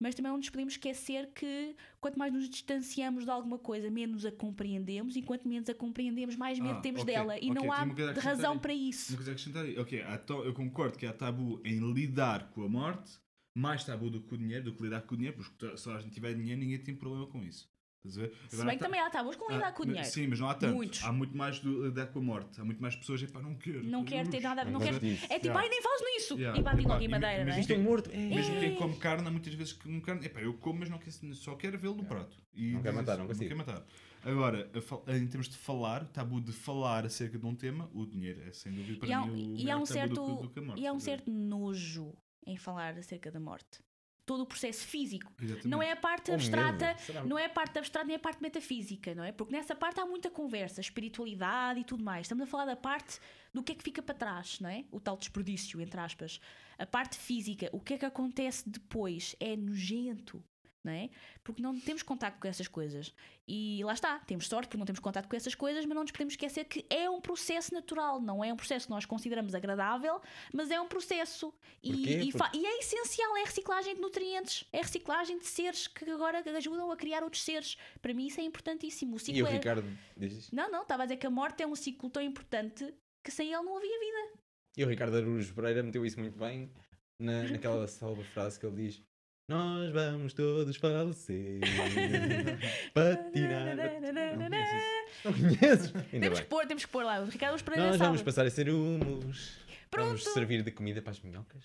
mas 0.00 0.14
também 0.14 0.30
não 0.30 0.36
nos 0.38 0.48
podemos 0.48 0.74
esquecer 0.74 1.28
que 1.34 1.74
quanto 2.00 2.18
mais 2.18 2.32
nos 2.32 2.48
distanciamos 2.48 3.24
de 3.24 3.30
alguma 3.30 3.58
coisa, 3.58 3.90
menos 3.90 4.24
a 4.24 4.30
compreendemos, 4.30 5.16
e 5.16 5.22
quanto 5.22 5.48
menos 5.48 5.68
a 5.68 5.74
compreendemos, 5.74 6.36
mais 6.36 6.58
medo 6.58 6.78
Ah, 6.78 6.80
temos 6.80 7.02
ok, 7.02 7.12
dela. 7.14 7.34
E 7.36 7.50
ok, 7.50 7.54
não 7.54 7.72
há 7.72 7.84
razão 8.20 8.52
aí. 8.52 8.58
para 8.60 8.72
Não 8.74 8.80
isso. 8.80 9.16
quiser 9.16 9.32
acrescentar 9.32 9.64
aí. 9.64 9.78
Ok, 9.78 10.04
eu 10.44 10.54
concordo 10.54 10.96
que 10.98 11.06
há 11.06 11.12
tabu 11.12 11.60
em 11.64 11.92
lidar 11.92 12.50
com 12.50 12.62
a 12.62 12.68
morte, 12.68 13.18
mais 13.56 13.82
tabu 13.82 14.08
do 14.08 14.20
que 14.22 14.34
o 14.34 14.38
dinheiro, 14.38 14.66
do 14.66 14.74
que 14.74 14.82
lidar 14.84 15.02
com 15.02 15.14
o 15.14 15.16
dinheiro, 15.16 15.36
porque 15.36 15.76
se 15.76 15.90
a 15.90 15.98
gente 15.98 16.12
tiver 16.12 16.34
dinheiro, 16.34 16.60
ninguém 16.60 16.78
tem 16.78 16.94
problema 16.94 17.26
com 17.26 17.42
isso. 17.42 17.68
Estás 18.04 18.16
a 18.18 18.20
ver? 18.22 18.32
Se 18.48 18.56
bem 18.64 18.74
que 18.74 18.78
ta- 18.78 18.84
também 18.86 19.00
há 19.00 19.10
tabus 19.10 19.34
com 19.36 19.52
lidar 19.52 19.68
Ah, 19.68 19.72
com 19.72 19.82
o 19.82 19.86
dinheiro. 19.86 20.08
Sim, 20.08 20.28
mas 20.28 20.38
não 20.38 20.48
há 20.48 20.54
tanto. 20.54 20.74
Muitos. 20.74 21.02
Há 21.04 21.12
muito 21.12 21.36
mais 21.36 21.58
do 21.58 21.86
lidar 21.86 22.06
com 22.06 22.20
a 22.20 22.22
morte. 22.22 22.60
Há 22.60 22.64
muito 22.64 22.80
mais 22.80 22.94
pessoas, 22.94 23.22
epá, 23.22 23.42
não 23.42 23.54
quero. 23.56 23.82
Não 23.84 24.04
quero 24.04 24.30
ter 24.30 24.40
nada, 24.40 24.64
não, 24.64 24.72
Não 24.72 24.80
quero. 24.80 24.92
gosto 24.92 25.04
disso. 25.04 25.24
É 25.24 25.34
tipo, 25.38 25.46
Yeah. 25.48 25.60
ai, 25.60 25.68
nem 25.68 25.82
fales 25.82 26.02
nisso! 26.14 26.34
Yeah. 26.38 26.58
E 26.58 26.62
batem 26.62 26.80
Epá, 26.80 26.88
logo 26.90 27.02
em 27.02 27.04
e- 27.04 27.08
madeira, 27.08 27.38
mas 27.44 27.48
não 27.48 27.54
é? 27.56 27.60
Estou 27.60 27.78
morto. 27.80 28.10
É. 28.12 28.16
Mesmo 28.16 28.60
quem 28.60 28.74
come 28.76 28.96
carne, 28.96 29.26
há 29.26 29.30
muitas 29.30 29.52
vezes 29.54 29.72
que 29.72 29.82
come 29.82 30.00
carne, 30.00 30.26
epá, 30.26 30.40
eu 30.40 30.54
como, 30.54 30.78
mas 30.80 30.88
não 30.88 30.98
quero, 30.98 31.34
só 31.34 31.54
quero 31.56 31.78
vê-lo 31.78 31.96
no 31.96 32.04
prato. 32.04 32.36
E 32.54 32.72
Não 32.72 32.82
quer 32.82 32.90
diz 32.90 32.96
matar, 33.00 33.12
isso, 33.12 33.20
não 33.20 33.26
consigo. 33.26 33.48
quer 33.48 33.54
matar. 33.56 33.84
Agora, 34.24 34.70
a 35.06 35.16
em 35.16 35.26
termos 35.26 35.48
de 35.48 35.56
falar, 35.56 36.04
tabu 36.06 36.40
de 36.40 36.52
falar 36.52 37.04
acerca 37.04 37.38
de 37.38 37.46
um 37.46 37.54
tema, 37.54 37.90
o 37.92 38.04
dinheiro 38.06 38.40
é 38.42 38.52
sem 38.52 38.72
dúvida 38.72 38.98
para 39.00 39.08
E 39.08 39.12
há, 39.12 39.26
mim 39.26 39.54
o 39.54 39.56
e 39.58 39.70
há 39.70 39.76
um 39.76 39.80
tabu 39.80 39.86
certo, 39.86 40.14
do 40.14 40.36
que- 40.36 40.42
do 40.42 40.50
que 40.50 40.58
a 40.58 40.62
morte. 40.62 40.80
e 40.82 40.86
há 40.86 40.92
um 40.92 40.96
a 40.96 40.98
ver? 40.98 41.04
certo 41.04 41.30
nojo 41.30 42.14
em 42.46 42.56
falar 42.56 42.96
acerca 42.96 43.30
da 43.30 43.38
morte. 43.40 43.80
Todo 44.28 44.42
o 44.42 44.46
processo 44.46 44.86
físico. 44.86 45.32
Exatamente. 45.40 45.68
Não 45.68 45.82
é 45.82 45.92
a 45.92 45.96
parte 45.96 46.30
Ou 46.30 46.34
abstrata, 46.34 46.94
não 47.24 47.38
é 47.38 47.46
a 47.46 47.48
parte 47.48 47.78
abstrata 47.78 48.06
nem 48.06 48.16
a 48.16 48.18
parte 48.18 48.42
metafísica, 48.42 49.14
não 49.14 49.24
é? 49.24 49.32
Porque 49.32 49.56
nessa 49.56 49.74
parte 49.74 49.98
há 50.00 50.04
muita 50.04 50.30
conversa, 50.30 50.82
espiritualidade 50.82 51.80
e 51.80 51.84
tudo 51.84 52.04
mais. 52.04 52.26
Estamos 52.26 52.44
a 52.44 52.46
falar 52.46 52.66
da 52.66 52.76
parte 52.76 53.18
do 53.54 53.62
que 53.62 53.72
é 53.72 53.74
que 53.74 53.82
fica 53.82 54.02
para 54.02 54.14
trás, 54.14 54.60
não 54.60 54.68
é? 54.68 54.84
O 54.92 55.00
tal 55.00 55.16
desperdício, 55.16 55.80
entre 55.80 55.98
aspas. 55.98 56.40
A 56.78 56.84
parte 56.84 57.16
física, 57.16 57.70
o 57.72 57.80
que 57.80 57.94
é 57.94 57.98
que 57.98 58.04
acontece 58.04 58.68
depois 58.68 59.34
é 59.40 59.56
nojento, 59.56 60.44
não 60.84 60.92
é? 60.92 61.10
Porque 61.42 61.60
não 61.60 61.78
temos 61.78 62.02
contato 62.02 62.38
com 62.38 62.48
essas 62.48 62.68
coisas. 62.68 63.12
E 63.46 63.82
lá 63.84 63.92
está, 63.92 64.18
temos 64.20 64.46
sorte 64.46 64.68
porque 64.68 64.78
não 64.78 64.86
temos 64.86 65.00
contato 65.00 65.28
com 65.28 65.36
essas 65.36 65.54
coisas, 65.54 65.84
mas 65.84 65.94
não 65.94 66.02
nos 66.02 66.12
podemos 66.12 66.34
esquecer 66.34 66.64
que 66.64 66.86
é 66.88 67.08
um 67.08 67.20
processo 67.20 67.74
natural, 67.74 68.20
não 68.20 68.44
é 68.44 68.52
um 68.52 68.56
processo 68.56 68.86
que 68.86 68.90
nós 68.90 69.04
consideramos 69.04 69.54
agradável, 69.54 70.20
mas 70.52 70.70
é 70.70 70.80
um 70.80 70.88
processo. 70.88 71.52
E, 71.82 71.90
e 71.90 72.32
e 72.54 72.66
é 72.66 72.78
essencial, 72.78 73.36
é 73.36 73.42
a 73.42 73.46
reciclagem 73.46 73.94
de 73.94 74.00
nutrientes, 74.00 74.64
é 74.72 74.78
a 74.78 74.82
reciclagem 74.82 75.38
de 75.38 75.46
seres 75.46 75.86
que 75.86 76.08
agora 76.10 76.42
ajudam 76.56 76.90
a 76.90 76.96
criar 76.96 77.22
outros 77.22 77.42
seres. 77.42 77.76
Para 78.00 78.14
mim 78.14 78.26
isso 78.26 78.40
é 78.40 78.44
importantíssimo. 78.44 79.14
O 79.14 79.16
E 79.16 79.20
ciclo 79.20 79.44
o 79.44 79.46
é... 79.46 79.52
Ricardo 79.52 79.98
diz 80.16 80.32
isso. 80.32 80.54
Não, 80.54 80.70
não, 80.70 80.82
estava 80.82 81.02
a 81.02 81.06
dizer 81.06 81.16
que 81.16 81.26
a 81.26 81.30
morte 81.30 81.62
é 81.62 81.66
um 81.66 81.74
ciclo 81.74 82.10
tão 82.10 82.22
importante 82.22 82.94
que 83.22 83.30
sem 83.30 83.52
ele 83.52 83.62
não 83.62 83.76
havia 83.76 83.98
vida. 83.98 84.38
E 84.76 84.84
o 84.84 84.88
Ricardo 84.88 85.16
Araújo 85.16 85.54
Pereira 85.54 85.82
meteu 85.82 86.06
isso 86.06 86.20
muito 86.20 86.38
bem 86.38 86.70
na, 87.18 87.42
naquela 87.44 87.86
salva 87.88 88.22
frase 88.22 88.58
que 88.58 88.66
ele 88.66 88.76
diz: 88.76 89.02
Nós 89.48 89.90
vamos 89.92 90.34
todos 90.34 90.76
falecer. 90.76 91.60
Patinar. 92.92 93.76
Não 93.76 94.48
conheço 94.50 94.76
isso. 94.76 95.24
Não 95.24 95.32
conheces? 95.32 95.94
Ainda 95.94 96.08
Temos 96.10 96.38
que 96.40 96.44
bem. 96.44 96.44
pôr, 96.50 96.66
temos 96.66 96.84
que 96.84 96.90
pôr 96.90 97.04
lá. 97.04 97.20
O 97.20 97.24
Ricardo 97.26 97.52
Luz 97.52 97.62
Pereira 97.62 97.88
Nós 97.88 97.96
vamos 97.96 98.20
passar 98.22 98.44
a 98.46 98.50
ser 98.50 98.68
humus. 98.68 99.56
Vamos 99.90 100.22
Pronto. 100.22 100.34
servir 100.34 100.62
de 100.62 100.70
comida 100.70 101.00
para 101.00 101.12
as 101.12 101.20
minhocas. 101.20 101.62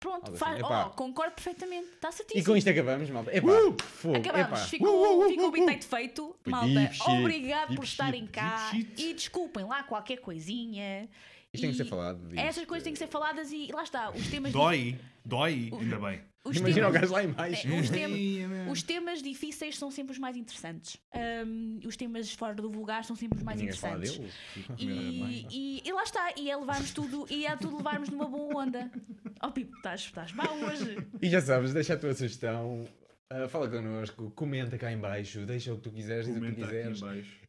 Pronto, 0.00 0.26
Algo 0.26 0.36
faz... 0.38 0.54
assim. 0.56 0.64
Epá. 0.64 0.86
oh, 0.86 0.90
concordo 0.90 1.34
perfeitamente. 1.34 1.86
Está 1.92 2.08
E 2.08 2.12
certíssimo. 2.12 2.44
com 2.46 2.56
isto 2.56 2.70
acabamos, 2.70 3.10
malta. 3.10 3.36
Epá, 3.36 3.48
fogo. 3.86 4.16
Acabamos, 4.16 4.46
Epá. 4.48 4.56
ficou, 4.56 5.28
ficou 5.28 5.48
o 5.48 5.52
bitite 5.52 5.86
feito. 5.86 6.36
Malta, 6.46 6.66
deep 6.68 6.94
shit, 6.94 7.10
obrigado 7.10 7.68
deep 7.68 7.76
por 7.76 7.84
estarem 7.84 8.26
cá. 8.26 8.70
shit. 8.72 8.90
E 9.00 9.14
desculpem 9.14 9.64
lá 9.66 9.82
qualquer 9.84 10.16
coisinha. 10.16 11.08
Isto 11.52 11.62
tem 11.62 11.70
que 11.70 11.74
E 11.80 11.84
ser 11.84 11.84
falado. 11.84 12.18
disto. 12.28 12.40
Essas 12.40 12.64
coisas 12.64 12.82
têm 12.82 12.92
que 12.92 12.98
ser 12.98 13.08
faladas 13.08 13.52
e 13.52 13.68
lá 13.72 13.82
está. 13.84 14.10
Os 14.10 14.26
temas. 14.28 14.50
Dói, 14.52 14.98
dói, 15.24 15.70
ainda 15.78 15.98
bem. 15.98 16.22
Os 16.42 16.56
Imagina 16.56 16.88
o 16.88 16.92
temas, 16.92 17.00
gajo 17.02 17.12
lá 17.12 17.24
em 17.24 17.28
baixo. 17.32 17.68
É, 17.68 17.80
os 17.80 17.90
temas- 17.90 18.18
Ei, 18.18 18.46
man. 18.46 18.70
os 18.70 18.82
temas 18.82 19.22
difíceis 19.22 19.76
são 19.76 19.90
sempre 19.90 20.12
os 20.12 20.18
mais 20.18 20.36
interessantes. 20.38 20.96
Ahm, 21.12 21.80
os 21.84 21.96
temas 21.96 22.32
fora 22.32 22.54
do 22.54 22.70
vulgar 22.70 23.04
são 23.04 23.14
sempre 23.14 23.36
os 23.38 23.44
mais 23.44 23.58
Ninguém 23.60 23.76
fala 23.76 23.98
interessantes. 23.98 24.32
dele. 24.78 24.78
E, 24.78 25.46
e, 25.50 25.82
e 25.86 25.92
lá 25.92 26.02
está, 26.02 26.32
e 26.38 26.50
é 26.50 26.56
levarmos 26.56 26.92
tudo, 26.92 27.26
e 27.30 27.44
é 27.44 27.54
tudo 27.56 27.76
levarmos 27.76 28.08
numa 28.08 28.26
boa 28.26 28.62
onda. 28.64 28.90
Oh 29.42 29.50
Pipo, 29.50 29.76
estás, 29.76 30.00
estás 30.00 30.32
mal 30.32 30.54
hoje. 30.56 30.96
E 31.20 31.28
já 31.28 31.42
sabes, 31.42 31.74
deixa 31.74 31.92
a 31.92 31.98
tua 31.98 32.14
sugestão. 32.14 32.88
ah, 33.28 33.46
fala 33.46 33.68
connosco, 33.68 34.30
comenta 34.30 34.78
cá 34.78 34.90
em 34.90 34.98
baixo, 34.98 35.44
deixa 35.44 35.72
o 35.74 35.76
que 35.76 35.82
tu 35.82 35.90
quiseres, 35.90 36.24
diz 36.26 36.36
o 36.36 36.40
que 36.40 36.46
Comenta 36.46 36.62
quiseres. 36.66 37.00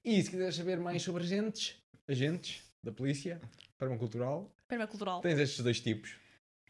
E 0.04 0.22
se 0.22 0.30
quiseres 0.30 0.56
saber 0.56 0.78
mais 0.80 1.02
sobre 1.02 1.24
agentes, 1.24 1.76
agentes 2.10 2.62
da 2.84 2.92
polícia, 2.92 3.40
permacultural, 3.80 4.54
Permacultural. 4.68 5.22
tens 5.22 5.40
estes 5.40 5.64
dois 5.64 5.80
tipos. 5.80 6.16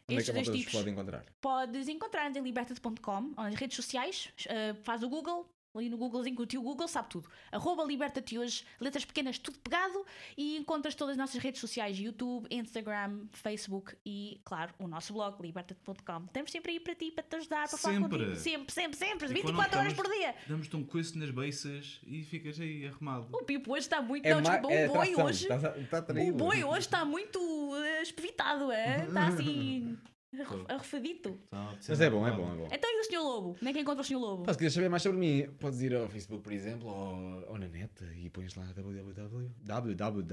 Onde 0.08 0.16
é 0.16 0.20
Estes 0.20 0.26
que 0.26 0.40
a 0.40 0.44
dois 0.44 0.58
tipos. 0.58 0.74
pode 0.74 0.90
encontrar? 0.90 1.26
Podes 1.40 1.88
encontrar-nos 1.88 2.38
em 2.38 2.42
liberta.com 2.42 3.34
ou 3.38 3.44
nas 3.44 3.56
redes 3.56 3.76
sociais. 3.76 4.30
eh, 4.48 4.74
faz 4.84 5.04
o 5.04 5.10
Google, 5.10 5.48
ali 5.74 5.90
no 5.90 5.98
Googlezinho, 5.98 6.36
que 6.36 6.42
o 6.42 6.46
tio 6.46 6.62
Google 6.62 6.88
sabe 6.88 7.10
tudo. 7.10 7.30
Arroba 7.52 7.84
liberta-te 7.84 8.38
hoje, 8.38 8.66
letras 8.80 9.06
pequenas, 9.06 9.38
tudo 9.38 9.58
pegado. 9.60 10.06
E 10.38 10.58
encontras 10.58 10.96
todas 10.96 11.14
as 11.14 11.18
nossas 11.18 11.42
redes 11.42 11.62
sociais: 11.62 11.98
YouTube, 11.98 12.48
Instagram, 12.52 13.26
Facebook 13.32 13.96
e, 14.06 14.42
claro, 14.44 14.74
o 14.80 14.88
nosso 14.88 15.14
blog, 15.14 15.42
liberta.com. 15.42 16.26
Estamos 16.26 16.52
sempre 16.52 16.74
aí 16.74 16.80
para 16.80 16.96
ti, 16.96 17.12
para 17.12 17.24
te 17.24 17.36
ajudar, 17.38 17.70
para 17.70 17.78
falar 17.78 17.96
Sempre. 17.96 18.18
contigo. 18.18 18.36
Sempre, 18.36 18.74
sempre, 18.74 18.98
sempre. 18.98 19.26
E 19.28 19.42
quando 19.42 19.56
24 19.56 19.80
horas 19.80 19.94
por 19.94 20.10
dia. 20.10 20.36
Damos-te 20.48 20.76
um 20.76 20.84
coice 20.84 21.18
nas 21.18 21.32
beiças 21.32 22.00
e 22.06 22.24
ficas 22.24 22.60
aí 22.60 22.88
arrumado. 22.88 23.28
O 23.32 23.44
Pipo 23.44 23.74
hoje 23.74 23.82
está 23.82 24.02
muito. 24.02 24.26
É, 24.26 24.34
não, 24.34 24.42
desculpa, 24.42 24.74
é 24.74 24.90
o 24.90 24.94
boi 24.94 25.16
hoje. 25.16 25.48
Está, 25.52 25.78
está 25.78 26.14
O 26.14 26.34
boi 26.34 26.64
hoje 26.64 26.80
está 26.80 27.06
muito 27.06 27.40
eh, 27.76 28.02
espevitado, 28.02 28.72
é? 28.72 29.06
Está 29.06 29.28
assim. 29.28 29.98
arref- 30.34 30.66
arrefadito. 30.70 31.38
Mas 31.52 32.00
é 32.02 32.10
bom, 32.10 32.26
é 32.28 32.32
bom, 32.32 32.54
é 32.54 32.56
bom. 32.56 32.68
Então 32.72 32.90
e 32.90 33.02
o 33.02 33.04
Sr. 33.04 33.20
Lobo? 33.20 33.58
Nem 33.62 33.74
que 33.74 33.80
encontra 33.80 34.02
o 34.02 34.06
Sr. 34.06 34.18
Lobo? 34.18 34.46
Se 34.52 34.58
quiseres 34.58 34.74
saber 34.74 34.90
mais 34.90 35.04
sobre 35.04 35.18
mim, 35.20 35.48
podes 35.60 35.82
ir 35.82 35.94
ao 35.96 36.08
Facebook, 36.08 36.44
por 36.44 36.54
exemplo, 36.54 36.88
ou, 36.88 37.44
ou 37.50 37.58
na 37.58 37.68
net 37.68 37.92
e 38.16 38.30
pões 38.30 38.56
lá 38.56 38.66
www. 38.66 39.52
www. 39.64 40.32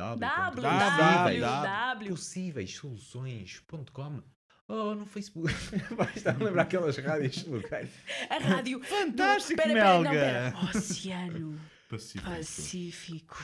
possíveissoluções.com 2.09 4.23
ou 4.69 4.95
no 4.95 5.07
Facebook. 5.07 5.53
Vai 5.97 6.13
estar 6.15 6.35
a 6.35 6.39
lembrar 6.45 6.63
aquelas 6.63 6.97
rádios 6.99 7.45
locais. 7.47 7.89
A 8.29 8.39
rádio. 8.39 8.83
Fantástico, 8.85 9.57
Pera, 9.63 9.75
pera, 9.75 9.85
não, 9.95 10.03
Melga. 10.03 10.11
pera. 10.19 10.55
Oceano 10.75 11.59
Pacífico. 11.89 12.31
Pacífico. 12.31 13.39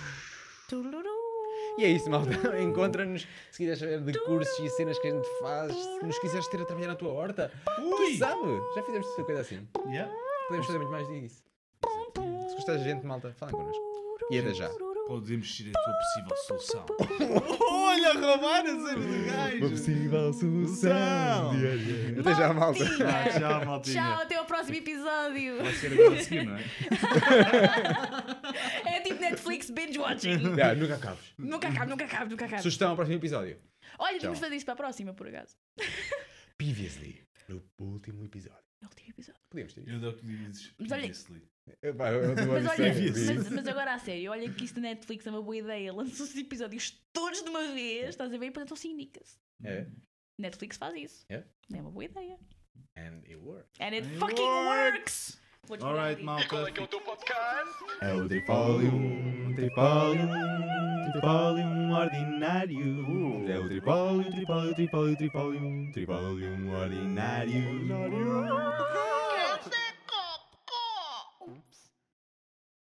Tururu. 0.68 1.23
E 1.76 1.84
é 1.84 1.88
isso, 1.88 2.08
malta. 2.08 2.30
Encontra-nos 2.60 3.26
se 3.50 3.58
quiseres 3.58 3.78
saber 3.78 4.12
de 4.12 4.24
cursos 4.24 4.58
e 4.60 4.68
cenas 4.70 4.98
que 4.98 5.08
a 5.08 5.10
gente 5.10 5.28
faz. 5.40 5.72
Se 5.74 6.04
nos 6.04 6.18
quiseres 6.18 6.46
ter 6.48 6.60
a 6.60 6.64
trabalhar 6.64 6.88
na 6.88 6.96
tua 6.96 7.12
horta, 7.12 7.50
quem 7.76 8.16
sabe? 8.16 8.60
Já 8.74 8.82
fizemos 8.82 9.06
tanta 9.08 9.24
coisa 9.24 9.40
assim. 9.40 9.68
Yeah. 9.88 10.12
Podemos 10.46 10.66
fazer 10.66 10.78
muito 10.78 10.92
mais 10.92 11.08
disso. 11.08 11.42
Se 12.48 12.54
gostares 12.54 12.82
da 12.82 12.88
gente, 12.88 13.04
malta, 13.04 13.34
falem 13.38 13.54
connosco. 13.54 13.82
E 14.30 14.38
até 14.38 14.54
já. 14.54 14.70
Podemos 15.06 15.54
ser 15.54 15.70
a 15.70 15.72
tua 15.82 15.92
possível 15.92 16.36
solução. 16.46 16.86
Olha, 17.70 18.12
roubar 18.14 18.60
a 18.60 18.64
cena 18.64 18.94
do 18.94 19.26
gajo. 19.26 19.70
possível 19.70 20.32
solução. 20.32 21.50
Até 22.20 22.34
já, 22.34 22.52
malta. 22.54 22.84
Ah, 22.84 23.38
tchau, 23.38 23.66
maltinha. 23.66 24.02
Tchau, 24.02 24.22
até 24.22 24.36
ao 24.36 24.44
próximo 24.46 24.76
episódio. 24.76 25.62
Vai 25.62 25.72
ser 25.74 25.92
agora 25.92 26.14
a 26.14 26.22
seguir, 26.22 26.44
não 26.46 26.56
é? 26.56 26.64
Netflix 29.68 29.70
binge 29.70 29.98
watching. 29.98 30.38
Ah, 30.62 30.74
nunca 30.74 30.94
acabes. 30.96 31.24
Nunca 31.38 31.68
acaba, 31.68 31.86
nunca 31.86 32.04
acaba, 32.04 32.26
nunca 32.30 32.44
acaba. 32.46 32.62
Sugestão 32.62 32.90
ao 32.90 32.96
próximo 32.96 33.16
episódio. 33.16 33.58
Olha, 33.98 34.18
Tchau. 34.18 34.34
fazer 34.34 34.54
isso 34.54 34.64
para 34.64 34.74
a 34.74 34.76
próxima, 34.76 35.14
por 35.14 35.28
acaso. 35.28 35.56
Previously. 36.58 37.22
No 37.48 37.62
último 37.78 38.24
episódio. 38.24 38.58
É 38.82 38.86
o 38.86 38.88
último 38.88 39.10
episódio. 39.10 39.40
Podíamos 39.50 39.74
ter. 39.74 39.88
Eu 39.88 40.00
dou 40.00 40.10
o 40.10 40.16
que 40.16 40.26
dizes. 40.26 40.72
Mas 40.78 40.92
olha- 40.92 41.00
previously. 41.02 41.42
Mas 41.82 42.66
olha, 42.66 42.88
isso. 42.92 43.34
mas, 43.34 43.48
mas 43.50 43.66
agora 43.66 43.94
a 43.94 43.98
sério, 43.98 44.30
olha 44.30 44.52
que 44.52 44.64
isto 44.64 44.74
da 44.76 44.82
Netflix 44.82 45.26
é 45.26 45.30
uma 45.30 45.42
boa 45.42 45.56
ideia. 45.56 45.92
Lançam 45.92 46.26
os 46.26 46.36
episódios 46.36 47.02
todos 47.12 47.42
de 47.42 47.48
uma 47.48 47.72
vez, 47.72 48.10
estás 48.10 48.32
a 48.32 48.36
ver? 48.38 48.46
E 48.46 48.50
portanto 48.50 48.74
assim 48.74 48.92
indica-se. 48.92 49.38
É. 49.62 49.86
Netflix 50.38 50.76
faz 50.76 50.94
isso. 50.94 51.24
É? 51.30 51.42
É 51.72 51.80
uma 51.80 51.90
boa 51.90 52.04
ideia. 52.04 52.38
And 52.96 53.22
it 53.24 53.36
worked. 53.36 53.80
And 53.82 53.94
it 53.94 54.06
It 54.06 54.18
fucking 54.18 54.42
works! 54.42 55.40
Alright, 55.70 56.22
malta. 56.22 56.44
E 56.44 56.48
qual 56.48 56.66
é 56.66 56.70
que 56.70 56.80
é 56.80 56.82
o 56.82 56.86
teu 56.86 57.00
podcast? 57.00 57.84
É 58.02 58.12
o 58.12 58.28
Trifólium, 58.28 59.54
Trifólium, 59.56 60.28
Trifólium 61.12 61.92
ordinário. 61.92 63.50
É 63.50 63.58
o 63.58 63.68
Trifólium, 63.68 64.30
Trifólium, 64.30 64.74
Trifólium, 64.74 65.16
Trifólium, 65.16 65.92
Trifólium 65.92 66.74
ordinário. 66.74 67.64